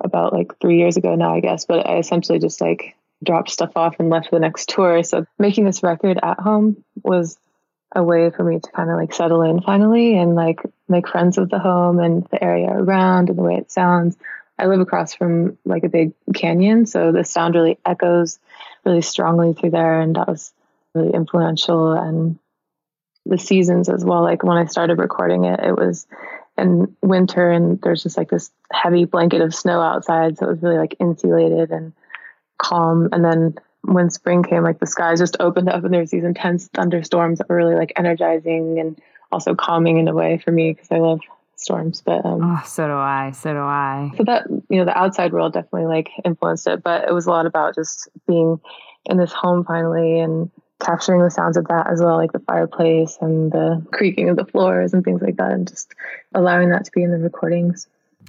about 0.00 0.32
like 0.32 0.58
three 0.60 0.78
years 0.78 0.96
ago 0.96 1.14
now, 1.14 1.34
I 1.34 1.40
guess. 1.40 1.64
But 1.64 1.86
I 1.86 1.98
essentially 1.98 2.38
just 2.38 2.60
like 2.60 2.94
dropped 3.24 3.50
stuff 3.50 3.72
off 3.76 3.96
and 3.98 4.10
left 4.10 4.28
for 4.28 4.36
the 4.36 4.40
next 4.40 4.68
tour. 4.68 5.02
So 5.02 5.26
making 5.38 5.64
this 5.64 5.82
record 5.82 6.18
at 6.22 6.38
home 6.38 6.84
was 7.02 7.38
a 7.94 8.02
way 8.02 8.30
for 8.30 8.44
me 8.44 8.60
to 8.60 8.70
kind 8.72 8.90
of 8.90 8.96
like 8.96 9.14
settle 9.14 9.42
in 9.42 9.60
finally 9.62 10.18
and 10.18 10.34
like 10.34 10.60
make 10.88 11.08
friends 11.08 11.38
with 11.38 11.50
the 11.50 11.58
home 11.58 11.98
and 11.98 12.26
the 12.30 12.42
area 12.42 12.68
around 12.68 13.28
and 13.28 13.38
the 13.38 13.42
way 13.42 13.54
it 13.54 13.70
sounds. 13.70 14.16
I 14.58 14.66
live 14.66 14.80
across 14.80 15.14
from 15.14 15.58
like 15.64 15.84
a 15.84 15.88
big 15.88 16.12
canyon, 16.34 16.86
so 16.86 17.12
the 17.12 17.24
sound 17.24 17.54
really 17.54 17.78
echoes 17.84 18.38
really 18.84 19.02
strongly 19.02 19.52
through 19.52 19.70
there, 19.70 20.00
and 20.00 20.16
that 20.16 20.28
was 20.28 20.52
really 20.94 21.12
influential. 21.12 21.92
And 21.92 22.38
the 23.26 23.38
seasons 23.38 23.88
as 23.88 24.04
well. 24.04 24.22
Like 24.22 24.42
when 24.42 24.56
I 24.56 24.64
started 24.66 24.98
recording 24.98 25.44
it, 25.44 25.60
it 25.60 25.76
was 25.76 26.06
in 26.56 26.96
winter, 27.02 27.50
and 27.50 27.80
there's 27.82 28.02
just 28.02 28.16
like 28.16 28.30
this 28.30 28.50
heavy 28.72 29.04
blanket 29.04 29.42
of 29.42 29.54
snow 29.54 29.80
outside, 29.80 30.38
so 30.38 30.46
it 30.46 30.50
was 30.50 30.62
really 30.62 30.78
like 30.78 30.96
insulated 31.00 31.70
and 31.70 31.92
calm. 32.58 33.08
And 33.12 33.24
then 33.24 33.54
when 33.82 34.10
spring 34.10 34.42
came, 34.42 34.62
like 34.62 34.80
the 34.80 34.86
skies 34.86 35.18
just 35.18 35.36
opened 35.40 35.68
up 35.68 35.84
and 35.84 35.92
there's 35.92 36.10
these 36.10 36.24
intense 36.24 36.68
thunderstorms 36.68 37.38
that 37.38 37.48
were 37.48 37.56
really 37.56 37.76
like 37.76 37.92
energizing 37.96 38.78
and 38.80 39.00
also 39.32 39.54
calming 39.54 39.98
in 39.98 40.08
a 40.08 40.14
way 40.14 40.38
for 40.38 40.50
me 40.50 40.72
because 40.72 40.88
I 40.90 40.98
love 40.98 41.20
storms. 41.56 42.02
But 42.04 42.24
um, 42.24 42.40
oh, 42.42 42.62
so 42.66 42.86
do 42.86 42.94
I. 42.94 43.32
So 43.32 43.52
do 43.52 43.60
I. 43.60 44.12
So 44.16 44.24
that 44.24 44.46
you 44.68 44.78
know, 44.78 44.84
the 44.84 44.96
outside 44.96 45.32
world 45.32 45.52
definitely 45.52 45.86
like 45.86 46.10
influenced 46.24 46.66
it, 46.66 46.82
but 46.82 47.08
it 47.08 47.12
was 47.12 47.26
a 47.26 47.30
lot 47.30 47.46
about 47.46 47.74
just 47.74 48.08
being 48.26 48.60
in 49.06 49.16
this 49.16 49.32
home 49.32 49.64
finally 49.64 50.20
and 50.20 50.50
capturing 50.78 51.22
the 51.22 51.30
sounds 51.30 51.56
of 51.56 51.66
that 51.68 51.88
as 51.90 52.00
well, 52.00 52.16
like 52.16 52.32
the 52.32 52.38
fireplace 52.40 53.16
and 53.20 53.50
the 53.50 53.84
creaking 53.92 54.28
of 54.28 54.36
the 54.36 54.44
floors 54.44 54.92
and 54.92 55.04
things 55.04 55.22
like 55.22 55.36
that, 55.36 55.52
and 55.52 55.68
just 55.68 55.94
allowing 56.34 56.70
that 56.70 56.84
to 56.84 56.90
be 56.92 57.02
in 57.02 57.10
the 57.10 57.18
recordings. 57.18 57.88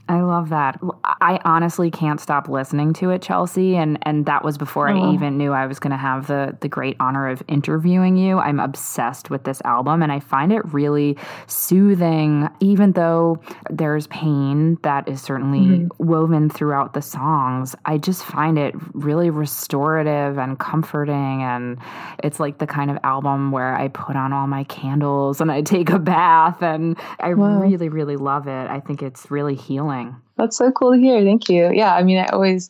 I 0.10 0.22
love 0.22 0.50
that. 0.50 0.80
I 1.04 1.40
honestly 1.44 1.92
can't 1.92 2.20
stop 2.22 2.48
listening 2.48 2.94
to 2.94 3.10
it, 3.10 3.22
Chelsea, 3.22 3.76
and 3.76 4.00
and 4.04 4.26
that 4.26 4.44
was 4.44 4.58
before 4.58 4.90
oh. 4.90 4.96
I 4.96 5.14
even 5.14 5.38
knew 5.38 5.52
I 5.52 5.66
was 5.66 5.80
going 5.80 5.92
to 5.92 5.98
have 5.98 6.28
the 6.28 6.56
the 6.62 6.70
great 6.70 6.96
honor 7.00 7.28
of 7.28 7.44
interviewing 7.50 8.16
you. 8.16 8.38
I'm 8.40 8.60
obsessed 8.60 9.30
with 9.30 9.44
this 9.44 9.62
album 9.66 10.02
and 10.02 10.12
I 10.12 10.22
find 10.22 10.54
it 10.54 10.62
really 10.74 11.18
soothing 11.48 12.48
even 12.62 12.94
though 12.94 13.42
there's 13.70 14.08
pain 14.08 14.78
that 14.84 15.10
is 15.10 15.22
certainly 15.22 15.60
mm-hmm. 15.60 16.04
woven 16.04 16.50
throughout 16.50 16.94
the 16.94 17.02
songs. 17.02 17.76
I 17.86 17.98
just 17.98 18.24
find 18.24 18.58
it 18.58 18.76
really 18.94 19.30
restorative 19.30 20.38
and 20.38 20.58
comforting 20.58 21.44
and 21.44 21.78
it's 22.24 22.40
like 22.40 22.60
the 22.60 22.68
kind 22.68 22.90
of 22.90 22.98
album 23.04 23.52
where 23.52 23.76
I 23.76 23.90
put 23.90 24.16
on 24.16 24.32
all 24.32 24.48
my 24.48 24.64
candles 24.66 25.42
and 25.42 25.52
I 25.52 25.62
take 25.64 25.90
a 25.90 26.00
bath 26.00 26.62
and 26.62 26.98
I 27.20 27.30
really 27.30 27.90
really 27.90 28.16
love 28.16 28.48
it. 28.48 28.70
I 28.70 28.80
think 28.80 29.04
it's 29.04 29.30
really 29.30 29.56
healing 29.56 29.87
that's 30.38 30.58
so 30.58 30.72
cool 30.72 30.94
to 30.94 31.00
hear. 31.00 31.24
Thank 31.24 31.50
you. 31.50 31.72
Yeah, 31.74 31.94
I 31.94 32.04
mean, 32.04 32.20
I 32.20 32.28
always 32.28 32.70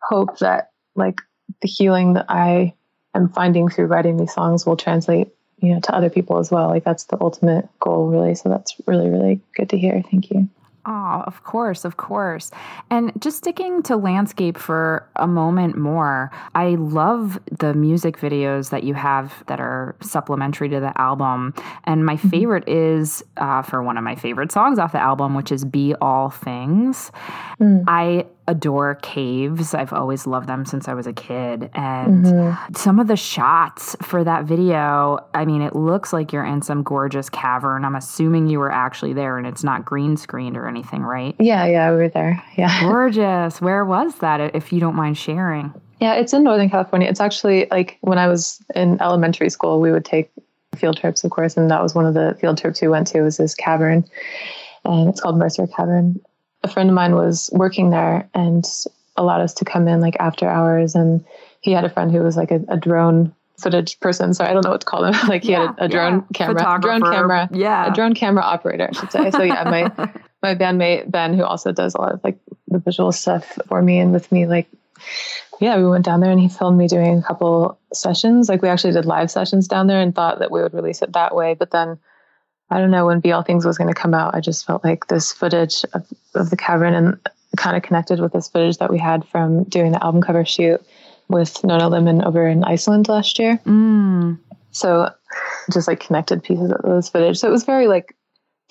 hope 0.00 0.38
that 0.38 0.70
like 0.94 1.20
the 1.62 1.68
healing 1.68 2.14
that 2.14 2.26
I 2.28 2.74
am 3.14 3.28
finding 3.30 3.68
through 3.68 3.86
writing 3.86 4.16
these 4.16 4.32
songs 4.32 4.66
will 4.66 4.76
translate, 4.76 5.28
you 5.58 5.74
know, 5.74 5.80
to 5.80 5.94
other 5.94 6.10
people 6.10 6.38
as 6.38 6.50
well. 6.50 6.68
Like 6.68 6.84
that's 6.84 7.04
the 7.04 7.18
ultimate 7.20 7.68
goal, 7.80 8.08
really. 8.08 8.34
So 8.34 8.48
that's 8.48 8.76
really, 8.86 9.08
really 9.08 9.40
good 9.54 9.70
to 9.70 9.78
hear. 9.78 10.02
Thank 10.10 10.30
you. 10.30 10.48
Oh, 10.90 11.22
of 11.26 11.44
course, 11.44 11.84
of 11.84 11.98
course. 11.98 12.50
And 12.88 13.12
just 13.20 13.36
sticking 13.36 13.82
to 13.82 13.96
landscape 13.96 14.56
for 14.56 15.06
a 15.16 15.26
moment 15.26 15.76
more, 15.76 16.30
I 16.54 16.76
love 16.76 17.38
the 17.58 17.74
music 17.74 18.16
videos 18.16 18.70
that 18.70 18.84
you 18.84 18.94
have 18.94 19.44
that 19.48 19.60
are 19.60 19.96
supplementary 20.00 20.70
to 20.70 20.80
the 20.80 20.98
album. 20.98 21.52
And 21.84 22.06
my 22.06 22.16
mm-hmm. 22.16 22.30
favorite 22.30 22.66
is 22.66 23.22
uh, 23.36 23.60
for 23.60 23.82
one 23.82 23.98
of 23.98 24.04
my 24.04 24.14
favorite 24.14 24.50
songs 24.50 24.78
off 24.78 24.92
the 24.92 25.00
album, 25.00 25.34
which 25.34 25.52
is 25.52 25.62
Be 25.66 25.94
All 26.00 26.30
Things. 26.30 27.12
Mm. 27.60 27.84
I 27.86 28.24
adore 28.48 28.96
caves. 28.96 29.74
I've 29.74 29.92
always 29.92 30.26
loved 30.26 30.48
them 30.48 30.64
since 30.64 30.88
I 30.88 30.94
was 30.94 31.06
a 31.06 31.12
kid. 31.12 31.70
And 31.74 32.24
mm-hmm. 32.24 32.74
some 32.74 32.98
of 32.98 33.06
the 33.06 33.16
shots 33.16 33.94
for 34.02 34.24
that 34.24 34.46
video, 34.46 35.18
I 35.34 35.44
mean, 35.44 35.62
it 35.62 35.76
looks 35.76 36.12
like 36.12 36.32
you're 36.32 36.44
in 36.44 36.62
some 36.62 36.82
gorgeous 36.82 37.28
cavern. 37.28 37.84
I'm 37.84 37.94
assuming 37.94 38.48
you 38.48 38.58
were 38.58 38.72
actually 38.72 39.12
there 39.12 39.38
and 39.38 39.46
it's 39.46 39.62
not 39.62 39.84
green 39.84 40.16
screened 40.16 40.56
or 40.56 40.66
anything, 40.66 41.02
right? 41.02 41.36
Yeah, 41.38 41.66
yeah, 41.66 41.90
we 41.90 41.98
were 41.98 42.08
there. 42.08 42.42
Yeah. 42.56 42.80
Gorgeous. 42.88 43.60
Where 43.60 43.84
was 43.84 44.16
that, 44.16 44.54
if 44.54 44.72
you 44.72 44.80
don't 44.80 44.96
mind 44.96 45.18
sharing? 45.18 45.72
Yeah, 46.00 46.14
it's 46.14 46.32
in 46.32 46.42
Northern 46.42 46.70
California. 46.70 47.08
It's 47.08 47.20
actually 47.20 47.66
like 47.70 47.98
when 48.00 48.18
I 48.18 48.28
was 48.28 48.64
in 48.74 49.00
elementary 49.02 49.50
school, 49.50 49.80
we 49.80 49.92
would 49.92 50.04
take 50.04 50.30
field 50.76 50.96
trips, 50.96 51.22
of 51.24 51.30
course, 51.30 51.56
and 51.56 51.70
that 51.70 51.82
was 51.82 51.94
one 51.94 52.06
of 52.06 52.14
the 52.14 52.36
field 52.40 52.56
trips 52.56 52.80
we 52.80 52.88
went 52.88 53.08
to 53.08 53.22
was 53.22 53.36
this 53.36 53.54
cavern. 53.54 54.04
And 54.84 55.08
it's 55.08 55.20
called 55.20 55.36
Mercer 55.36 55.66
Cavern 55.66 56.20
a 56.68 56.72
friend 56.72 56.88
of 56.88 56.94
mine 56.94 57.14
was 57.14 57.50
working 57.52 57.90
there 57.90 58.28
and 58.34 58.64
allowed 59.16 59.40
us 59.40 59.54
to 59.54 59.64
come 59.64 59.88
in 59.88 60.00
like 60.00 60.16
after 60.20 60.48
hours. 60.48 60.94
And 60.94 61.24
he 61.60 61.72
had 61.72 61.84
a 61.84 61.90
friend 61.90 62.12
who 62.12 62.20
was 62.20 62.36
like 62.36 62.50
a, 62.50 62.60
a 62.68 62.76
drone 62.76 63.34
footage 63.58 63.98
person. 63.98 64.34
So 64.34 64.44
i 64.44 64.52
don't 64.52 64.64
know 64.64 64.70
what 64.70 64.82
to 64.82 64.86
call 64.86 65.04
him. 65.04 65.14
Like 65.28 65.42
he 65.42 65.52
yeah, 65.52 65.68
had 65.68 65.78
a, 65.78 65.84
a 65.84 65.88
drone 65.88 66.14
yeah. 66.14 66.24
camera 66.34 66.78
drone 66.80 67.02
camera 67.02 67.48
yeah. 67.52 67.90
a 67.90 67.94
drone 67.94 68.14
camera 68.14 68.42
operator 68.42 68.88
i 68.90 68.96
should 68.96 69.10
say. 69.10 69.30
So 69.30 69.42
yeah 69.42 69.64
my 69.64 70.10
my 70.42 70.54
bandmate 70.54 71.10
ben 71.10 71.34
who 71.34 71.42
also 71.42 71.72
does 71.72 71.94
a 71.94 72.00
lot 72.00 72.12
of 72.12 72.20
like 72.22 72.38
the 72.68 72.78
visual 72.78 73.10
stuff 73.10 73.58
for 73.66 73.82
me 73.82 73.98
and 73.98 74.12
with 74.12 74.30
me 74.30 74.46
like 74.46 74.68
yeah 75.60 75.76
we 75.76 75.88
went 75.88 76.04
down 76.04 76.20
there 76.20 76.30
and 76.30 76.40
he 76.40 76.48
filmed 76.48 76.78
me 76.78 76.86
doing 76.86 77.18
a 77.18 77.22
couple 77.22 77.78
sessions. 77.92 78.48
Like 78.48 78.62
we 78.62 78.68
actually 78.68 78.92
did 78.92 79.06
live 79.06 79.30
sessions 79.30 79.66
down 79.66 79.86
there 79.86 80.00
and 80.00 80.14
thought 80.14 80.38
that 80.38 80.50
we 80.50 80.62
would 80.62 80.74
release 80.74 81.02
it 81.02 81.12
that 81.14 81.34
way. 81.34 81.54
But 81.54 81.70
then 81.70 81.98
I 82.70 82.78
don't 82.78 82.90
know 82.90 83.06
when 83.06 83.20
Be 83.20 83.32
All 83.32 83.42
Things 83.42 83.64
was 83.64 83.78
going 83.78 83.92
to 83.92 84.00
come 84.00 84.14
out. 84.14 84.34
I 84.34 84.40
just 84.40 84.66
felt 84.66 84.84
like 84.84 85.06
this 85.06 85.32
footage 85.32 85.84
of, 85.94 86.06
of 86.34 86.50
the 86.50 86.56
cavern 86.56 86.94
and 86.94 87.18
kind 87.56 87.76
of 87.76 87.82
connected 87.82 88.20
with 88.20 88.32
this 88.32 88.48
footage 88.48 88.78
that 88.78 88.90
we 88.90 88.98
had 88.98 89.26
from 89.26 89.64
doing 89.64 89.92
the 89.92 90.04
album 90.04 90.20
cover 90.20 90.44
shoot 90.44 90.80
with 91.28 91.62
Nona 91.64 91.88
Limmen 91.88 92.24
over 92.24 92.46
in 92.46 92.64
Iceland 92.64 93.08
last 93.08 93.38
year. 93.38 93.58
Mm. 93.64 94.38
So 94.70 95.10
just 95.72 95.88
like 95.88 96.00
connected 96.00 96.42
pieces 96.42 96.70
of 96.70 96.82
those 96.82 97.08
footage. 97.08 97.38
So 97.38 97.48
it 97.48 97.52
was 97.52 97.64
very 97.64 97.88
like 97.88 98.14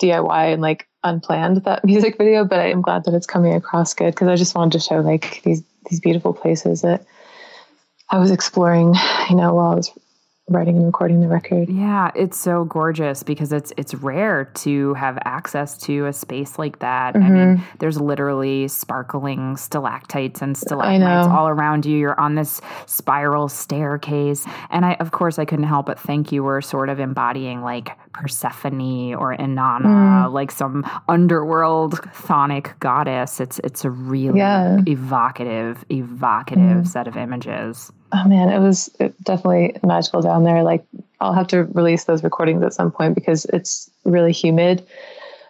DIY 0.00 0.52
and 0.52 0.62
like 0.62 0.88
unplanned 1.04 1.64
that 1.64 1.84
music 1.84 2.18
video, 2.18 2.44
but 2.44 2.60
I 2.60 2.70
am 2.70 2.82
glad 2.82 3.04
that 3.04 3.14
it's 3.14 3.26
coming 3.26 3.54
across 3.54 3.94
good 3.94 4.14
because 4.14 4.28
I 4.28 4.36
just 4.36 4.54
wanted 4.54 4.78
to 4.78 4.84
show 4.84 5.00
like 5.00 5.42
these 5.42 5.62
these 5.90 6.00
beautiful 6.00 6.34
places 6.34 6.82
that 6.82 7.06
I 8.10 8.18
was 8.18 8.30
exploring, 8.30 8.94
you 9.30 9.36
know, 9.36 9.54
while 9.54 9.72
I 9.72 9.74
was 9.74 9.90
writing 10.48 10.76
and 10.76 10.86
recording 10.86 11.20
the 11.20 11.28
record. 11.28 11.68
Yeah, 11.68 12.10
it's 12.14 12.38
so 12.38 12.64
gorgeous 12.64 13.22
because 13.22 13.52
it's 13.52 13.72
it's 13.76 13.94
rare 13.94 14.46
to 14.56 14.94
have 14.94 15.18
access 15.24 15.76
to 15.78 16.06
a 16.06 16.12
space 16.12 16.58
like 16.58 16.78
that. 16.80 17.14
Mm-hmm. 17.14 17.26
I 17.26 17.30
mean, 17.30 17.56
mm-hmm. 17.56 17.76
there's 17.78 18.00
literally 18.00 18.68
sparkling 18.68 19.56
stalactites 19.56 20.42
and 20.42 20.56
stalagmites 20.56 21.28
all 21.28 21.48
around 21.48 21.86
you. 21.86 21.98
You're 21.98 22.18
on 22.18 22.34
this 22.34 22.60
spiral 22.86 23.48
staircase, 23.48 24.46
and 24.70 24.84
I, 24.84 24.94
of 24.94 25.10
course, 25.10 25.38
I 25.38 25.44
couldn't 25.44 25.66
help 25.66 25.86
but 25.86 25.98
think 25.98 26.32
you 26.32 26.42
were 26.42 26.60
sort 26.60 26.88
of 26.88 27.00
embodying 27.00 27.62
like 27.62 27.96
Persephone 28.12 29.14
or 29.14 29.36
Inanna, 29.36 29.82
mm. 29.82 30.32
like 30.32 30.50
some 30.50 30.88
underworld 31.08 31.94
chthonic 31.94 32.78
goddess. 32.80 33.40
It's 33.40 33.58
it's 33.60 33.84
a 33.84 33.90
really 33.90 34.38
yeah. 34.38 34.78
evocative, 34.86 35.84
evocative 35.90 36.84
mm. 36.84 36.86
set 36.86 37.06
of 37.06 37.16
images 37.16 37.92
oh 38.12 38.28
man, 38.28 38.48
it 38.48 38.58
was 38.58 38.88
definitely 39.22 39.76
magical 39.82 40.22
down 40.22 40.44
there. 40.44 40.62
Like 40.62 40.84
I'll 41.20 41.32
have 41.32 41.48
to 41.48 41.64
release 41.64 42.04
those 42.04 42.22
recordings 42.22 42.62
at 42.62 42.74
some 42.74 42.90
point 42.90 43.14
because 43.14 43.44
it's 43.46 43.90
really 44.04 44.32
humid. 44.32 44.86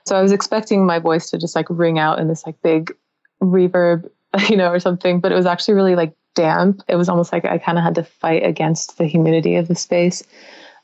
So 0.07 0.17
I 0.17 0.23
was 0.23 0.33
expecting 0.33 0.87
my 0.87 0.99
voice 0.99 1.31
to 1.31 1.39
just 1.39 1.55
like 1.55 1.67
ring 1.69 1.99
out 1.99 2.19
in 2.19 2.29
this 2.29 2.47
like 2.47 2.61
big 2.63 2.95
reverb, 3.43 4.11
you 4.49 4.57
know, 4.57 4.71
or 4.71 4.81
something, 4.81 5.21
but 5.21 5.33
it 5.33 5.37
was 5.37 5.47
actually 5.47 5.75
really 5.75 5.97
like 5.97 6.15
damp. 6.35 6.83
It 6.89 6.97
was 6.97 7.09
almost 7.09 7.33
like 7.33 7.45
I 7.45 7.59
kind 7.59 7.79
of 7.79 7.85
had 7.85 7.95
to 7.97 8.05
fight 8.05 8.45
against 8.45 8.99
the 8.99 9.05
humidity 9.05 9.57
of 9.57 9.69
the 9.69 9.75
space. 9.75 10.23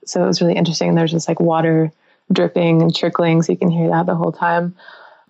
So 0.07 0.22
it 0.22 0.27
was 0.27 0.41
really 0.41 0.55
interesting. 0.55 0.95
There's 0.95 1.12
just 1.12 1.29
like 1.29 1.41
water 1.41 1.91
dripping 2.33 2.83
and 2.83 2.95
trickling, 2.95 3.43
so 3.43 3.53
you 3.53 3.59
can 3.59 3.70
hear 3.70 3.89
that 3.89 4.07
the 4.07 4.14
whole 4.14 4.33
time. 4.33 4.75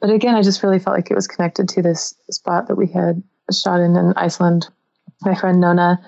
But 0.01 0.11
again, 0.11 0.34
I 0.34 0.42
just 0.42 0.62
really 0.62 0.78
felt 0.78 0.97
like 0.97 1.11
it 1.11 1.14
was 1.14 1.28
connected 1.28 1.68
to 1.70 1.82
this 1.82 2.14
spot 2.30 2.68
that 2.68 2.74
we 2.74 2.86
had 2.86 3.22
shot 3.53 3.80
in 3.80 3.97
in 3.97 4.12
Iceland 4.16 4.68
my 5.22 5.34
friend 5.34 5.61
Nona, 5.61 6.01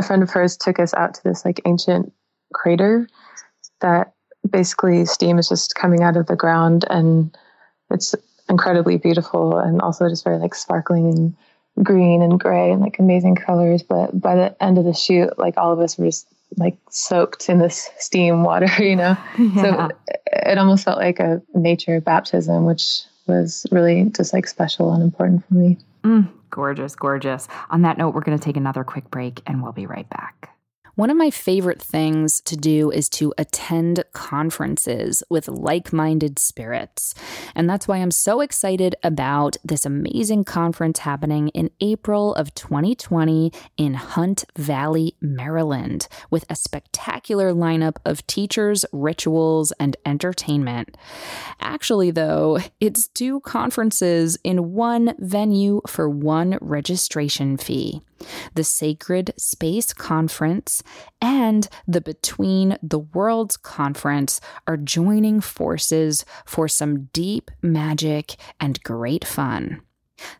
a 0.00 0.06
friend 0.06 0.22
of 0.22 0.30
hers, 0.30 0.56
took 0.56 0.78
us 0.78 0.92
out 0.94 1.14
to 1.14 1.22
this 1.24 1.44
like 1.44 1.60
ancient 1.64 2.12
crater 2.52 3.08
that 3.80 4.12
basically 4.48 5.04
steam 5.04 5.38
is 5.38 5.48
just 5.48 5.74
coming 5.74 6.02
out 6.02 6.16
of 6.16 6.26
the 6.26 6.36
ground 6.36 6.84
and 6.90 7.36
it's 7.90 8.14
incredibly 8.48 8.96
beautiful 8.96 9.58
and 9.58 9.80
also 9.80 10.08
just 10.08 10.24
very 10.24 10.38
like 10.38 10.54
sparkling 10.54 11.06
and 11.06 11.84
green 11.84 12.22
and 12.22 12.40
gray 12.40 12.70
and 12.70 12.80
like 12.80 12.98
amazing 12.98 13.36
colors. 13.36 13.82
But 13.82 14.18
by 14.20 14.34
the 14.34 14.62
end 14.62 14.78
of 14.78 14.84
the 14.84 14.94
shoot, 14.94 15.38
like 15.38 15.56
all 15.56 15.72
of 15.72 15.78
us 15.78 15.96
were 15.96 16.06
just 16.06 16.26
like 16.56 16.76
soaked 16.90 17.48
in 17.48 17.58
this 17.58 17.90
steam 17.98 18.42
water, 18.42 18.68
you 18.82 18.96
know? 18.96 19.16
Yeah. 19.38 19.62
So 19.62 19.88
it 20.26 20.58
almost 20.58 20.84
felt 20.84 20.98
like 20.98 21.20
a 21.20 21.40
nature 21.54 22.00
baptism, 22.00 22.64
which 22.66 23.02
was 23.26 23.66
really 23.70 24.04
just 24.16 24.32
like 24.32 24.48
special 24.48 24.92
and 24.92 25.02
important 25.02 25.46
for 25.46 25.54
me. 25.54 25.78
Mm, 26.02 26.30
gorgeous, 26.50 26.94
gorgeous. 26.94 27.48
On 27.70 27.82
that 27.82 27.98
note, 27.98 28.14
we're 28.14 28.22
going 28.22 28.38
to 28.38 28.44
take 28.44 28.56
another 28.56 28.84
quick 28.84 29.10
break 29.10 29.42
and 29.46 29.62
we'll 29.62 29.72
be 29.72 29.86
right 29.86 30.08
back. 30.08 30.49
One 31.00 31.08
of 31.08 31.16
my 31.16 31.30
favorite 31.30 31.80
things 31.80 32.42
to 32.42 32.58
do 32.58 32.90
is 32.90 33.08
to 33.08 33.32
attend 33.38 34.04
conferences 34.12 35.22
with 35.30 35.48
like 35.48 35.94
minded 35.94 36.38
spirits. 36.38 37.14
And 37.54 37.70
that's 37.70 37.88
why 37.88 37.96
I'm 37.96 38.10
so 38.10 38.42
excited 38.42 38.94
about 39.02 39.56
this 39.64 39.86
amazing 39.86 40.44
conference 40.44 40.98
happening 40.98 41.48
in 41.48 41.70
April 41.80 42.34
of 42.34 42.54
2020 42.54 43.50
in 43.78 43.94
Hunt 43.94 44.44
Valley, 44.58 45.16
Maryland, 45.22 46.06
with 46.28 46.44
a 46.50 46.54
spectacular 46.54 47.54
lineup 47.54 47.96
of 48.04 48.26
teachers, 48.26 48.84
rituals, 48.92 49.72
and 49.80 49.96
entertainment. 50.04 50.98
Actually, 51.62 52.10
though, 52.10 52.58
it's 52.78 53.08
two 53.08 53.40
conferences 53.40 54.36
in 54.44 54.74
one 54.74 55.14
venue 55.18 55.80
for 55.86 56.10
one 56.10 56.58
registration 56.60 57.56
fee 57.56 58.02
the 58.54 58.64
Sacred 58.64 59.32
Space 59.36 59.92
Conference, 59.92 60.82
and 61.20 61.68
the 61.86 62.00
Between 62.00 62.76
the 62.82 62.98
Worlds 62.98 63.56
Conference 63.56 64.40
are 64.66 64.76
joining 64.76 65.40
forces 65.40 66.24
for 66.44 66.66
some 66.68 67.04
deep 67.12 67.50
magic 67.62 68.36
and 68.58 68.82
great 68.82 69.24
fun. 69.24 69.82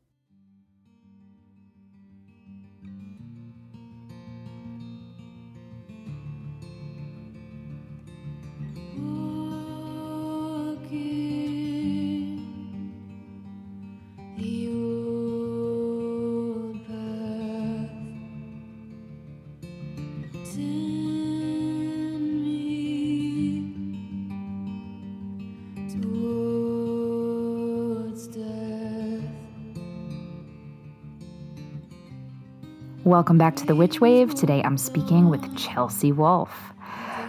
Welcome 33.08 33.38
back 33.38 33.56
to 33.56 33.66
the 33.66 33.74
Witch 33.74 34.02
Wave. 34.02 34.36
Today 34.36 34.62
I'm 34.66 34.78
speaking 34.78 35.30
with 35.30 35.56
Chelsea 35.56 36.12
Wolfe. 36.12 36.74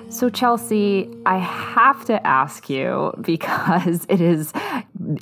So, 0.08 0.28
Chelsea, 0.28 1.08
I 1.24 1.38
have 1.38 2.04
to 2.06 2.26
ask 2.26 2.68
you 2.68 3.14
because 3.20 4.04
it 4.08 4.20
is 4.20 4.52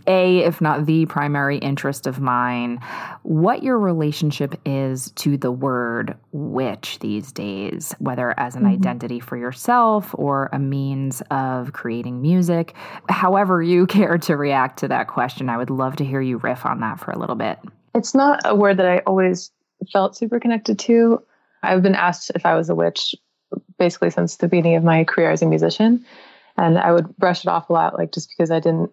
a, 0.06 0.38
if 0.38 0.62
not 0.62 0.86
the 0.86 1.04
primary 1.04 1.58
interest 1.58 2.06
of 2.06 2.20
mine, 2.20 2.80
what 3.22 3.62
your 3.62 3.78
relationship 3.78 4.58
is 4.64 5.10
to 5.16 5.36
the 5.36 5.52
word 5.52 6.16
witch 6.32 7.00
these 7.00 7.32
days, 7.32 7.94
whether 7.98 8.32
as 8.40 8.54
an 8.54 8.62
mm-hmm. 8.62 8.72
identity 8.72 9.20
for 9.20 9.36
yourself 9.36 10.14
or 10.14 10.48
a 10.54 10.58
means 10.58 11.22
of 11.30 11.74
creating 11.74 12.22
music. 12.22 12.74
However, 13.10 13.62
you 13.62 13.86
care 13.86 14.16
to 14.16 14.38
react 14.38 14.78
to 14.78 14.88
that 14.88 15.08
question, 15.08 15.50
I 15.50 15.58
would 15.58 15.68
love 15.68 15.96
to 15.96 16.04
hear 16.06 16.22
you 16.22 16.38
riff 16.38 16.64
on 16.64 16.80
that 16.80 16.98
for 16.98 17.10
a 17.10 17.18
little 17.18 17.36
bit. 17.36 17.58
It's 17.94 18.14
not 18.14 18.40
a 18.46 18.54
word 18.54 18.78
that 18.78 18.86
I 18.86 18.98
always 19.00 19.50
felt 19.92 20.16
super 20.16 20.40
connected 20.40 20.78
to. 20.80 21.22
I've 21.62 21.82
been 21.82 21.94
asked 21.94 22.30
if 22.34 22.46
I 22.46 22.54
was 22.54 22.68
a 22.68 22.74
witch 22.74 23.14
basically 23.78 24.10
since 24.10 24.36
the 24.36 24.48
beginning 24.48 24.76
of 24.76 24.84
my 24.84 25.04
career 25.04 25.30
as 25.30 25.42
a 25.42 25.46
musician. 25.46 26.04
And 26.56 26.78
I 26.78 26.92
would 26.92 27.14
brush 27.16 27.44
it 27.44 27.48
off 27.48 27.68
a 27.68 27.72
lot, 27.72 27.98
like 27.98 28.12
just 28.12 28.30
because 28.30 28.50
I 28.50 28.60
didn't, 28.60 28.90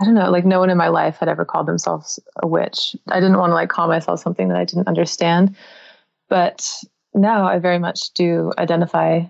I 0.00 0.04
don't 0.04 0.14
know, 0.14 0.30
like 0.30 0.44
no 0.44 0.58
one 0.58 0.70
in 0.70 0.78
my 0.78 0.88
life 0.88 1.18
had 1.18 1.28
ever 1.28 1.44
called 1.44 1.66
themselves 1.66 2.18
a 2.42 2.46
witch. 2.46 2.96
I 3.08 3.20
didn't 3.20 3.38
want 3.38 3.50
to 3.50 3.54
like 3.54 3.68
call 3.68 3.88
myself 3.88 4.20
something 4.20 4.48
that 4.48 4.58
I 4.58 4.64
didn't 4.64 4.88
understand. 4.88 5.56
But 6.28 6.68
now 7.14 7.46
I 7.46 7.58
very 7.58 7.78
much 7.78 8.12
do 8.14 8.52
identify 8.58 9.22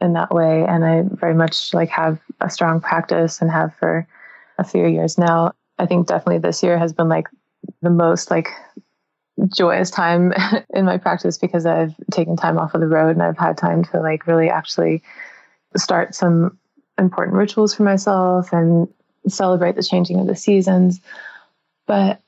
in 0.00 0.12
that 0.12 0.32
way. 0.32 0.64
And 0.68 0.84
I 0.84 1.02
very 1.10 1.34
much 1.34 1.74
like 1.74 1.88
have 1.90 2.20
a 2.40 2.50
strong 2.50 2.80
practice 2.80 3.40
and 3.40 3.50
have 3.50 3.74
for 3.74 4.06
a 4.58 4.64
few 4.64 4.86
years 4.86 5.18
now. 5.18 5.52
I 5.78 5.86
think 5.86 6.06
definitely 6.06 6.38
this 6.38 6.62
year 6.62 6.78
has 6.78 6.92
been 6.92 7.08
like 7.08 7.26
the 7.82 7.90
most 7.90 8.30
like 8.30 8.48
joyous 9.54 9.90
time 9.90 10.32
in 10.74 10.84
my 10.84 10.98
practice 10.98 11.38
because 11.38 11.66
I've 11.66 11.94
taken 12.10 12.36
time 12.36 12.58
off 12.58 12.74
of 12.74 12.80
the 12.80 12.86
road 12.86 13.10
and 13.10 13.22
I've 13.22 13.38
had 13.38 13.58
time 13.58 13.84
to 13.86 14.00
like 14.00 14.26
really 14.26 14.48
actually 14.48 15.02
start 15.76 16.14
some 16.14 16.58
important 16.98 17.36
rituals 17.36 17.74
for 17.74 17.82
myself 17.82 18.52
and 18.52 18.88
celebrate 19.28 19.76
the 19.76 19.82
changing 19.82 20.20
of 20.20 20.26
the 20.26 20.36
seasons. 20.36 21.00
But 21.86 22.20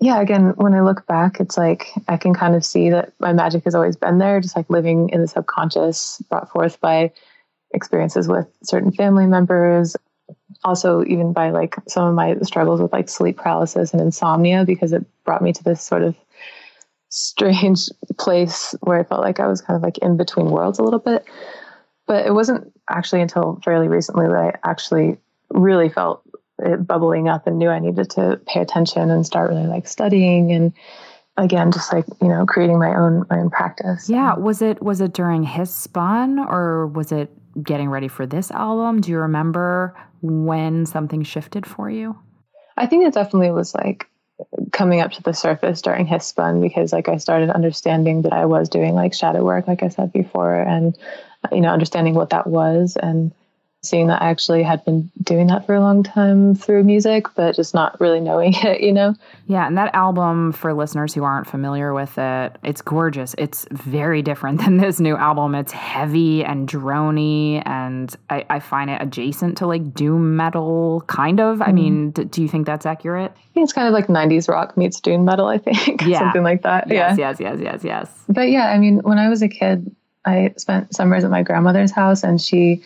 yeah, 0.00 0.20
again, 0.20 0.50
when 0.56 0.74
I 0.74 0.82
look 0.82 1.06
back, 1.06 1.40
it's 1.40 1.56
like 1.56 1.88
I 2.08 2.16
can 2.16 2.34
kind 2.34 2.54
of 2.54 2.64
see 2.64 2.90
that 2.90 3.12
my 3.20 3.32
magic 3.32 3.64
has 3.64 3.74
always 3.74 3.96
been 3.96 4.18
there, 4.18 4.40
just 4.40 4.56
like 4.56 4.68
living 4.68 5.08
in 5.10 5.20
the 5.20 5.28
subconscious, 5.28 6.20
brought 6.28 6.50
forth 6.50 6.80
by 6.80 7.12
experiences 7.72 8.28
with 8.28 8.46
certain 8.62 8.92
family 8.92 9.26
members. 9.26 9.96
Also, 10.64 11.04
even 11.04 11.32
by 11.32 11.50
like 11.50 11.76
some 11.88 12.08
of 12.08 12.14
my 12.14 12.36
struggles 12.42 12.80
with 12.80 12.92
like 12.92 13.08
sleep 13.08 13.36
paralysis 13.36 13.92
and 13.92 14.00
insomnia, 14.00 14.64
because 14.64 14.92
it 14.92 15.04
brought 15.24 15.42
me 15.42 15.52
to 15.52 15.64
this 15.64 15.82
sort 15.82 16.02
of 16.02 16.16
strange 17.12 17.88
place 18.18 18.74
where 18.80 18.98
I 18.98 19.04
felt 19.04 19.20
like 19.20 19.38
I 19.38 19.46
was 19.46 19.60
kind 19.60 19.76
of 19.76 19.82
like 19.82 19.98
in 19.98 20.16
between 20.16 20.50
worlds 20.50 20.78
a 20.78 20.82
little 20.82 20.98
bit. 20.98 21.24
But 22.06 22.26
it 22.26 22.34
wasn't 22.34 22.72
actually 22.90 23.20
until 23.20 23.60
fairly 23.64 23.86
recently 23.86 24.26
that 24.26 24.34
I 24.34 24.68
actually 24.68 25.18
really 25.50 25.88
felt 25.88 26.22
it 26.58 26.86
bubbling 26.86 27.28
up 27.28 27.46
and 27.46 27.58
knew 27.58 27.68
I 27.68 27.78
needed 27.78 28.10
to 28.10 28.40
pay 28.46 28.60
attention 28.60 29.10
and 29.10 29.24
start 29.24 29.50
really 29.50 29.66
like 29.66 29.86
studying 29.86 30.52
and 30.52 30.72
again 31.36 31.72
just 31.72 31.92
like 31.92 32.04
you 32.20 32.28
know 32.28 32.44
creating 32.46 32.78
my 32.78 32.94
own 32.94 33.24
my 33.30 33.38
own 33.38 33.50
practice. 33.50 34.08
Yeah. 34.08 34.34
Was 34.34 34.62
it 34.62 34.82
was 34.82 35.00
it 35.00 35.12
during 35.12 35.44
Hiss 35.44 35.74
Spun 35.74 36.38
or 36.38 36.88
was 36.88 37.12
it 37.12 37.30
getting 37.62 37.88
ready 37.88 38.08
for 38.08 38.26
this 38.26 38.50
album? 38.50 39.00
Do 39.00 39.10
you 39.10 39.18
remember 39.18 39.96
when 40.22 40.86
something 40.86 41.22
shifted 41.22 41.66
for 41.66 41.90
you? 41.90 42.18
I 42.76 42.86
think 42.86 43.06
it 43.06 43.14
definitely 43.14 43.50
was 43.50 43.74
like 43.74 44.08
coming 44.72 45.00
up 45.00 45.12
to 45.12 45.22
the 45.22 45.34
surface 45.34 45.82
during 45.82 46.06
his 46.06 46.22
Hiss 46.22 46.26
Spun 46.28 46.60
because 46.60 46.92
like 46.92 47.08
I 47.08 47.16
started 47.16 47.50
understanding 47.50 48.22
that 48.22 48.32
I 48.32 48.46
was 48.46 48.68
doing 48.68 48.94
like 48.94 49.14
shadow 49.14 49.44
work, 49.44 49.68
like 49.68 49.82
I 49.82 49.88
said 49.88 50.12
before, 50.12 50.54
and 50.60 50.96
you 51.50 51.60
know, 51.60 51.68
understanding 51.68 52.14
what 52.14 52.30
that 52.30 52.46
was. 52.46 52.96
And 52.96 53.32
seeing 53.84 54.06
that 54.06 54.22
I 54.22 54.30
actually 54.30 54.62
had 54.62 54.84
been 54.84 55.10
doing 55.22 55.48
that 55.48 55.66
for 55.66 55.74
a 55.74 55.80
long 55.80 56.04
time 56.04 56.54
through 56.54 56.84
music, 56.84 57.26
but 57.34 57.56
just 57.56 57.74
not 57.74 58.00
really 58.00 58.20
knowing 58.20 58.54
it, 58.62 58.80
you 58.80 58.92
know? 58.92 59.14
Yeah. 59.46 59.66
And 59.66 59.76
that 59.76 59.92
album, 59.94 60.52
for 60.52 60.72
listeners 60.72 61.12
who 61.12 61.24
aren't 61.24 61.48
familiar 61.48 61.92
with 61.92 62.16
it, 62.16 62.56
it's 62.62 62.80
gorgeous. 62.80 63.34
It's 63.38 63.66
very 63.72 64.22
different 64.22 64.60
than 64.64 64.76
this 64.76 65.00
new 65.00 65.16
album. 65.16 65.56
It's 65.56 65.72
heavy 65.72 66.44
and 66.44 66.68
drony, 66.68 67.60
and 67.66 68.14
I, 68.30 68.46
I 68.48 68.60
find 68.60 68.88
it 68.88 69.02
adjacent 69.02 69.58
to 69.58 69.66
like 69.66 69.94
doom 69.94 70.36
metal, 70.36 71.02
kind 71.08 71.40
of. 71.40 71.58
Mm. 71.58 71.62
I 71.62 71.64
mm-hmm. 71.66 71.74
mean, 71.74 72.10
d- 72.12 72.24
do 72.24 72.42
you 72.42 72.48
think 72.48 72.66
that's 72.66 72.86
accurate? 72.86 73.32
It's 73.56 73.72
kind 73.72 73.88
of 73.88 73.94
like 73.94 74.06
90s 74.06 74.48
rock 74.48 74.76
meets 74.76 75.00
doom 75.00 75.24
metal, 75.24 75.46
I 75.46 75.58
think. 75.58 76.02
Yeah. 76.12 76.18
Something 76.18 76.42
like 76.42 76.62
that. 76.62 76.88
Yes, 76.88 77.16
yeah. 77.16 77.30
yes, 77.30 77.40
yes, 77.40 77.58
yes, 77.62 77.84
yes. 77.84 78.24
But 78.28 78.50
yeah, 78.50 78.66
I 78.66 78.78
mean, 78.78 78.98
when 78.98 79.18
I 79.18 79.28
was 79.28 79.40
a 79.40 79.48
kid, 79.48 79.94
I 80.24 80.52
spent 80.56 80.94
summers 80.94 81.24
at 81.24 81.30
my 81.30 81.42
grandmother's 81.42 81.90
house, 81.90 82.22
and 82.22 82.40
she 82.40 82.82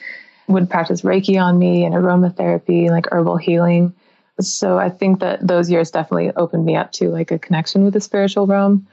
would 0.49 0.71
practice 0.71 1.03
Reiki 1.03 1.43
on 1.43 1.59
me 1.59 1.85
and 1.85 1.95
aromatherapy, 1.95 2.83
and 2.83 2.91
like 2.91 3.07
herbal 3.11 3.37
healing. 3.37 3.95
So 4.41 4.79
I 4.79 4.91
think 4.91 5.21
that 5.21 5.47
those 5.47 5.71
years 5.71 5.91
definitely 5.91 6.31
opened 6.37 6.65
me 6.65 6.77
up 6.77 6.93
to 6.93 7.09
like 7.09 7.31
a 7.31 7.39
connection 7.39 7.85
with 7.85 7.95
the 7.95 8.01
spiritual 8.01 8.47
realm. 8.47 8.87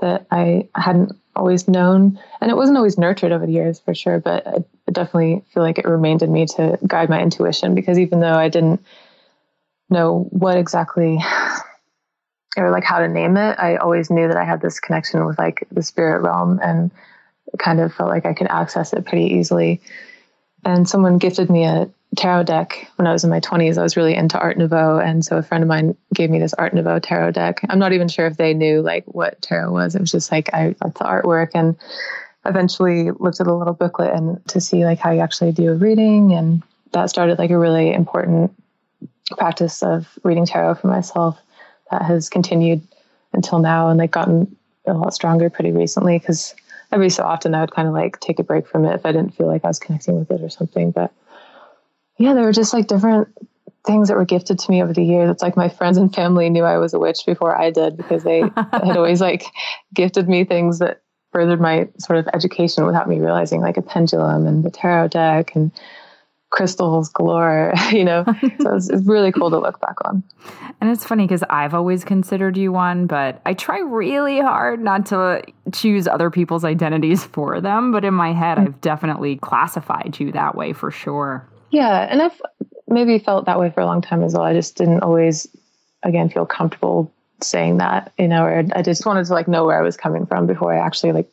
that 0.00 0.26
I 0.30 0.68
hadn't 0.74 1.12
always 1.36 1.68
known. 1.68 2.18
And 2.40 2.50
it 2.50 2.56
wasn't 2.56 2.78
always 2.78 2.98
nurtured 2.98 3.32
over 3.32 3.46
the 3.46 3.52
years 3.52 3.80
for 3.80 3.94
sure, 3.94 4.20
but 4.20 4.46
I, 4.46 4.64
definitely 4.92 5.42
feel 5.52 5.62
like 5.62 5.78
it 5.78 5.86
remained 5.86 6.22
in 6.22 6.30
me 6.30 6.46
to 6.46 6.78
guide 6.86 7.08
my 7.08 7.20
intuition 7.20 7.74
because 7.74 7.98
even 7.98 8.20
though 8.20 8.34
I 8.34 8.48
didn't 8.48 8.84
know 9.90 10.28
what 10.30 10.58
exactly 10.58 11.18
or 12.56 12.70
like 12.70 12.84
how 12.84 12.98
to 12.98 13.08
name 13.08 13.36
it, 13.36 13.56
I 13.58 13.76
always 13.76 14.10
knew 14.10 14.28
that 14.28 14.36
I 14.36 14.44
had 14.44 14.60
this 14.60 14.78
connection 14.78 15.24
with 15.24 15.38
like 15.38 15.66
the 15.72 15.82
spirit 15.82 16.20
realm 16.20 16.60
and 16.62 16.90
kind 17.58 17.80
of 17.80 17.94
felt 17.94 18.10
like 18.10 18.26
I 18.26 18.34
could 18.34 18.46
access 18.48 18.92
it 18.92 19.06
pretty 19.06 19.34
easily. 19.34 19.80
And 20.64 20.88
someone 20.88 21.18
gifted 21.18 21.50
me 21.50 21.64
a 21.64 21.90
tarot 22.16 22.44
deck 22.44 22.90
when 22.96 23.06
I 23.06 23.12
was 23.12 23.24
in 23.24 23.30
my 23.30 23.40
20s. 23.40 23.76
I 23.78 23.82
was 23.82 23.96
really 23.96 24.14
into 24.14 24.38
Art 24.38 24.56
Nouveau. 24.56 24.98
And 24.98 25.24
so 25.24 25.36
a 25.36 25.42
friend 25.42 25.62
of 25.62 25.68
mine 25.68 25.96
gave 26.14 26.30
me 26.30 26.38
this 26.38 26.54
Art 26.54 26.74
Nouveau 26.74 26.98
tarot 26.98 27.32
deck. 27.32 27.60
I'm 27.68 27.78
not 27.78 27.92
even 27.92 28.08
sure 28.08 28.26
if 28.26 28.36
they 28.36 28.54
knew 28.54 28.80
like 28.80 29.04
what 29.06 29.40
tarot 29.42 29.72
was. 29.72 29.94
It 29.94 30.00
was 30.00 30.12
just 30.12 30.30
like 30.30 30.52
I 30.54 30.74
liked 30.82 30.98
the 30.98 31.04
artwork 31.04 31.50
and 31.54 31.76
eventually 32.46 33.10
looked 33.10 33.40
at 33.40 33.46
a 33.46 33.54
little 33.54 33.74
booklet 33.74 34.12
and 34.14 34.46
to 34.48 34.60
see 34.60 34.84
like 34.84 34.98
how 34.98 35.10
you 35.10 35.20
actually 35.20 35.52
do 35.52 35.72
a 35.72 35.74
reading. 35.74 36.32
And 36.32 36.62
that 36.92 37.10
started 37.10 37.38
like 37.38 37.50
a 37.50 37.58
really 37.58 37.92
important 37.92 38.52
practice 39.38 39.82
of 39.82 40.18
reading 40.22 40.46
tarot 40.46 40.76
for 40.76 40.86
myself 40.86 41.40
that 41.90 42.02
has 42.02 42.28
continued 42.28 42.82
until 43.32 43.58
now 43.58 43.88
and 43.88 43.98
like 43.98 44.10
gotten 44.10 44.54
a 44.86 44.92
lot 44.92 45.14
stronger 45.14 45.48
pretty 45.48 45.72
recently 45.72 46.18
because 46.18 46.54
every 46.94 47.10
so 47.10 47.24
often 47.24 47.54
I 47.54 47.60
would 47.60 47.72
kind 47.72 47.88
of 47.88 47.94
like 47.94 48.20
take 48.20 48.38
a 48.38 48.44
break 48.44 48.68
from 48.68 48.84
it 48.84 48.94
if 48.94 49.04
I 49.04 49.10
didn't 49.10 49.34
feel 49.34 49.48
like 49.48 49.64
I 49.64 49.68
was 49.68 49.80
connecting 49.80 50.16
with 50.16 50.30
it 50.30 50.40
or 50.42 50.48
something. 50.48 50.92
But 50.92 51.12
yeah, 52.18 52.34
there 52.34 52.44
were 52.44 52.52
just 52.52 52.72
like 52.72 52.86
different 52.86 53.28
things 53.84 54.08
that 54.08 54.16
were 54.16 54.24
gifted 54.24 54.60
to 54.60 54.70
me 54.70 54.80
over 54.82 54.92
the 54.92 55.04
years. 55.04 55.28
It's 55.28 55.42
like 55.42 55.56
my 55.56 55.68
friends 55.68 55.98
and 55.98 56.14
family 56.14 56.48
knew 56.48 56.62
I 56.62 56.78
was 56.78 56.94
a 56.94 57.00
witch 57.00 57.26
before 57.26 57.58
I 57.58 57.70
did 57.70 57.96
because 57.96 58.22
they 58.22 58.40
had 58.72 58.96
always 58.96 59.20
like 59.20 59.44
gifted 59.92 60.28
me 60.28 60.44
things 60.44 60.78
that 60.78 61.02
furthered 61.32 61.60
my 61.60 61.88
sort 61.98 62.20
of 62.20 62.28
education 62.32 62.86
without 62.86 63.08
me 63.08 63.18
realizing, 63.18 63.60
like 63.60 63.76
a 63.76 63.82
pendulum 63.82 64.46
and 64.46 64.64
the 64.64 64.70
tarot 64.70 65.08
deck 65.08 65.56
and 65.56 65.72
crystals 66.54 67.08
galore, 67.08 67.74
you 67.90 68.04
know. 68.04 68.24
so 68.60 68.76
it's, 68.76 68.88
it's, 68.88 69.04
really 69.04 69.32
cool 69.32 69.50
to 69.50 69.58
look 69.58 69.80
back 69.80 69.96
on. 70.04 70.22
And 70.80 70.90
it's 70.90 71.04
funny 71.04 71.24
because 71.24 71.42
I've 71.50 71.74
always 71.74 72.04
considered 72.04 72.56
you 72.56 72.70
one, 72.70 73.06
but 73.06 73.40
I 73.44 73.54
try 73.54 73.80
really 73.80 74.40
hard 74.40 74.80
not 74.80 75.06
to 75.06 75.42
choose 75.72 76.06
other 76.06 76.30
people's 76.30 76.64
identities 76.64 77.24
for 77.32 77.60
them. 77.60 77.90
But 77.90 78.04
in 78.04 78.14
my 78.14 78.32
head, 78.32 78.58
I've 78.58 78.80
definitely 78.80 79.36
classified 79.36 80.18
you 80.20 80.30
that 80.32 80.54
way 80.54 80.72
for 80.72 80.90
sure. 80.90 81.46
Yeah, 81.70 82.06
and 82.08 82.22
I've 82.22 82.40
maybe 82.86 83.18
felt 83.18 83.46
that 83.46 83.58
way 83.58 83.70
for 83.70 83.80
a 83.80 83.86
long 83.86 84.00
time 84.00 84.22
as 84.22 84.34
well. 84.34 84.44
I 84.44 84.52
just 84.52 84.76
didn't 84.76 85.00
always, 85.00 85.48
again, 86.04 86.28
feel 86.28 86.46
comfortable 86.46 87.12
saying 87.42 87.78
that, 87.78 88.12
you 88.16 88.28
know, 88.28 88.44
or 88.44 88.64
I 88.76 88.82
just 88.82 89.04
wanted 89.04 89.26
to 89.26 89.32
like 89.32 89.48
know 89.48 89.64
where 89.64 89.78
I 89.78 89.82
was 89.82 89.96
coming 89.96 90.24
from 90.24 90.46
before 90.46 90.72
I 90.72 90.78
actually 90.78 91.12
like 91.12 91.28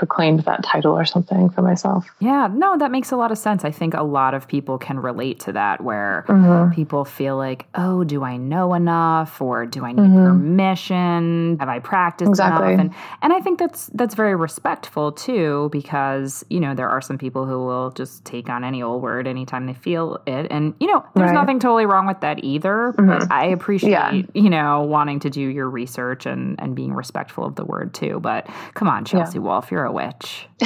proclaimed 0.00 0.40
that 0.40 0.64
title 0.64 0.92
or 0.92 1.04
something 1.04 1.50
for 1.50 1.60
myself. 1.60 2.06
Yeah, 2.20 2.48
no, 2.50 2.78
that 2.78 2.90
makes 2.90 3.12
a 3.12 3.18
lot 3.18 3.30
of 3.30 3.36
sense. 3.36 3.66
I 3.66 3.70
think 3.70 3.92
a 3.92 4.02
lot 4.02 4.32
of 4.32 4.48
people 4.48 4.78
can 4.78 4.98
relate 4.98 5.40
to 5.40 5.52
that 5.52 5.82
where 5.82 6.24
mm-hmm. 6.26 6.74
people 6.74 7.04
feel 7.04 7.36
like, 7.36 7.66
oh, 7.74 8.02
do 8.02 8.24
I 8.24 8.38
know 8.38 8.72
enough 8.72 9.42
or 9.42 9.66
do 9.66 9.84
I 9.84 9.92
need 9.92 10.08
mm-hmm. 10.08 10.26
permission? 10.26 11.58
Have 11.60 11.68
I 11.68 11.80
practiced 11.80 12.30
exactly. 12.30 12.72
enough? 12.72 12.80
And 12.80 12.94
and 13.20 13.34
I 13.34 13.40
think 13.40 13.58
that's 13.58 13.88
that's 13.88 14.14
very 14.14 14.34
respectful 14.34 15.12
too, 15.12 15.68
because, 15.70 16.46
you 16.48 16.60
know, 16.60 16.74
there 16.74 16.88
are 16.88 17.02
some 17.02 17.18
people 17.18 17.44
who 17.44 17.58
will 17.58 17.90
just 17.90 18.24
take 18.24 18.48
on 18.48 18.64
any 18.64 18.82
old 18.82 19.02
word 19.02 19.26
anytime 19.26 19.66
they 19.66 19.74
feel 19.74 20.18
it. 20.26 20.46
And, 20.50 20.72
you 20.80 20.86
know, 20.86 21.04
there's 21.14 21.26
right. 21.26 21.34
nothing 21.34 21.58
totally 21.58 21.84
wrong 21.84 22.06
with 22.06 22.20
that 22.22 22.42
either. 22.42 22.94
Mm-hmm. 22.96 23.06
But 23.06 23.30
I 23.30 23.48
appreciate, 23.48 23.90
yeah. 23.90 24.22
you 24.32 24.48
know, 24.48 24.80
wanting 24.80 25.20
to 25.20 25.28
do 25.28 25.42
your 25.42 25.68
research 25.68 26.24
and, 26.24 26.58
and 26.58 26.74
being 26.74 26.94
respectful 26.94 27.44
of 27.44 27.56
the 27.56 27.66
word 27.66 27.92
too. 27.92 28.18
But 28.20 28.48
come 28.72 28.88
on, 28.88 29.04
Chelsea 29.04 29.36
yeah. 29.36 29.44
Wolfe, 29.44 29.70
you're 29.70 29.89
a 29.90 29.92
witch. 29.92 30.46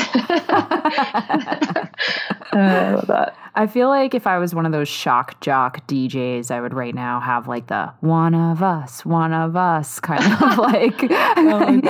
I 2.52 2.92
love 2.92 3.06
that. 3.08 3.36
I 3.56 3.68
feel 3.68 3.88
like 3.88 4.14
if 4.14 4.26
I 4.26 4.38
was 4.38 4.52
one 4.54 4.66
of 4.66 4.72
those 4.72 4.88
shock 4.88 5.40
jock 5.40 5.86
DJs, 5.86 6.50
I 6.50 6.60
would 6.60 6.74
right 6.74 6.94
now 6.94 7.20
have 7.20 7.46
like 7.46 7.68
the 7.68 7.92
one 8.00 8.34
of 8.34 8.62
us, 8.62 9.04
one 9.06 9.32
of 9.32 9.54
us 9.54 10.00
kind 10.00 10.24
of 10.24 10.58
like. 10.58 11.04
oh. 11.04 11.80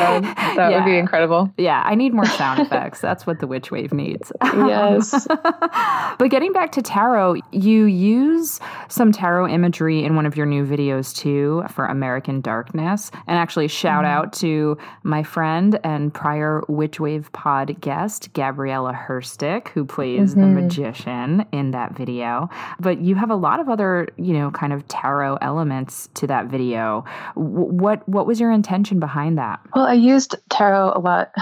That 0.56 0.70
yeah. 0.70 0.76
would 0.76 0.84
be 0.84 0.98
incredible. 0.98 1.52
Yeah, 1.56 1.82
I 1.84 1.94
need 1.94 2.12
more 2.12 2.26
sound 2.26 2.60
effects. 2.66 3.00
That's 3.00 3.26
what 3.26 3.40
the 3.40 3.46
witch 3.46 3.70
wave 3.70 3.92
needs. 3.92 4.30
yes. 4.42 5.26
but 6.18 6.28
getting 6.28 6.52
back 6.52 6.72
to 6.72 6.82
tarot, 6.82 7.36
you 7.50 7.84
use 7.84 8.60
some 8.88 9.10
tarot 9.10 9.48
imagery 9.48 10.04
in 10.04 10.16
one 10.16 10.26
of 10.26 10.36
your 10.36 10.46
new 10.46 10.66
videos 10.66 11.16
too 11.16 11.64
for 11.70 11.86
American 11.86 12.40
Darkness. 12.40 13.10
And 13.26 13.38
actually, 13.38 13.68
shout 13.68 14.04
mm. 14.04 14.08
out 14.08 14.32
to 14.34 14.76
my 15.02 15.22
friend 15.22 15.78
and 15.82 16.12
prior 16.12 16.62
Witch 16.68 17.00
Wave 17.00 17.32
pod 17.32 17.80
guest, 17.80 18.32
Gabriela 18.34 18.92
Herstik, 18.92 19.68
who 19.68 19.84
plays 19.84 20.32
mm-hmm. 20.32 20.40
the 20.40 20.46
magician 20.46 21.46
in 21.54 21.70
that 21.70 21.96
video. 21.96 22.50
But 22.80 23.00
you 23.00 23.14
have 23.14 23.30
a 23.30 23.36
lot 23.36 23.60
of 23.60 23.68
other, 23.68 24.08
you 24.16 24.34
know, 24.34 24.50
kind 24.50 24.72
of 24.72 24.86
tarot 24.88 25.36
elements 25.36 26.08
to 26.14 26.26
that 26.26 26.46
video. 26.46 27.04
what 27.34 28.06
what 28.08 28.26
was 28.26 28.40
your 28.40 28.50
intention 28.50 28.98
behind 28.98 29.38
that? 29.38 29.60
Well, 29.74 29.86
I 29.86 29.94
used 29.94 30.34
tarot 30.50 30.92
a 30.94 30.98
lot 30.98 31.32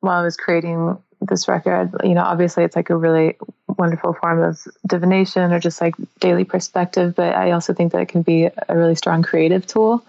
while 0.00 0.20
I 0.20 0.24
was 0.24 0.36
creating 0.36 0.96
this 1.20 1.48
record. 1.48 1.90
You 2.04 2.14
know, 2.14 2.22
obviously 2.22 2.64
it's 2.64 2.76
like 2.76 2.90
a 2.90 2.96
really 2.96 3.36
wonderful 3.78 4.14
form 4.14 4.42
of 4.42 4.60
divination 4.86 5.52
or 5.52 5.58
just 5.58 5.80
like 5.80 5.94
daily 6.20 6.44
perspective, 6.44 7.14
but 7.14 7.34
I 7.34 7.50
also 7.50 7.74
think 7.74 7.92
that 7.92 8.02
it 8.02 8.08
can 8.08 8.22
be 8.22 8.44
a 8.44 8.76
really 8.76 8.94
strong 8.94 9.22
creative 9.22 9.66
tool. 9.66 10.04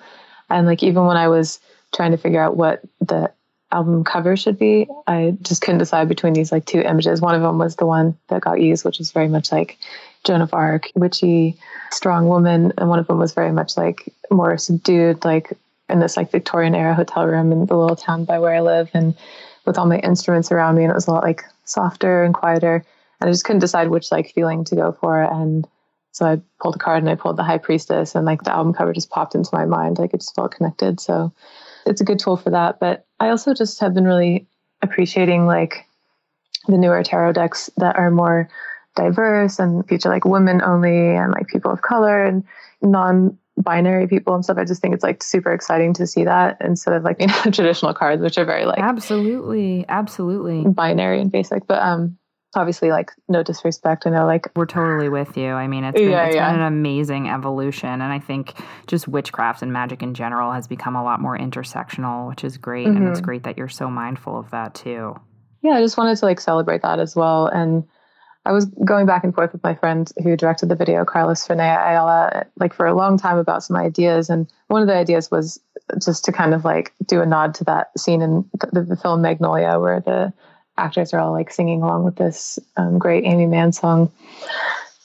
And 0.49 0.67
like 0.67 0.83
even 0.83 1.05
when 1.05 1.17
I 1.17 1.27
was 1.27 1.59
trying 1.93 2.11
to 2.11 2.17
figure 2.17 2.41
out 2.41 2.55
what 2.55 2.81
the 3.01 3.31
album 3.71 4.03
cover 4.03 4.37
should 4.37 4.57
be. 4.57 4.87
I 5.07 5.35
just 5.41 5.61
couldn't 5.61 5.79
decide 5.79 6.07
between 6.07 6.33
these 6.33 6.51
like 6.51 6.65
two 6.65 6.81
images. 6.81 7.21
One 7.21 7.35
of 7.35 7.41
them 7.41 7.57
was 7.57 7.75
the 7.75 7.85
one 7.85 8.17
that 8.29 8.41
got 8.41 8.61
used, 8.61 8.85
which 8.85 8.99
is 8.99 9.11
very 9.11 9.27
much 9.27 9.51
like 9.51 9.77
Joan 10.23 10.41
of 10.41 10.53
Arc, 10.53 10.91
witchy, 10.95 11.57
strong 11.91 12.27
woman, 12.27 12.73
and 12.77 12.89
one 12.89 12.99
of 12.99 13.07
them 13.07 13.17
was 13.17 13.33
very 13.33 13.51
much 13.51 13.77
like 13.77 14.13
more 14.31 14.57
subdued, 14.57 15.23
like 15.25 15.53
in 15.89 15.99
this 15.99 16.17
like 16.17 16.31
Victorian 16.31 16.75
era 16.75 16.93
hotel 16.93 17.25
room 17.25 17.51
in 17.51 17.65
the 17.65 17.77
little 17.77 17.95
town 17.95 18.25
by 18.25 18.39
where 18.39 18.53
I 18.53 18.61
live, 18.61 18.89
and 18.93 19.15
with 19.65 19.77
all 19.77 19.85
my 19.85 19.99
instruments 19.99 20.51
around 20.51 20.75
me, 20.75 20.83
and 20.83 20.91
it 20.91 20.95
was 20.95 21.07
a 21.07 21.11
lot 21.11 21.23
like 21.23 21.43
softer 21.65 22.23
and 22.23 22.33
quieter. 22.33 22.85
And 23.19 23.29
I 23.29 23.31
just 23.31 23.43
couldn't 23.45 23.59
decide 23.59 23.89
which 23.89 24.11
like 24.11 24.33
feeling 24.33 24.63
to 24.65 24.75
go 24.75 24.91
for, 24.91 25.21
and 25.21 25.67
so 26.11 26.25
I 26.25 26.41
pulled 26.61 26.75
a 26.75 26.79
card 26.79 27.03
and 27.03 27.09
I 27.09 27.15
pulled 27.15 27.37
the 27.37 27.43
High 27.43 27.57
Priestess, 27.57 28.15
and 28.15 28.25
like 28.25 28.43
the 28.43 28.53
album 28.53 28.73
cover 28.73 28.93
just 28.93 29.09
popped 29.09 29.35
into 29.35 29.49
my 29.53 29.65
mind, 29.65 29.99
like 29.99 30.13
it 30.13 30.21
just 30.21 30.35
felt 30.35 30.51
connected. 30.51 30.99
So 30.99 31.31
it's 31.87 32.01
a 32.01 32.05
good 32.05 32.19
tool 32.19 32.37
for 32.37 32.49
that. 32.51 32.79
But 32.79 33.05
I 33.19 33.29
also 33.29 33.53
just 33.53 33.79
have 33.79 33.93
been 33.93 34.05
really 34.05 34.47
appreciating 34.81 35.45
like 35.45 35.85
the 36.67 36.77
newer 36.77 37.03
tarot 37.03 37.33
decks 37.33 37.69
that 37.77 37.95
are 37.95 38.11
more 38.11 38.49
diverse 38.95 39.59
and 39.59 39.87
feature 39.87 40.09
like 40.09 40.25
women 40.25 40.61
only 40.61 41.15
and 41.15 41.31
like 41.31 41.47
people 41.47 41.71
of 41.71 41.81
color 41.81 42.25
and 42.25 42.43
non 42.81 43.37
binary 43.57 44.07
people 44.07 44.35
and 44.35 44.43
stuff. 44.43 44.57
I 44.57 44.65
just 44.65 44.81
think 44.81 44.93
it's 44.93 45.03
like 45.03 45.23
super 45.23 45.51
exciting 45.51 45.93
to 45.95 46.05
see 46.05 46.23
that 46.25 46.57
instead 46.61 46.93
of 46.93 47.03
like 47.03 47.17
you 47.19 47.27
know 47.27 47.51
traditional 47.51 47.93
cards, 47.93 48.21
which 48.21 48.37
are 48.37 48.45
very 48.45 48.65
like 48.65 48.79
absolutely, 48.79 49.85
absolutely 49.87 50.63
binary 50.65 51.21
and 51.21 51.31
basic. 51.31 51.65
But 51.67 51.81
um, 51.81 52.16
obviously 52.55 52.89
like 52.89 53.11
no 53.27 53.43
disrespect 53.43 54.07
i 54.07 54.09
know 54.09 54.25
like 54.25 54.49
we're 54.55 54.65
totally 54.65 55.09
with 55.09 55.35
you 55.37 55.49
i 55.49 55.67
mean 55.67 55.83
it's 55.83 55.99
been, 55.99 56.09
yeah, 56.09 56.25
it's 56.25 56.35
yeah. 56.35 56.49
been 56.51 56.61
an 56.61 56.65
amazing 56.65 57.29
evolution 57.29 57.89
and 57.89 58.03
i 58.03 58.19
think 58.19 58.53
just 58.87 59.07
witchcraft 59.07 59.61
and 59.61 59.73
magic 59.73 60.01
in 60.01 60.13
general 60.13 60.51
has 60.51 60.67
become 60.67 60.95
a 60.95 61.03
lot 61.03 61.19
more 61.19 61.37
intersectional 61.37 62.27
which 62.29 62.43
is 62.43 62.57
great 62.57 62.87
mm-hmm. 62.87 62.97
and 62.97 63.07
it's 63.09 63.19
mm-hmm. 63.19 63.25
great 63.25 63.43
that 63.43 63.57
you're 63.57 63.67
so 63.67 63.89
mindful 63.89 64.39
of 64.39 64.49
that 64.51 64.73
too 64.73 65.19
yeah 65.61 65.71
i 65.71 65.81
just 65.81 65.97
wanted 65.97 66.17
to 66.17 66.25
like 66.25 66.39
celebrate 66.39 66.81
that 66.81 66.99
as 66.99 67.15
well 67.15 67.47
and 67.47 67.83
i 68.45 68.51
was 68.51 68.65
going 68.85 69.05
back 69.05 69.25
and 69.25 69.35
forth 69.35 69.51
with 69.51 69.63
my 69.63 69.75
friend 69.75 70.09
who 70.23 70.37
directed 70.37 70.69
the 70.69 70.75
video 70.75 71.03
carlos 71.03 71.45
Fernea 71.45 71.85
ayala 71.85 72.45
like 72.57 72.73
for 72.73 72.85
a 72.85 72.95
long 72.95 73.17
time 73.17 73.37
about 73.37 73.61
some 73.61 73.75
ideas 73.75 74.29
and 74.29 74.49
one 74.67 74.81
of 74.81 74.87
the 74.87 74.95
ideas 74.95 75.29
was 75.29 75.59
just 76.01 76.23
to 76.23 76.31
kind 76.31 76.53
of 76.53 76.63
like 76.63 76.93
do 77.05 77.21
a 77.21 77.25
nod 77.25 77.53
to 77.55 77.65
that 77.65 77.97
scene 77.99 78.21
in 78.21 78.49
the, 78.71 78.83
the 78.83 78.95
film 78.95 79.21
magnolia 79.21 79.79
where 79.79 79.99
the 79.99 80.33
actors 80.77 81.13
are 81.13 81.19
all 81.19 81.31
like 81.31 81.51
singing 81.51 81.81
along 81.81 82.03
with 82.03 82.15
this 82.15 82.59
um, 82.75 82.97
great 82.97 83.25
Aimee 83.25 83.47
Mann 83.47 83.71
song. 83.71 84.11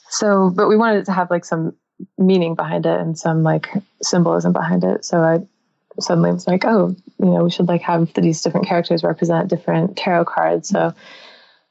So, 0.09 0.51
but 0.55 0.67
we 0.67 0.77
wanted 0.77 0.99
it 0.99 1.05
to 1.05 1.11
have 1.11 1.31
like 1.31 1.45
some 1.45 1.75
meaning 2.17 2.55
behind 2.55 2.85
it 2.85 2.99
and 2.99 3.17
some 3.17 3.43
like 3.43 3.69
symbolism 4.01 4.53
behind 4.53 4.83
it. 4.83 5.05
So 5.05 5.19
I 5.19 5.39
suddenly 5.99 6.31
was 6.31 6.47
like, 6.47 6.65
oh, 6.65 6.95
you 7.19 7.25
know, 7.25 7.43
we 7.43 7.51
should 7.51 7.67
like 7.67 7.81
have 7.81 8.13
these 8.13 8.41
different 8.41 8.67
characters 8.67 9.03
represent 9.03 9.49
different 9.49 9.97
tarot 9.97 10.25
cards. 10.25 10.69
So 10.69 10.93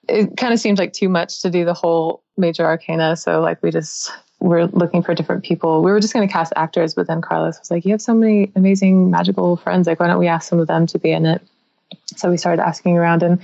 it 0.09 0.37
kind 0.37 0.53
of 0.53 0.61
seemed 0.61 0.79
like 0.79 0.93
too 0.93 1.09
much 1.09 1.43
to 1.43 1.51
do 1.51 1.65
the 1.65 1.75
whole 1.75 2.23
major 2.37 2.65
arcana. 2.65 3.17
So 3.17 3.41
like 3.41 3.63
we 3.63 3.71
just 3.71 4.11
were 4.41 4.67
looking 4.67 5.03
for 5.03 5.15
different 5.15 5.45
people. 5.45 5.83
We 5.83 5.93
were 5.93 6.01
just 6.01 6.13
going 6.13 6.27
to 6.27 6.33
cast 6.33 6.53
actors, 6.57 6.95
but 6.95 7.07
then 7.07 7.21
Carlos 7.21 7.59
was 7.59 7.71
like, 7.71 7.85
you 7.85 7.93
have 7.93 8.03
so 8.03 8.15
many 8.15 8.51
amazing 8.57 9.11
magical 9.11 9.57
friends. 9.57 9.87
Like, 9.87 10.01
why 10.01 10.09
don't 10.09 10.19
we 10.19 10.27
ask 10.27 10.49
some 10.49 10.59
of 10.59 10.67
them 10.67 10.87
to 10.89 10.99
be 10.99 11.13
in 11.13 11.27
it? 11.27 11.43
So 12.17 12.31
we 12.31 12.37
started 12.37 12.63
asking 12.67 12.97
around 12.97 13.23
and 13.23 13.41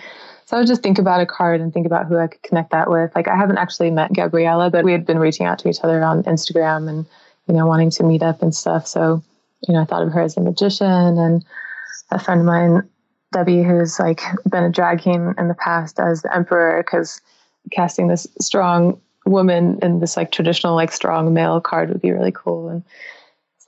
so 0.48 0.56
I 0.56 0.60
would 0.60 0.66
just 0.66 0.82
think 0.82 0.98
about 0.98 1.20
a 1.20 1.26
card 1.26 1.60
and 1.60 1.74
think 1.74 1.84
about 1.84 2.06
who 2.06 2.16
I 2.16 2.26
could 2.26 2.42
connect 2.42 2.70
that 2.70 2.88
with. 2.88 3.14
Like 3.14 3.28
I 3.28 3.36
haven't 3.36 3.58
actually 3.58 3.90
met 3.90 4.14
Gabriela, 4.14 4.70
but 4.70 4.82
we 4.82 4.92
had 4.92 5.04
been 5.04 5.18
reaching 5.18 5.44
out 5.44 5.58
to 5.58 5.68
each 5.68 5.80
other 5.82 6.02
on 6.02 6.22
Instagram 6.22 6.88
and, 6.88 7.04
you 7.46 7.52
know, 7.52 7.66
wanting 7.66 7.90
to 7.90 8.02
meet 8.02 8.22
up 8.22 8.40
and 8.40 8.54
stuff. 8.54 8.86
So, 8.86 9.22
you 9.68 9.74
know, 9.74 9.82
I 9.82 9.84
thought 9.84 10.04
of 10.04 10.12
her 10.14 10.22
as 10.22 10.38
a 10.38 10.40
magician 10.40 11.18
and 11.18 11.44
a 12.10 12.18
friend 12.18 12.40
of 12.40 12.46
mine 12.46 12.88
Debbie, 13.30 13.62
who's 13.62 13.98
like 13.98 14.22
been 14.50 14.64
a 14.64 14.70
drag 14.70 15.02
queen 15.02 15.34
in 15.36 15.48
the 15.48 15.54
past, 15.54 16.00
as 16.00 16.22
the 16.22 16.34
emperor 16.34 16.82
because 16.82 17.20
casting 17.70 18.08
this 18.08 18.26
strong 18.40 18.98
woman 19.26 19.78
in 19.82 20.00
this 20.00 20.16
like 20.16 20.32
traditional 20.32 20.74
like 20.74 20.92
strong 20.92 21.34
male 21.34 21.60
card 21.60 21.90
would 21.90 22.00
be 22.00 22.10
really 22.10 22.32
cool 22.32 22.70
and 22.70 22.82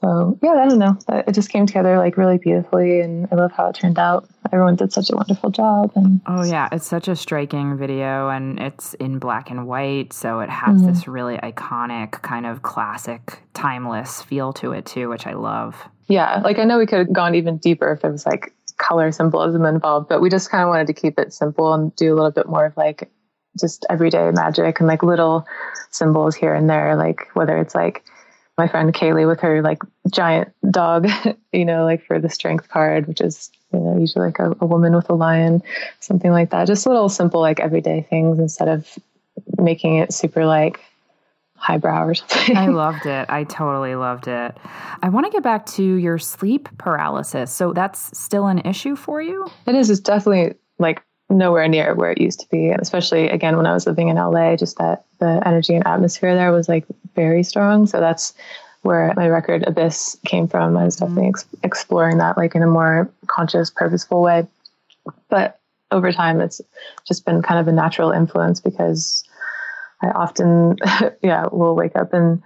so 0.00 0.38
yeah 0.42 0.52
i 0.52 0.68
don't 0.68 0.78
know. 0.78 0.96
It 1.08 1.32
just 1.32 1.50
came 1.50 1.66
together 1.66 1.98
like 1.98 2.16
really 2.16 2.38
beautifully 2.38 3.00
and 3.00 3.28
i 3.30 3.34
love 3.34 3.52
how 3.52 3.68
it 3.68 3.74
turned 3.74 3.98
out. 3.98 4.28
Everyone 4.52 4.74
did 4.74 4.92
such 4.92 5.10
a 5.10 5.16
wonderful 5.16 5.50
job 5.50 5.92
and 5.94 6.20
oh 6.26 6.44
yeah 6.44 6.68
it's 6.72 6.86
such 6.86 7.08
a 7.08 7.16
striking 7.16 7.76
video 7.76 8.28
and 8.28 8.58
it's 8.58 8.94
in 8.94 9.18
black 9.18 9.50
and 9.50 9.66
white 9.66 10.12
so 10.12 10.40
it 10.40 10.50
has 10.50 10.76
mm-hmm. 10.76 10.86
this 10.86 11.06
really 11.06 11.36
iconic 11.38 12.12
kind 12.22 12.46
of 12.46 12.62
classic 12.62 13.42
timeless 13.54 14.22
feel 14.22 14.52
to 14.54 14.72
it 14.72 14.86
too 14.86 15.08
which 15.08 15.26
i 15.26 15.32
love. 15.32 15.76
Yeah 16.08 16.40
like 16.42 16.58
i 16.58 16.64
know 16.64 16.78
we 16.78 16.86
could 16.86 16.98
have 16.98 17.12
gone 17.12 17.34
even 17.34 17.58
deeper 17.58 17.92
if 17.92 18.02
there 18.02 18.10
was 18.10 18.26
like 18.26 18.52
color 18.78 19.12
symbolism 19.12 19.64
involved 19.66 20.08
but 20.08 20.20
we 20.20 20.30
just 20.30 20.50
kind 20.50 20.62
of 20.62 20.68
wanted 20.68 20.86
to 20.86 20.94
keep 20.94 21.18
it 21.18 21.32
simple 21.32 21.74
and 21.74 21.94
do 21.96 22.12
a 22.12 22.16
little 22.16 22.30
bit 22.30 22.48
more 22.48 22.64
of 22.64 22.76
like 22.76 23.10
just 23.58 23.84
everyday 23.90 24.30
magic 24.30 24.80
and 24.80 24.88
like 24.88 25.02
little 25.02 25.46
symbols 25.90 26.34
here 26.34 26.54
and 26.54 26.68
there, 26.68 26.96
like 26.96 27.28
whether 27.34 27.58
it's 27.58 27.74
like 27.74 28.04
my 28.60 28.68
friend 28.68 28.92
Kaylee 28.92 29.26
with 29.26 29.40
her 29.40 29.62
like 29.62 29.82
giant 30.10 30.52
dog, 30.70 31.08
you 31.52 31.64
know, 31.64 31.84
like 31.84 32.04
for 32.04 32.20
the 32.20 32.28
strength 32.28 32.68
card, 32.68 33.06
which 33.06 33.22
is, 33.22 33.50
you 33.72 33.80
know, 33.80 33.96
usually 33.98 34.26
like 34.26 34.38
a, 34.38 34.54
a 34.60 34.66
woman 34.66 34.94
with 34.94 35.08
a 35.08 35.14
lion, 35.14 35.62
something 36.00 36.30
like 36.30 36.50
that. 36.50 36.66
Just 36.66 36.86
little 36.86 37.08
simple, 37.08 37.40
like 37.40 37.58
everyday 37.58 38.02
things 38.10 38.38
instead 38.38 38.68
of 38.68 38.98
making 39.56 39.96
it 39.96 40.12
super 40.12 40.44
like 40.44 40.78
highbrow 41.54 42.04
or 42.04 42.14
something. 42.14 42.54
I 42.54 42.66
loved 42.66 43.06
it. 43.06 43.30
I 43.30 43.44
totally 43.44 43.94
loved 43.94 44.28
it. 44.28 44.54
I 45.02 45.08
want 45.08 45.24
to 45.24 45.32
get 45.32 45.42
back 45.42 45.64
to 45.76 45.82
your 45.82 46.18
sleep 46.18 46.68
paralysis. 46.76 47.50
So 47.50 47.72
that's 47.72 48.16
still 48.18 48.46
an 48.46 48.58
issue 48.58 48.94
for 48.94 49.22
you? 49.22 49.50
It 49.66 49.74
is. 49.74 49.88
It's 49.88 50.00
definitely 50.00 50.54
like 50.78 51.02
nowhere 51.30 51.68
near 51.68 51.94
where 51.94 52.10
it 52.10 52.20
used 52.20 52.40
to 52.40 52.48
be. 52.48 52.70
Especially 52.70 53.28
again 53.28 53.56
when 53.56 53.66
I 53.66 53.72
was 53.72 53.86
living 53.86 54.08
in 54.08 54.16
LA, 54.16 54.56
just 54.56 54.78
that 54.78 55.04
the 55.18 55.42
energy 55.46 55.74
and 55.74 55.86
atmosphere 55.86 56.34
there 56.34 56.52
was 56.52 56.68
like 56.68 56.84
very 57.14 57.42
strong. 57.42 57.86
So 57.86 58.00
that's 58.00 58.34
where 58.82 59.12
my 59.16 59.28
record 59.28 59.64
Abyss 59.66 60.18
came 60.26 60.48
from. 60.48 60.76
I 60.76 60.84
was 60.84 60.96
mm-hmm. 60.96 61.06
definitely 61.06 61.28
ex- 61.28 61.46
exploring 61.62 62.18
that 62.18 62.36
like 62.36 62.54
in 62.54 62.62
a 62.62 62.66
more 62.66 63.10
conscious, 63.26 63.70
purposeful 63.70 64.22
way. 64.22 64.46
But 65.28 65.58
over 65.90 66.12
time, 66.12 66.40
it's 66.40 66.60
just 67.06 67.24
been 67.24 67.42
kind 67.42 67.60
of 67.60 67.68
a 67.68 67.72
natural 67.72 68.10
influence 68.12 68.60
because 68.60 69.24
I 70.02 70.08
often, 70.08 70.76
yeah, 71.22 71.46
will 71.50 71.74
wake 71.74 71.96
up 71.96 72.14
in 72.14 72.42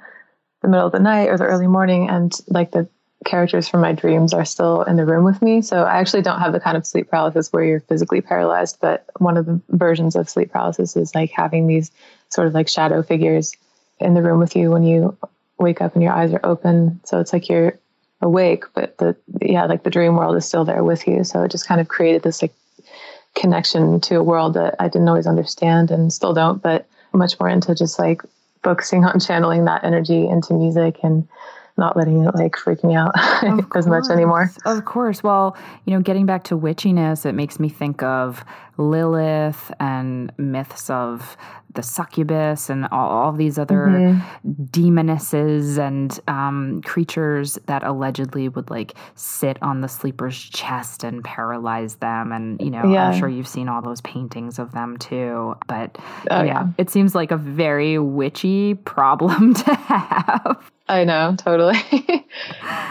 the 0.62 0.68
middle 0.68 0.87
of 0.87 0.93
the 0.93 0.99
night 0.99 1.28
or 1.28 1.37
the 1.37 1.45
early 1.45 1.66
morning 1.66 2.09
and 2.09 2.32
like 2.49 2.70
the 2.70 2.89
characters 3.24 3.68
from 3.68 3.80
my 3.80 3.92
dreams 3.92 4.32
are 4.32 4.44
still 4.44 4.82
in 4.82 4.96
the 4.96 5.04
room 5.04 5.24
with 5.24 5.40
me. 5.42 5.62
So 5.62 5.82
I 5.82 5.98
actually 5.98 6.22
don't 6.22 6.40
have 6.40 6.52
the 6.52 6.60
kind 6.60 6.76
of 6.76 6.86
sleep 6.86 7.10
paralysis 7.10 7.52
where 7.52 7.64
you're 7.64 7.80
physically 7.80 8.20
paralyzed, 8.20 8.78
but 8.80 9.04
one 9.18 9.36
of 9.36 9.46
the 9.46 9.60
versions 9.70 10.16
of 10.16 10.28
sleep 10.28 10.52
paralysis 10.52 10.96
is 10.96 11.14
like 11.14 11.30
having 11.30 11.66
these 11.66 11.90
sort 12.28 12.46
of 12.46 12.54
like 12.54 12.68
shadow 12.68 13.02
figures 13.02 13.56
in 14.00 14.14
the 14.14 14.22
room 14.22 14.40
with 14.40 14.56
you 14.56 14.70
when 14.70 14.82
you 14.84 15.16
wake 15.58 15.80
up 15.80 15.94
and 15.94 16.02
your 16.02 16.12
eyes 16.12 16.32
are 16.32 16.44
open. 16.44 17.00
So 17.04 17.20
it's 17.20 17.32
like 17.32 17.48
you're 17.48 17.78
awake, 18.20 18.64
but 18.74 18.96
the 18.98 19.16
yeah, 19.40 19.66
like 19.66 19.82
the 19.82 19.90
dream 19.90 20.16
world 20.16 20.36
is 20.36 20.46
still 20.46 20.64
there 20.64 20.82
with 20.82 21.06
you. 21.06 21.24
So 21.24 21.42
it 21.42 21.50
just 21.50 21.66
kind 21.66 21.80
of 21.80 21.88
created 21.88 22.22
this 22.22 22.42
like 22.42 22.54
connection 23.34 24.00
to 24.00 24.16
a 24.16 24.22
world 24.22 24.54
that 24.54 24.76
I 24.78 24.88
didn't 24.88 25.08
always 25.08 25.26
understand 25.26 25.90
and 25.90 26.12
still 26.12 26.32
don't, 26.32 26.62
but 26.62 26.86
much 27.12 27.38
more 27.38 27.48
into 27.48 27.74
just 27.74 27.98
like 27.98 28.22
focusing 28.62 29.04
on 29.04 29.20
channeling 29.26 29.64
that 29.66 29.84
energy 29.84 30.26
into 30.26 30.54
music 30.54 30.98
and 31.02 31.28
not 31.76 31.96
letting 31.96 32.24
it 32.24 32.34
like 32.34 32.56
freak 32.56 32.84
me 32.84 32.94
out 32.94 33.12
as 33.74 33.86
much 33.86 34.08
anymore. 34.10 34.50
Of 34.64 34.84
course. 34.84 35.22
Well, 35.22 35.56
you 35.84 35.94
know, 35.94 36.00
getting 36.00 36.26
back 36.26 36.44
to 36.44 36.58
witchiness, 36.58 37.26
it 37.26 37.34
makes 37.34 37.58
me 37.58 37.68
think 37.68 38.02
of 38.02 38.44
Lilith 38.76 39.72
and 39.80 40.32
myths 40.38 40.90
of 40.90 41.36
the 41.74 41.82
succubus 41.82 42.70
and 42.70 42.86
all, 42.90 43.08
all 43.08 43.32
these 43.32 43.58
other 43.58 43.86
mm-hmm. 43.86 44.64
demonesses 44.70 45.76
and 45.76 46.18
um, 46.28 46.80
creatures 46.82 47.58
that 47.66 47.82
allegedly 47.82 48.48
would 48.48 48.70
like 48.70 48.94
sit 49.14 49.60
on 49.62 49.80
the 49.80 49.88
sleeper's 49.88 50.38
chest 50.38 51.04
and 51.04 51.22
paralyze 51.24 51.96
them. 51.96 52.32
And, 52.32 52.60
you 52.60 52.70
know, 52.70 52.90
yeah. 52.90 53.08
I'm 53.08 53.18
sure 53.18 53.28
you've 53.28 53.48
seen 53.48 53.68
all 53.68 53.82
those 53.82 54.00
paintings 54.02 54.58
of 54.58 54.72
them 54.72 54.96
too. 54.98 55.56
But 55.66 55.98
oh, 56.30 56.42
yeah, 56.42 56.44
yeah, 56.44 56.66
it 56.78 56.90
seems 56.90 57.14
like 57.14 57.30
a 57.30 57.36
very 57.36 57.98
witchy 57.98 58.74
problem 58.74 59.54
to 59.64 59.74
have. 59.74 60.70
I 60.88 61.04
know, 61.04 61.34
totally. 61.36 61.78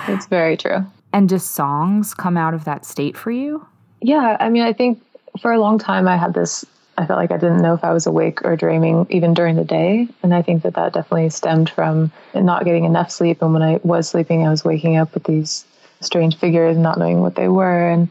it's 0.07 0.25
very 0.25 0.57
true. 0.57 0.85
And 1.13 1.29
do 1.29 1.37
songs 1.37 2.13
come 2.13 2.37
out 2.37 2.53
of 2.53 2.65
that 2.65 2.85
state 2.85 3.15
for 3.15 3.31
you? 3.31 3.65
Yeah, 4.01 4.35
I 4.39 4.49
mean, 4.49 4.63
I 4.63 4.73
think 4.73 5.01
for 5.41 5.51
a 5.51 5.59
long 5.59 5.79
time 5.79 6.07
I 6.07 6.17
had 6.17 6.33
this. 6.33 6.65
I 6.97 7.07
felt 7.07 7.17
like 7.17 7.31
I 7.31 7.37
didn't 7.37 7.61
know 7.61 7.73
if 7.73 7.83
I 7.83 7.91
was 7.91 8.05
awake 8.05 8.45
or 8.45 8.55
dreaming 8.55 9.07
even 9.09 9.33
during 9.33 9.55
the 9.55 9.63
day. 9.63 10.07
And 10.21 10.33
I 10.33 10.43
think 10.43 10.61
that 10.61 10.75
that 10.75 10.93
definitely 10.93 11.29
stemmed 11.31 11.69
from 11.69 12.11
not 12.35 12.65
getting 12.65 12.85
enough 12.85 13.09
sleep. 13.09 13.41
And 13.41 13.51
when 13.51 13.63
I 13.63 13.79
was 13.83 14.07
sleeping, 14.07 14.45
I 14.45 14.51
was 14.51 14.63
waking 14.63 14.97
up 14.97 15.13
with 15.13 15.23
these 15.23 15.65
strange 16.01 16.37
figures, 16.37 16.77
not 16.77 16.99
knowing 16.99 17.21
what 17.21 17.35
they 17.35 17.47
were, 17.47 17.89
and, 17.89 18.09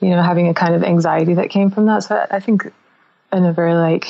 you 0.00 0.10
know, 0.10 0.22
having 0.22 0.48
a 0.48 0.54
kind 0.54 0.74
of 0.74 0.82
anxiety 0.82 1.34
that 1.34 1.50
came 1.50 1.70
from 1.70 1.86
that. 1.86 2.04
So 2.04 2.26
I 2.30 2.40
think 2.40 2.72
in 3.32 3.44
a 3.44 3.52
very 3.52 3.74
like 3.74 4.06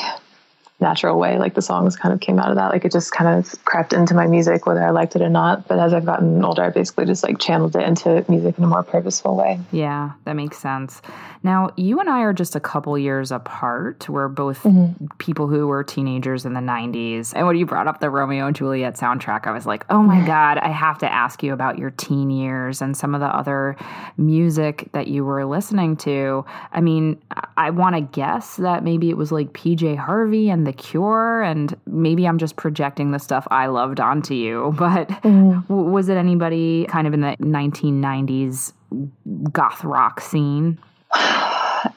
natural 0.81 1.19
way. 1.19 1.39
Like 1.39 1.55
the 1.55 1.63
songs 1.63 1.97
kind 1.97 2.13
of 2.13 2.21
came 2.21 2.39
out 2.39 2.51
of 2.51 2.57
that. 2.57 2.71
Like 2.71 2.85
it 2.85 2.93
just 2.93 3.13
kind 3.13 3.39
of 3.39 3.65
crept 3.65 3.93
into 3.93 4.15
my 4.15 4.27
music, 4.27 4.67
whether 4.67 4.83
I 4.83 4.91
liked 4.91 5.17
it 5.17 5.23
or 5.23 5.29
not. 5.29 5.69
But 5.69 5.79
as 5.79 5.93
I've 5.93 6.07
gotten 6.07 6.45
older, 6.45 6.63
I 6.63 6.71
basically 6.71 7.07
just 7.07 7.23
like 7.23 7.39
channeled 7.39 7.77
it 7.77 7.83
into 7.83 8.25
music 8.29 8.59
in 8.59 8.65
a 8.65 8.67
more 8.67 8.83
purposeful 8.83 9.37
way. 9.37 9.61
Yeah, 9.73 10.13
that 10.25 10.35
makes 10.35 10.59
sense. 10.59 11.03
Now, 11.43 11.71
you 11.77 12.01
and 12.01 12.11
I 12.11 12.21
are 12.21 12.35
just 12.35 12.55
a 12.55 12.61
couple 12.61 12.99
years 12.99 13.33
apart. 13.33 14.09
We're 14.09 14.29
both 14.29 14.63
mm-hmm. 14.63 15.07
people 15.19 15.47
who 15.47 15.67
were 15.67 15.83
teenagers 15.83 16.45
in 16.45 16.53
the 16.53 16.61
90s. 16.61 17.33
And 17.35 17.47
when 17.47 17.57
you 17.57 17.65
brought 17.65 17.87
up 17.87 18.01
the 18.01 18.11
Romeo 18.11 18.47
and 18.47 18.55
Juliet 18.55 18.97
soundtrack, 18.97 19.47
I 19.47 19.53
was 19.53 19.65
like, 19.65 19.87
oh 19.89 20.03
my 20.03 20.25
God, 20.27 20.59
I 20.59 20.69
have 20.69 20.99
to 20.99 21.11
ask 21.11 21.43
you 21.43 21.55
about 21.55 21.79
your 21.79 21.91
teen 21.91 22.31
years 22.31 22.83
and 22.83 22.95
some 22.95 23.15
of 23.15 23.21
the 23.21 23.27
other 23.27 23.77
music 24.19 24.91
that 24.93 25.09
you 25.09 25.25
were 25.25 25.47
listening 25.47 25.97
to. 25.99 26.45
I 26.73 26.81
mean, 26.83 27.21
I 27.57 27.71
want 27.71 27.97
to 27.97 28.03
guess 28.03 28.57
that 28.57 28.85
maybe 28.85 29.09
it 29.09 29.17
was 29.17 29.33
like 29.33 29.53
PJ 29.55 29.97
Harvey 29.97 30.51
and 30.51 30.67
The 30.67 30.70
Cure, 30.73 31.43
and 31.43 31.77
maybe 31.87 32.27
I'm 32.27 32.39
just 32.39 32.57
projecting 32.57 33.11
the 33.11 33.19
stuff 33.19 33.47
I 33.51 33.67
loved 33.67 34.01
onto 34.01 34.35
you. 34.35 34.75
But 34.81 35.09
mm-hmm. 35.09 35.91
was 35.91 36.09
it 36.09 36.17
anybody 36.17 36.87
kind 36.87 37.07
of 37.07 37.15
in 37.15 37.21
the 37.21 37.37
1990s 37.41 38.73
goth 39.53 39.85
rock 39.85 40.21
scene? 40.21 40.79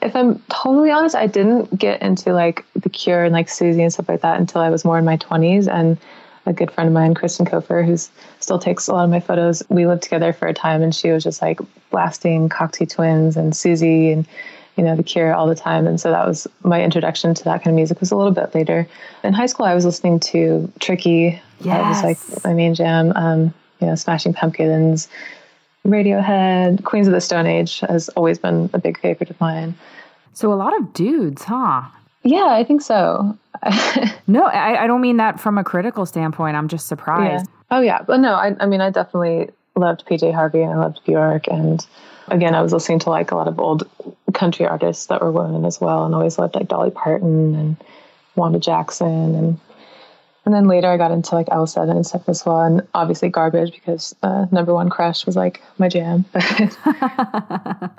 if 0.02 0.14
I'm 0.14 0.38
totally 0.50 0.90
honest, 0.90 1.14
I 1.14 1.26
didn't 1.26 1.78
get 1.78 2.02
into 2.02 2.32
like 2.32 2.64
The 2.74 2.88
Cure 2.88 3.24
and 3.24 3.32
like 3.32 3.48
Siouxsie 3.48 3.80
and 3.80 3.92
stuff 3.92 4.08
like 4.08 4.20
that 4.20 4.38
until 4.38 4.60
I 4.60 4.70
was 4.70 4.84
more 4.84 4.98
in 4.98 5.04
my 5.04 5.16
20s. 5.16 5.66
And 5.68 5.98
a 6.46 6.52
good 6.52 6.70
friend 6.70 6.88
of 6.88 6.94
mine, 6.94 7.14
Kristin 7.14 7.48
Cofer, 7.48 7.84
who 7.84 7.96
still 8.40 8.58
takes 8.58 8.86
a 8.86 8.92
lot 8.92 9.04
of 9.04 9.10
my 9.10 9.20
photos, 9.20 9.62
we 9.70 9.86
lived 9.86 10.02
together 10.02 10.32
for 10.32 10.46
a 10.46 10.54
time 10.54 10.82
and 10.82 10.94
she 10.94 11.10
was 11.10 11.24
just 11.24 11.40
like 11.40 11.58
blasting 11.90 12.48
Cocteau 12.48 12.88
Twins 12.88 13.36
and 13.36 13.52
Siouxsie 13.52 14.12
and, 14.12 14.26
you 14.76 14.84
know, 14.84 14.96
The 14.96 15.02
Cure 15.02 15.34
all 15.34 15.46
the 15.46 15.54
time. 15.54 15.86
And 15.86 16.00
so 16.00 16.10
that 16.10 16.26
was 16.26 16.46
my 16.62 16.82
introduction 16.82 17.34
to 17.34 17.44
that 17.44 17.62
kind 17.62 17.68
of 17.68 17.76
music 17.76 18.00
was 18.00 18.10
a 18.10 18.16
little 18.16 18.32
bit 18.32 18.54
later. 18.54 18.86
In 19.22 19.32
high 19.32 19.46
school, 19.46 19.66
I 19.66 19.74
was 19.74 19.84
listening 19.84 20.20
to 20.20 20.70
Tricky. 20.80 21.40
Yes. 21.60 21.66
That 21.66 21.88
was 21.88 22.02
like 22.02 22.44
my 22.44 22.54
main 22.54 22.74
jam. 22.74 23.12
Um, 23.14 23.54
you 23.80 23.86
know, 23.86 23.94
Smashing 23.94 24.34
Pumpkins, 24.34 25.08
Radiohead, 25.86 26.84
Queens 26.84 27.06
of 27.06 27.12
the 27.12 27.20
Stone 27.20 27.46
Age 27.46 27.80
has 27.80 28.08
always 28.10 28.38
been 28.38 28.70
a 28.72 28.78
big 28.78 28.98
favorite 28.98 29.30
of 29.30 29.40
mine. 29.40 29.74
So 30.32 30.52
a 30.52 30.54
lot 30.54 30.76
of 30.76 30.92
dudes, 30.92 31.44
huh? 31.44 31.82
Yeah, 32.22 32.48
I 32.48 32.64
think 32.64 32.80
so. 32.82 33.36
no, 34.26 34.44
I, 34.44 34.84
I, 34.84 34.86
don't 34.86 35.00
mean 35.00 35.18
that 35.18 35.38
from 35.38 35.58
a 35.58 35.64
critical 35.64 36.06
standpoint. 36.06 36.56
I'm 36.56 36.68
just 36.68 36.88
surprised. 36.88 37.46
Yeah. 37.46 37.76
Oh 37.76 37.80
yeah, 37.80 38.02
but 38.02 38.18
no, 38.18 38.34
I, 38.34 38.56
I 38.60 38.66
mean, 38.66 38.80
I 38.80 38.90
definitely 38.90 39.50
loved 39.76 40.06
PJ 40.06 40.32
Harvey 40.32 40.62
and 40.62 40.72
I 40.72 40.76
loved 40.76 41.00
Bjork, 41.04 41.48
and 41.48 41.84
again, 42.28 42.54
I 42.54 42.62
was 42.62 42.72
listening 42.72 43.00
to 43.00 43.10
like 43.10 43.30
a 43.30 43.36
lot 43.36 43.48
of 43.48 43.58
old 43.58 43.88
country 44.32 44.66
artists 44.66 45.06
that 45.06 45.20
were 45.20 45.32
women 45.32 45.64
as 45.64 45.80
well, 45.80 46.04
and 46.04 46.14
always 46.14 46.38
loved 46.38 46.54
like 46.54 46.68
Dolly 46.68 46.90
Parton 46.90 47.54
and 47.54 47.76
Wanda 48.36 48.58
Jackson 48.58 49.34
and 49.34 49.60
and 50.44 50.54
then 50.54 50.66
later 50.68 50.88
I 50.88 50.96
got 50.96 51.10
into 51.10 51.34
like 51.34 51.46
L7 51.46 51.90
and 51.90 52.06
stuff 52.06 52.28
as 52.28 52.44
well. 52.44 52.62
And 52.62 52.86
obviously 52.92 53.30
garbage 53.30 53.72
because 53.72 54.14
uh, 54.22 54.46
number 54.50 54.74
one 54.74 54.90
crush 54.90 55.24
was 55.24 55.36
like 55.36 55.62
my 55.78 55.88
jam. 55.88 56.26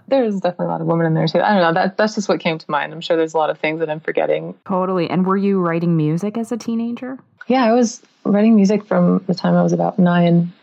there's 0.08 0.40
definitely 0.40 0.68
a 0.68 0.70
lot 0.70 0.82
of 0.82 0.86
women 0.88 1.08
in 1.08 1.16
there 1.16 1.28
too. 1.28 1.42
I 1.42 1.54
don't 1.54 1.62
know. 1.62 1.74
That, 1.74 1.98
that's 1.98 2.16
just 2.16 2.30
what 2.30 2.40
came 2.40 2.60
to 2.60 2.70
mind. 2.70 2.94
I'm 2.94 3.02
sure 3.02 3.18
there's 3.18 3.34
a 3.34 3.38
lot 3.38 3.50
of 3.50 3.58
things 3.58 3.80
that 3.80 3.90
I'm 3.90 4.00
forgetting. 4.00 4.54
Totally. 4.68 5.10
And 5.10 5.26
were 5.26 5.38
you 5.38 5.60
writing 5.60 5.98
music 5.98 6.38
as 6.38 6.52
a 6.52 6.58
teenager? 6.58 7.18
Yeah, 7.48 7.66
I 7.66 7.72
was 7.72 8.04
writing 8.24 8.56
music 8.56 8.86
from 8.86 9.24
the 9.26 9.34
time 9.34 9.56
I 9.56 9.64
was 9.64 9.74
about 9.74 9.98
nine 9.98 10.54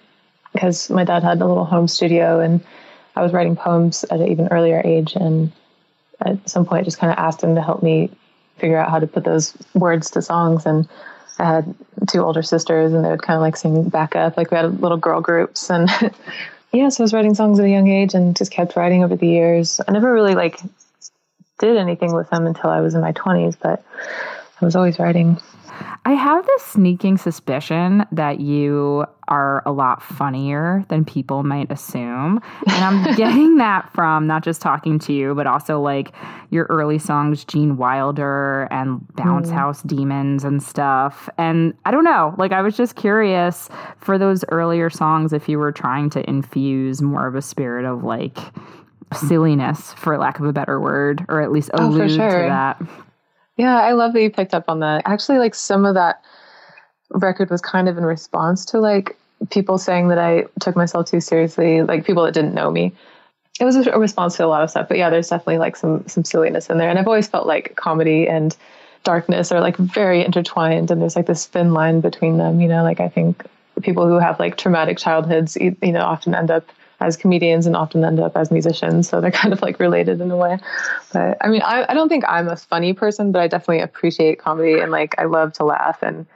because 0.53 0.91
my 0.91 1.05
dad 1.05 1.23
had 1.23 1.41
a 1.41 1.47
little 1.47 1.65
home 1.65 1.89
studio 1.89 2.41
and 2.41 2.65
I 3.17 3.23
was 3.23 3.33
writing 3.33 3.57
poems 3.57 4.05
at 4.05 4.21
an 4.21 4.29
even 4.29 4.49
earlier 4.49 4.81
age. 4.85 5.15
And 5.15 5.53
at 6.21 6.49
some 6.49 6.65
point, 6.65 6.83
I 6.83 6.85
just 6.85 6.99
kind 6.99 7.13
of 7.13 7.19
asked 7.19 7.43
him 7.43 7.55
to 7.55 7.63
help 7.63 7.83
me 7.83 8.11
figure 8.59 8.79
out 8.79 8.91
how 8.91 8.99
to 8.99 9.07
put 9.07 9.25
those 9.25 9.57
words 9.75 10.11
to 10.13 10.23
songs. 10.23 10.67
And 10.67 10.89
I 11.39 11.45
had 11.45 11.75
two 12.09 12.23
older 12.23 12.43
sisters 12.43 12.93
and 12.93 13.05
they 13.05 13.11
would 13.11 13.23
kind 13.23 13.37
of 13.37 13.43
like 13.43 13.57
sing 13.57 13.89
backup. 13.89 14.37
Like 14.37 14.51
we 14.51 14.57
had 14.57 14.81
little 14.81 14.99
girl 14.99 15.21
groups 15.21 15.71
and 15.71 15.91
yeah, 16.73 16.89
so 16.89 17.03
I 17.03 17.05
was 17.05 17.13
writing 17.13 17.35
songs 17.35 17.59
at 17.59 17.65
a 17.65 17.71
young 17.71 17.89
age 17.89 18.15
and 18.15 18.37
just 18.37 18.51
kept 18.51 18.77
writing 18.77 19.05
over 19.05 19.17
the 19.17 19.29
years. 19.29 19.81
I 19.87 19.93
never 19.93 20.13
really 20.13 20.35
like 20.35 20.61
did 21.59 21.77
anything 21.77 22.15
with 22.15 22.31
them 22.31 22.47
until 22.47 22.71
I 22.71 22.81
was 22.81 22.95
in 22.95 23.01
my 23.01 23.13
20s, 23.13 23.57
but 23.61 23.85
I 24.63 24.65
was 24.65 24.77
always 24.77 24.99
writing. 24.99 25.39
I 26.05 26.13
have 26.13 26.47
this 26.47 26.63
sneaking 26.63 27.17
suspicion 27.19 28.07
that 28.13 28.41
you 28.41 29.07
are 29.29 29.63
a 29.67 29.73
lot 29.73 30.03
funnier 30.03 30.85
than 30.89 31.05
people 31.05 31.43
might 31.43 31.71
assume. 31.71 32.41
And 32.67 32.85
I'm 32.85 33.15
getting 33.17 33.57
that 33.57 33.93
from 33.93 34.27
not 34.27 34.45
just 34.45 34.61
talking 34.61 34.99
to 35.01 35.13
you, 35.13 35.35
but 35.35 35.47
also 35.47 35.81
like 35.81 36.13
your 36.51 36.67
early 36.71 36.99
songs, 36.99 37.45
Gene 37.45 37.77
Wilder 37.77 38.69
and 38.71 39.07
Bounce 39.15 39.49
mm. 39.49 39.55
House 39.55 39.83
Demons 39.83 40.45
and 40.45 40.63
stuff. 40.63 41.29
And 41.39 41.75
I 41.85 41.91
don't 41.91 42.05
know, 42.05 42.35
like 42.39 42.53
I 42.53 42.63
was 42.63 42.77
just 42.77 42.97
curious 42.97 43.69
for 43.97 44.19
those 44.19 44.45
earlier 44.49 44.91
songs 44.91 45.33
if 45.33 45.49
you 45.49 45.59
were 45.59 45.73
trying 45.73 46.11
to 46.11 46.29
infuse 46.29 47.01
more 47.01 47.27
of 47.27 47.35
a 47.35 47.43
spirit 47.43 47.85
of 47.85 48.05
like 48.05 48.39
silliness, 49.15 49.93
for 49.95 50.19
lack 50.19 50.39
of 50.41 50.47
a 50.47 50.53
better 50.53 50.81
word, 50.81 51.25
or 51.29 51.43
at 51.43 51.53
least 51.53 51.71
oh, 51.75 51.87
allude 51.87 52.03
oh, 52.03 52.17
sure. 52.17 52.43
to 52.43 52.49
that. 52.49 52.83
Yeah, 53.57 53.81
I 53.81 53.93
love 53.93 54.13
that 54.15 54.23
you 54.23 54.31
picked 54.31 54.55
up 54.55 54.65
on 54.69 54.81
that. 54.81 55.03
Actually, 55.05 55.39
like 55.39 55.55
some 55.55 55.85
of 55.85 55.95
that 55.95 56.23
record 57.11 57.51
was 57.51 57.61
kind 57.61 57.89
of 57.89 57.99
in 57.99 58.05
response 58.05 58.65
to 58.67 58.81
like 58.81 59.17
people 59.51 59.79
saying 59.79 60.09
that 60.09 60.19
I 60.19 60.45
took 60.61 60.77
myself 60.77 61.07
too 61.07 61.21
seriously, 61.21 61.83
like 61.83 62.07
people 62.07 62.25
that 62.25 62.35
didn't 62.35 62.55
know 62.55 62.71
me. 62.71 62.93
It 63.61 63.65
was 63.65 63.77
a 63.77 63.99
response 63.99 64.37
to 64.37 64.45
a 64.45 64.49
lot 64.49 64.63
of 64.63 64.71
stuff, 64.71 64.89
but 64.89 64.97
yeah, 64.97 65.11
there's 65.11 65.29
definitely 65.29 65.59
like 65.59 65.77
some 65.77 66.07
some 66.09 66.25
silliness 66.25 66.71
in 66.71 66.79
there. 66.79 66.89
And 66.89 66.99
I've 66.99 67.07
always 67.07 67.29
felt 67.29 67.47
like 67.47 67.77
comedy 67.77 68.27
and 68.27 68.57
darkness 69.05 69.53
are 69.53 69.61
like 69.61 69.77
very 69.77 70.25
intertwined, 70.25 70.91
and 70.91 71.01
there's 71.01 71.17
like 71.17 71.27
this 71.27 71.47
thin 71.47 71.75
line 71.75 72.01
between 72.01 72.39
them. 72.39 72.61
You 72.61 72.69
know, 72.69 72.83
like 72.83 73.01
I 73.01 73.09
think 73.09 73.45
people 73.83 74.07
who 74.07 74.19
have 74.19 74.41
like 74.41 74.57
traumatic 74.57 74.97
childhoods, 74.97 75.57
you 75.57 75.77
know, 75.83 76.03
often 76.03 76.35
end 76.35 76.51
up 76.51 76.65
as 77.03 77.17
comedians 77.17 77.67
and 77.67 77.75
often 77.77 78.05
end 78.05 78.21
up 78.21 78.37
as 78.37 78.51
musicians. 78.51 79.09
So 79.09 79.21
they're 79.21 79.31
kind 79.31 79.53
of 79.53 79.61
like 79.61 79.81
related 79.81 80.21
in 80.21 80.31
a 80.31 80.37
way. 80.37 80.59
But 81.13 81.37
I 81.41 81.49
mean, 81.49 81.63
I, 81.63 81.85
I 81.89 81.95
don't 81.95 82.09
think 82.09 82.25
I'm 82.29 82.49
a 82.49 82.57
funny 82.57 82.93
person, 82.93 83.33
but 83.33 83.43
I 83.43 83.49
definitely 83.49 83.81
appreciate 83.81 84.39
comedy 84.39 84.79
and 84.79 84.93
like 84.93 85.15
I 85.19 85.25
love 85.25 85.53
to 85.55 85.65
laugh. 85.65 86.03
And 86.03 86.27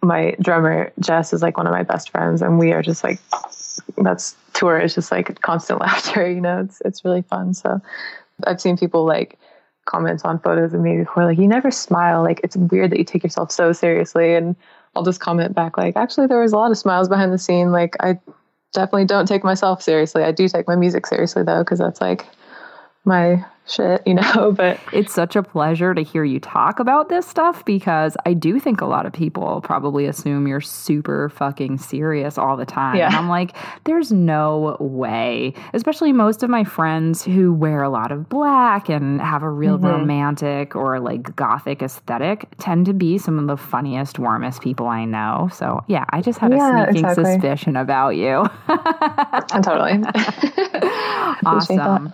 my 0.00 0.36
drummer, 0.40 0.92
Jess, 1.00 1.32
is 1.32 1.42
like 1.42 1.56
one 1.56 1.66
of 1.66 1.72
my 1.72 1.82
best 1.82 2.10
friends. 2.10 2.40
And 2.40 2.58
we 2.58 2.72
are 2.72 2.82
just 2.82 3.02
like, 3.02 3.20
that's 3.98 4.36
tour 4.54 4.78
is 4.78 4.94
just 4.94 5.10
like 5.10 5.40
constant 5.40 5.80
laughter, 5.86 6.30
you 6.30 6.40
know, 6.40 6.60
it's, 6.60 6.80
it's 6.84 7.04
really 7.04 7.22
fun. 7.22 7.52
So 7.52 7.80
I've 8.46 8.60
seen 8.60 8.76
people 8.76 9.04
like, 9.04 9.38
comment 9.84 10.24
on 10.24 10.38
photos 10.38 10.72
of 10.72 10.80
me 10.80 10.98
before 10.98 11.24
like 11.24 11.38
you 11.38 11.48
never 11.48 11.68
smile 11.68 12.22
like 12.22 12.40
it's 12.44 12.56
weird 12.56 12.88
that 12.92 12.98
you 13.00 13.04
take 13.04 13.24
yourself 13.24 13.50
so 13.50 13.72
seriously 13.72 14.32
and 14.36 14.54
I'll 14.94 15.02
just 15.02 15.18
comment 15.18 15.56
back 15.56 15.76
like 15.76 15.96
actually 15.96 16.28
there 16.28 16.40
was 16.40 16.52
a 16.52 16.56
lot 16.56 16.70
of 16.70 16.78
smiles 16.78 17.08
behind 17.08 17.32
the 17.32 17.38
scene 17.38 17.72
like 17.72 17.96
I 17.98 18.16
definitely 18.72 19.04
don't 19.04 19.26
take 19.26 19.44
myself 19.44 19.82
seriously. 19.82 20.22
I 20.22 20.32
do 20.32 20.48
take 20.48 20.66
my 20.66 20.76
music 20.76 21.06
seriously 21.06 21.42
though, 21.42 21.60
because 21.60 21.78
that's 21.78 22.00
like 22.00 22.26
my 23.04 23.44
shit, 23.66 24.02
you 24.06 24.14
know, 24.14 24.52
but 24.56 24.78
it's 24.92 25.12
such 25.12 25.36
a 25.36 25.42
pleasure 25.42 25.94
to 25.94 26.02
hear 26.02 26.24
you 26.24 26.40
talk 26.40 26.78
about 26.78 27.08
this 27.08 27.26
stuff 27.26 27.64
because 27.64 28.16
I 28.26 28.34
do 28.34 28.58
think 28.58 28.80
a 28.80 28.86
lot 28.86 29.06
of 29.06 29.12
people 29.12 29.60
probably 29.62 30.06
assume 30.06 30.46
you're 30.46 30.60
super 30.60 31.28
fucking 31.30 31.78
serious 31.78 32.38
all 32.38 32.56
the 32.56 32.66
time. 32.66 32.96
Yeah. 32.96 33.06
And 33.06 33.16
I'm 33.16 33.28
like, 33.28 33.56
there's 33.84 34.12
no 34.12 34.76
way. 34.80 35.54
Especially 35.72 36.12
most 36.12 36.42
of 36.42 36.50
my 36.50 36.64
friends 36.64 37.24
who 37.24 37.52
wear 37.52 37.82
a 37.82 37.90
lot 37.90 38.12
of 38.12 38.28
black 38.28 38.88
and 38.88 39.20
have 39.20 39.42
a 39.42 39.50
real 39.50 39.76
mm-hmm. 39.76 39.86
romantic 39.86 40.74
or 40.76 41.00
like 41.00 41.34
gothic 41.36 41.82
aesthetic 41.82 42.48
tend 42.58 42.86
to 42.86 42.92
be 42.92 43.18
some 43.18 43.38
of 43.38 43.46
the 43.46 43.56
funniest, 43.56 44.18
warmest 44.18 44.62
people 44.62 44.86
I 44.86 45.04
know. 45.04 45.48
So 45.52 45.84
yeah, 45.88 46.04
I 46.10 46.20
just 46.20 46.38
had 46.38 46.52
yeah, 46.52 46.84
a 46.84 46.86
sneaking 46.86 47.04
exactly. 47.04 47.32
suspicion 47.32 47.76
about 47.76 48.10
you. 48.10 48.44
totally. 49.62 50.02
awesome. 51.44 52.12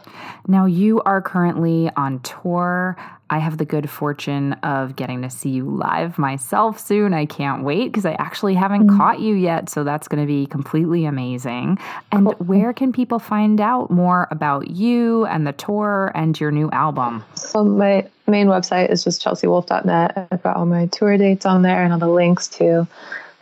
Now, 0.51 0.65
you 0.65 1.03
are 1.03 1.21
currently 1.21 1.91
on 1.95 2.21
tour. 2.21 2.97
I 3.29 3.39
have 3.39 3.59
the 3.59 3.67
good 3.67 3.91
fortune 3.91 4.55
of 4.63 4.97
getting 4.97 5.21
to 5.21 5.29
see 5.29 5.51
you 5.51 5.69
live 5.69 6.17
myself 6.17 6.81
soon. 6.81 7.13
I 7.13 7.27
can't 7.27 7.65
wait 7.65 7.89
because 7.89 8.07
I 8.07 8.13
actually 8.13 8.55
haven't 8.55 8.87
mm-hmm. 8.87 8.97
caught 8.97 9.21
you 9.21 9.35
yet. 9.35 9.69
So 9.69 9.85
that's 9.85 10.09
going 10.09 10.23
to 10.23 10.27
be 10.27 10.47
completely 10.47 11.05
amazing. 11.05 11.79
And 12.13 12.25
cool. 12.25 12.35
where 12.47 12.73
can 12.73 12.95
people 12.95 13.19
find 13.19 13.61
out 13.61 13.91
more 13.91 14.27
about 14.31 14.71
you 14.71 15.27
and 15.27 15.47
the 15.47 15.53
tour 15.53 16.13
and 16.15 16.41
your 16.41 16.51
new 16.51 16.71
album? 16.71 17.23
So, 17.35 17.63
my 17.63 18.09
main 18.27 18.47
website 18.47 18.91
is 18.91 19.05
just 19.05 19.23
chelseawolfe.net. 19.23 20.29
I've 20.33 20.43
got 20.43 20.57
all 20.57 20.65
my 20.65 20.87
tour 20.87 21.19
dates 21.19 21.45
on 21.45 21.61
there 21.61 21.85
and 21.85 21.93
all 21.93 21.99
the 21.99 22.09
links 22.09 22.49
to 22.49 22.89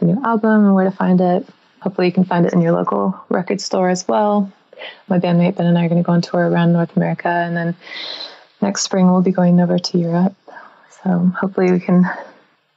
the 0.01 0.07
new 0.07 0.21
album 0.25 0.67
and 0.67 0.75
where 0.75 0.85
to 0.85 0.91
find 0.91 1.21
it. 1.21 1.47
Hopefully, 1.83 2.09
you 2.09 2.13
can 2.13 2.25
find 2.25 2.47
it 2.47 2.53
in 2.53 2.61
your 2.61 2.73
local 2.73 3.17
record 3.29 3.61
store 3.61 3.91
as 3.91 4.09
well 4.09 4.53
my 5.09 5.18
bandmate 5.18 5.57
Ben 5.57 5.66
and 5.66 5.79
I 5.79 5.85
are 5.85 5.89
going 5.89 6.03
to 6.03 6.07
go 6.07 6.12
on 6.12 6.22
tour 6.22 6.49
around 6.49 6.72
North 6.72 6.97
America, 6.97 7.29
and 7.29 7.57
then 7.57 7.74
next 8.61 8.83
spring 8.83 9.11
we'll 9.11 9.22
be 9.22 9.33
going 9.33 9.61
over 9.61 9.79
to 9.79 9.99
Europe. 9.99 10.35
So 11.03 11.33
hopefully 11.39 11.72
we 11.72 11.81
can 11.81 12.05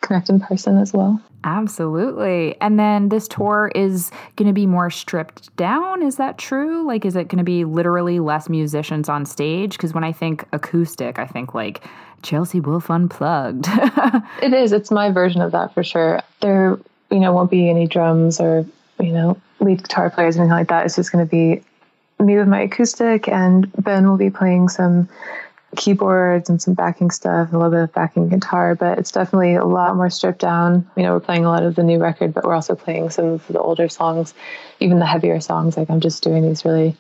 connect 0.02 0.30
in 0.30 0.40
person 0.40 0.78
as 0.78 0.94
well. 0.94 1.22
Absolutely. 1.44 2.60
And 2.60 2.78
then 2.78 3.10
this 3.10 3.28
tour 3.28 3.72
is 3.74 4.12
going 4.36 4.48
to 4.48 4.54
be 4.54 4.66
more 4.66 4.90
stripped 4.90 5.56
down. 5.56 6.04
Is 6.04 6.18
that 6.18 6.38
true? 6.38 6.86
Like, 6.86 7.06
is 7.06 7.16
it 7.16 7.30
going 7.30 7.38
to 7.38 7.44
be 7.46 7.64
literally 7.64 8.20
less 8.20 8.50
musicians 8.50 9.08
on 9.08 9.26
stage? 9.26 9.72
Because 9.72 9.94
when 9.94 10.04
I 10.04 10.12
think 10.12 10.46
acoustic, 10.52 11.18
I 11.18 11.26
think 11.26 11.54
like 11.54 11.86
Chelsea 12.24 12.60
Wolfe 12.60 12.90
Unplugged. 12.90 13.68
it 14.42 14.54
is. 14.54 14.74
It's 14.74 14.92
my 14.92 15.12
version 15.12 15.42
of 15.42 15.54
that 15.54 15.74
for 15.74 15.84
sure. 15.84 16.22
There, 16.42 16.78
you 17.10 17.20
know, 17.20 17.32
won't 17.32 17.52
be 17.52 17.70
any 17.70 17.88
drums 17.88 18.42
or, 18.42 18.66
you 19.00 19.14
know, 19.14 19.40
lead 19.62 19.84
guitar 19.84 20.10
players 20.10 20.36
or 20.36 20.42
anything 20.42 20.52
like 20.52 20.68
that. 20.68 20.86
It's 20.86 20.98
just 20.98 21.12
going 21.12 21.26
to 21.26 21.30
be 21.30 21.64
me 22.20 22.38
with 22.38 22.48
my 22.48 22.62
acoustic, 22.62 23.28
and 23.28 23.72
Ben 23.82 24.10
will 24.10 24.18
be 24.18 24.30
playing 24.30 24.70
some 24.70 25.10
keyboards 25.76 26.50
and 26.50 26.62
some 26.62 26.74
backing 26.74 27.12
stuff, 27.12 27.52
a 27.52 27.56
little 27.56 27.72
bit 27.72 27.82
of 27.82 27.94
backing 27.94 28.30
guitar, 28.30 28.76
but 28.76 28.98
it's 28.98 29.12
definitely 29.12 29.56
a 29.56 29.66
lot 29.66 29.96
more 29.96 30.10
stripped 30.10 30.40
down. 30.40 30.90
You 30.98 31.04
know, 31.04 31.14
we're 31.14 31.20
playing 31.20 31.46
a 31.46 31.50
lot 31.50 31.64
of 31.64 31.76
the 31.76 31.84
new 31.84 32.00
record, 32.00 32.34
but 32.34 32.44
we're 32.44 32.56
also 32.56 32.76
playing 32.76 33.10
some 33.12 33.26
of 33.26 33.48
the 33.48 33.60
older 33.60 33.88
songs, 33.88 34.34
even 34.80 35.00
the 35.00 35.06
heavier 35.06 35.40
songs. 35.40 35.78
Like 35.78 35.90
I'm 35.90 36.00
just 36.00 36.24
doing 36.24 36.44
these 36.44 36.66
really 36.66 36.96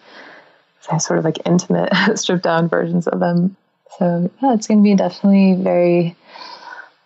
sort 0.99 1.19
of 1.19 1.25
like 1.25 1.39
intimate, 1.45 1.91
stripped 2.15 2.43
down 2.43 2.69
versions 2.69 3.07
of 3.07 3.19
them. 3.19 3.55
So 3.97 4.31
yeah, 4.41 4.53
it's 4.53 4.67
going 4.67 4.79
to 4.79 4.83
be 4.83 4.95
definitely 4.95 5.55
very 5.61 6.15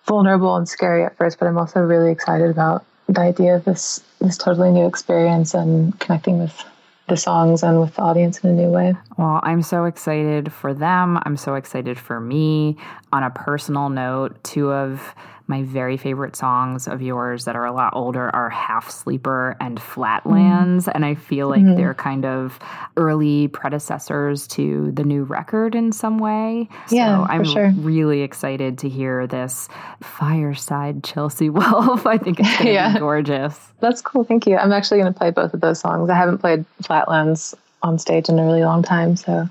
vulnerable 0.06 0.56
and 0.56 0.68
scary 0.68 1.06
at 1.06 1.16
first, 1.18 1.40
but 1.40 1.48
I'm 1.48 1.58
also 1.58 1.80
really 1.80 2.12
excited 2.12 2.50
about 2.50 2.86
the 3.08 3.22
idea 3.22 3.56
of 3.56 3.66
this 3.66 4.02
this 4.20 4.38
totally 4.38 4.72
new 4.72 4.86
experience 4.86 5.54
and 5.54 5.98
connecting 6.00 6.40
with 6.40 6.64
the 7.08 7.18
songs 7.18 7.64
and 7.64 7.80
with 7.80 7.96
the 7.96 8.02
audience 8.02 8.40
in 8.40 8.52
a 8.52 8.54
new 8.54 8.70
way. 8.70 8.94
Well, 9.18 9.40
I'm 9.44 9.62
so 9.62 9.86
excited 9.86 10.54
for 10.54 10.74
them. 10.74 11.20
I'm 11.26 11.38
so 11.38 11.56
excited 11.56 12.00
for 12.00 12.20
me. 12.20 12.78
On 13.12 13.24
a 13.24 13.30
personal 13.30 13.90
note, 13.90 14.42
two 14.44 14.72
of 14.72 15.14
my 15.48 15.64
very 15.64 15.98
favorite 15.98 16.36
songs 16.36 16.88
of 16.88 17.02
yours 17.02 17.46
that 17.46 17.56
are 17.56 17.66
a 17.66 17.74
lot 17.74 17.94
older 17.96 18.34
are 18.34 18.50
Half 18.50 18.90
Sleeper 18.90 19.58
and 19.60 19.82
Flatlands. 19.82 20.88
And 20.88 21.04
I 21.06 21.16
feel 21.16 21.50
like 21.50 21.62
mm. 21.62 21.76
they're 21.76 21.94
kind 21.94 22.26
of 22.26 22.58
early 22.96 23.50
predecessors 23.50 24.48
to 24.48 24.92
the 24.92 25.04
new 25.04 25.24
record 25.24 25.76
in 25.76 25.92
some 25.92 26.18
way. 26.18 26.70
Yeah, 26.90 27.26
so 27.26 27.32
I'm 27.32 27.44
sure. 27.44 27.72
really 27.76 28.22
excited 28.22 28.78
to 28.80 28.90
hear 28.90 29.28
this 29.28 29.68
fireside 30.02 31.04
Chelsea 31.04 31.50
Wolfe. 31.52 32.08
I 32.08 32.18
think 32.18 32.40
it's 32.40 32.62
yeah. 32.62 32.94
be 32.94 33.00
gorgeous. 33.00 33.60
That's 33.80 34.02
cool. 34.02 34.24
Thank 34.24 34.48
you. 34.48 34.58
I'm 34.58 34.72
actually 34.72 35.02
going 35.02 35.14
to 35.14 35.18
play 35.18 35.32
both 35.32 35.54
of 35.54 35.62
those 35.62 35.80
songs. 35.80 36.10
I 36.10 36.16
haven't 36.16 36.38
played 36.38 36.66
Flatlands 36.82 37.54
on 37.82 38.00
stage 38.00 38.30
in 38.30 38.40
a 38.40 38.46
really 38.46 38.64
long 38.64 38.82
time. 38.82 39.18
So 39.18 39.50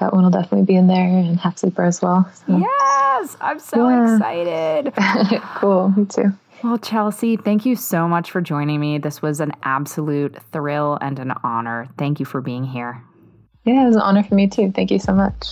that 0.00 0.12
one 0.12 0.24
will 0.24 0.30
definitely 0.30 0.64
be 0.64 0.76
in 0.76 0.86
there 0.86 1.06
and 1.06 1.38
Half 1.38 1.58
Sleeper 1.58 1.84
as 1.84 2.02
well. 2.02 2.30
So. 2.46 2.58
Yes, 2.58 3.36
I'm 3.40 3.58
so 3.58 3.88
yeah. 3.88 4.14
excited. 4.14 4.92
cool, 5.56 5.90
me 5.90 6.04
too. 6.06 6.32
Well, 6.62 6.78
Chelsea, 6.78 7.36
thank 7.36 7.66
you 7.66 7.76
so 7.76 8.08
much 8.08 8.30
for 8.30 8.40
joining 8.40 8.80
me. 8.80 8.98
This 8.98 9.20
was 9.20 9.40
an 9.40 9.52
absolute 9.62 10.36
thrill 10.52 10.98
and 11.00 11.18
an 11.18 11.32
honor. 11.44 11.88
Thank 11.98 12.18
you 12.18 12.26
for 12.26 12.40
being 12.40 12.64
here. 12.64 13.02
Yeah, 13.64 13.84
it 13.84 13.86
was 13.86 13.96
an 13.96 14.02
honor 14.02 14.22
for 14.22 14.34
me 14.34 14.48
too. 14.48 14.72
Thank 14.72 14.90
you 14.90 14.98
so 14.98 15.12
much. 15.12 15.48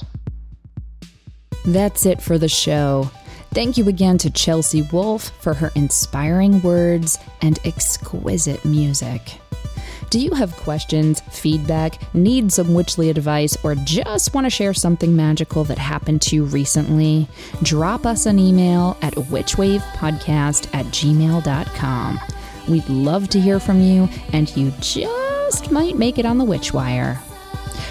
That's 1.66 2.06
it 2.06 2.20
for 2.20 2.38
the 2.38 2.48
show. 2.48 3.10
Thank 3.52 3.76
you 3.76 3.88
again 3.88 4.18
to 4.18 4.30
Chelsea 4.30 4.82
Wolfe 4.82 5.30
for 5.40 5.54
her 5.54 5.70
inspiring 5.74 6.60
words 6.62 7.18
and 7.40 7.58
exquisite 7.64 8.64
music. 8.64 9.38
Do 10.10 10.20
you 10.20 10.32
have 10.34 10.56
questions, 10.56 11.20
feedback, 11.30 12.14
need 12.14 12.52
some 12.52 12.68
Witchly 12.68 13.10
advice, 13.10 13.56
or 13.64 13.74
just 13.74 14.34
want 14.34 14.44
to 14.44 14.50
share 14.50 14.74
something 14.74 15.16
magical 15.16 15.64
that 15.64 15.78
happened 15.78 16.22
to 16.22 16.36
you 16.36 16.44
recently? 16.44 17.28
Drop 17.62 18.06
us 18.06 18.26
an 18.26 18.38
email 18.38 18.96
at 19.02 19.14
witchwavepodcast 19.14 20.74
at 20.74 20.86
gmail.com. 20.86 22.20
We'd 22.68 22.88
love 22.88 23.28
to 23.30 23.40
hear 23.40 23.58
from 23.60 23.80
you, 23.80 24.08
and 24.32 24.54
you 24.56 24.72
just 24.80 25.70
might 25.70 25.98
make 25.98 26.18
it 26.18 26.26
on 26.26 26.38
the 26.38 26.44
Witchwire. 26.44 27.18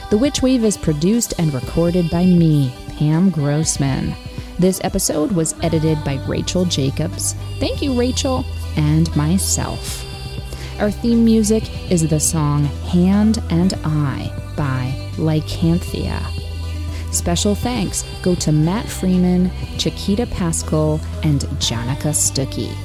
The 0.10 0.18
Witch 0.18 0.42
Wave 0.42 0.64
is 0.64 0.78
produced 0.78 1.34
and 1.38 1.54
recorded 1.54 2.10
by 2.10 2.26
me, 2.26 2.74
Pam 2.98 3.30
Grossman. 3.30 4.16
This 4.60 4.80
episode 4.84 5.32
was 5.32 5.56
edited 5.62 6.04
by 6.04 6.24
Rachel 6.28 6.66
Jacobs. 6.66 7.34
Thank 7.60 7.82
you, 7.82 8.00
Rachel, 8.00 8.46
and 8.78 9.14
myself. 9.16 10.13
Our 10.80 10.92
theme 10.92 11.24
music 11.24 11.64
is 11.92 12.08
the 12.08 12.20
song 12.20 12.66
Hand 12.90 13.42
and 13.50 13.74
I 13.84 14.32
by 14.58 14.94
Lycanthia. 15.18 16.22
Special 17.14 17.56
thanks 17.56 18.04
go 18.24 18.34
to 18.36 18.52
Matt 18.52 18.90
Freeman, 18.90 19.50
Chiquita 19.78 20.26
Pascal, 20.26 21.00
and 21.24 21.42
Janica 21.60 22.12
Stuckey. 22.12 22.76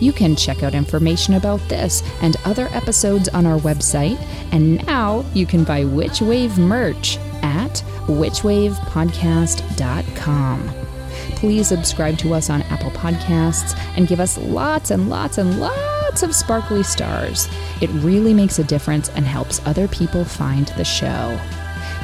You 0.00 0.12
can 0.12 0.36
check 0.36 0.62
out 0.62 0.74
information 0.74 1.34
about 1.34 1.58
this 1.68 2.04
and 2.22 2.36
other 2.44 2.68
episodes 2.68 3.28
on 3.30 3.46
our 3.46 3.58
website, 3.58 4.16
and 4.52 4.86
now 4.86 5.24
you 5.34 5.44
can 5.44 5.64
buy 5.64 5.82
Witchwave 5.82 6.56
merch 6.56 7.18
at 7.42 7.82
witchwavepodcast.com. 8.06 10.70
Please 11.34 11.66
subscribe 11.68 12.16
to 12.18 12.34
us 12.34 12.48
on 12.48 12.62
Apple 12.62 12.92
Podcasts 12.92 13.76
and 13.96 14.06
give 14.06 14.20
us 14.20 14.38
lots 14.38 14.92
and 14.92 15.10
lots 15.10 15.38
and 15.38 15.58
lots 16.18 16.22
of 16.24 16.34
sparkly 16.34 16.82
stars. 16.82 17.48
It 17.80 17.90
really 18.02 18.34
makes 18.34 18.58
a 18.58 18.64
difference 18.64 19.08
and 19.10 19.24
helps 19.24 19.64
other 19.64 19.86
people 19.86 20.24
find 20.24 20.66
the 20.76 20.84
show. 20.84 21.38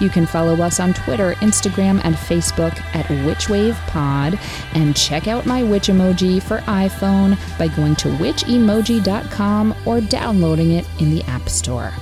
You 0.00 0.08
can 0.08 0.24
follow 0.24 0.54
us 0.62 0.78
on 0.78 0.94
Twitter, 0.94 1.32
Instagram, 1.40 2.00
and 2.04 2.14
Facebook 2.14 2.78
at 2.94 3.06
WitchWavePod, 3.06 4.38
and 4.74 4.96
check 4.96 5.26
out 5.26 5.46
my 5.46 5.64
witch 5.64 5.88
emoji 5.88 6.40
for 6.40 6.58
iPhone 6.58 7.36
by 7.58 7.66
going 7.66 7.96
to 7.96 8.08
witchemoji.com 8.08 9.74
or 9.84 10.00
downloading 10.00 10.72
it 10.72 10.86
in 11.00 11.10
the 11.10 11.24
App 11.24 11.48
Store. 11.48 11.92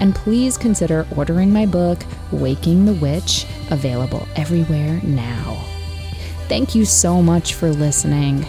And 0.00 0.12
please 0.12 0.58
consider 0.58 1.06
ordering 1.16 1.52
my 1.52 1.66
book, 1.66 2.04
Waking 2.32 2.84
the 2.84 2.94
Witch, 2.94 3.46
available 3.70 4.26
everywhere 4.34 5.00
now. 5.04 5.64
Thank 6.48 6.74
you 6.74 6.84
so 6.84 7.22
much 7.22 7.54
for 7.54 7.70
listening. 7.70 8.44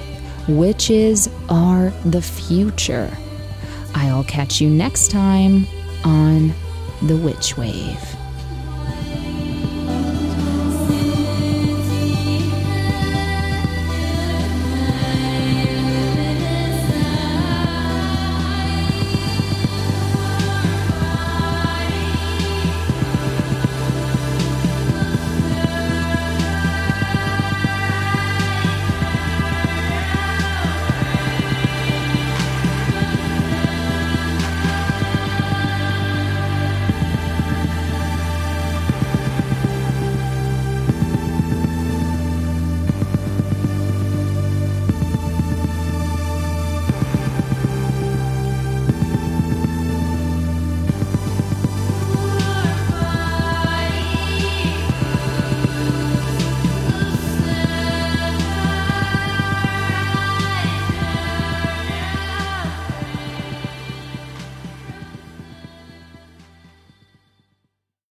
Witches 0.48 1.28
are 1.50 1.90
the 2.06 2.22
future. 2.22 3.10
I'll 3.96 4.24
catch 4.26 4.62
you 4.62 4.70
next 4.70 5.10
time 5.10 5.66
on 6.04 6.54
The 7.02 7.18
Witch 7.18 7.58
Wave. 7.58 8.15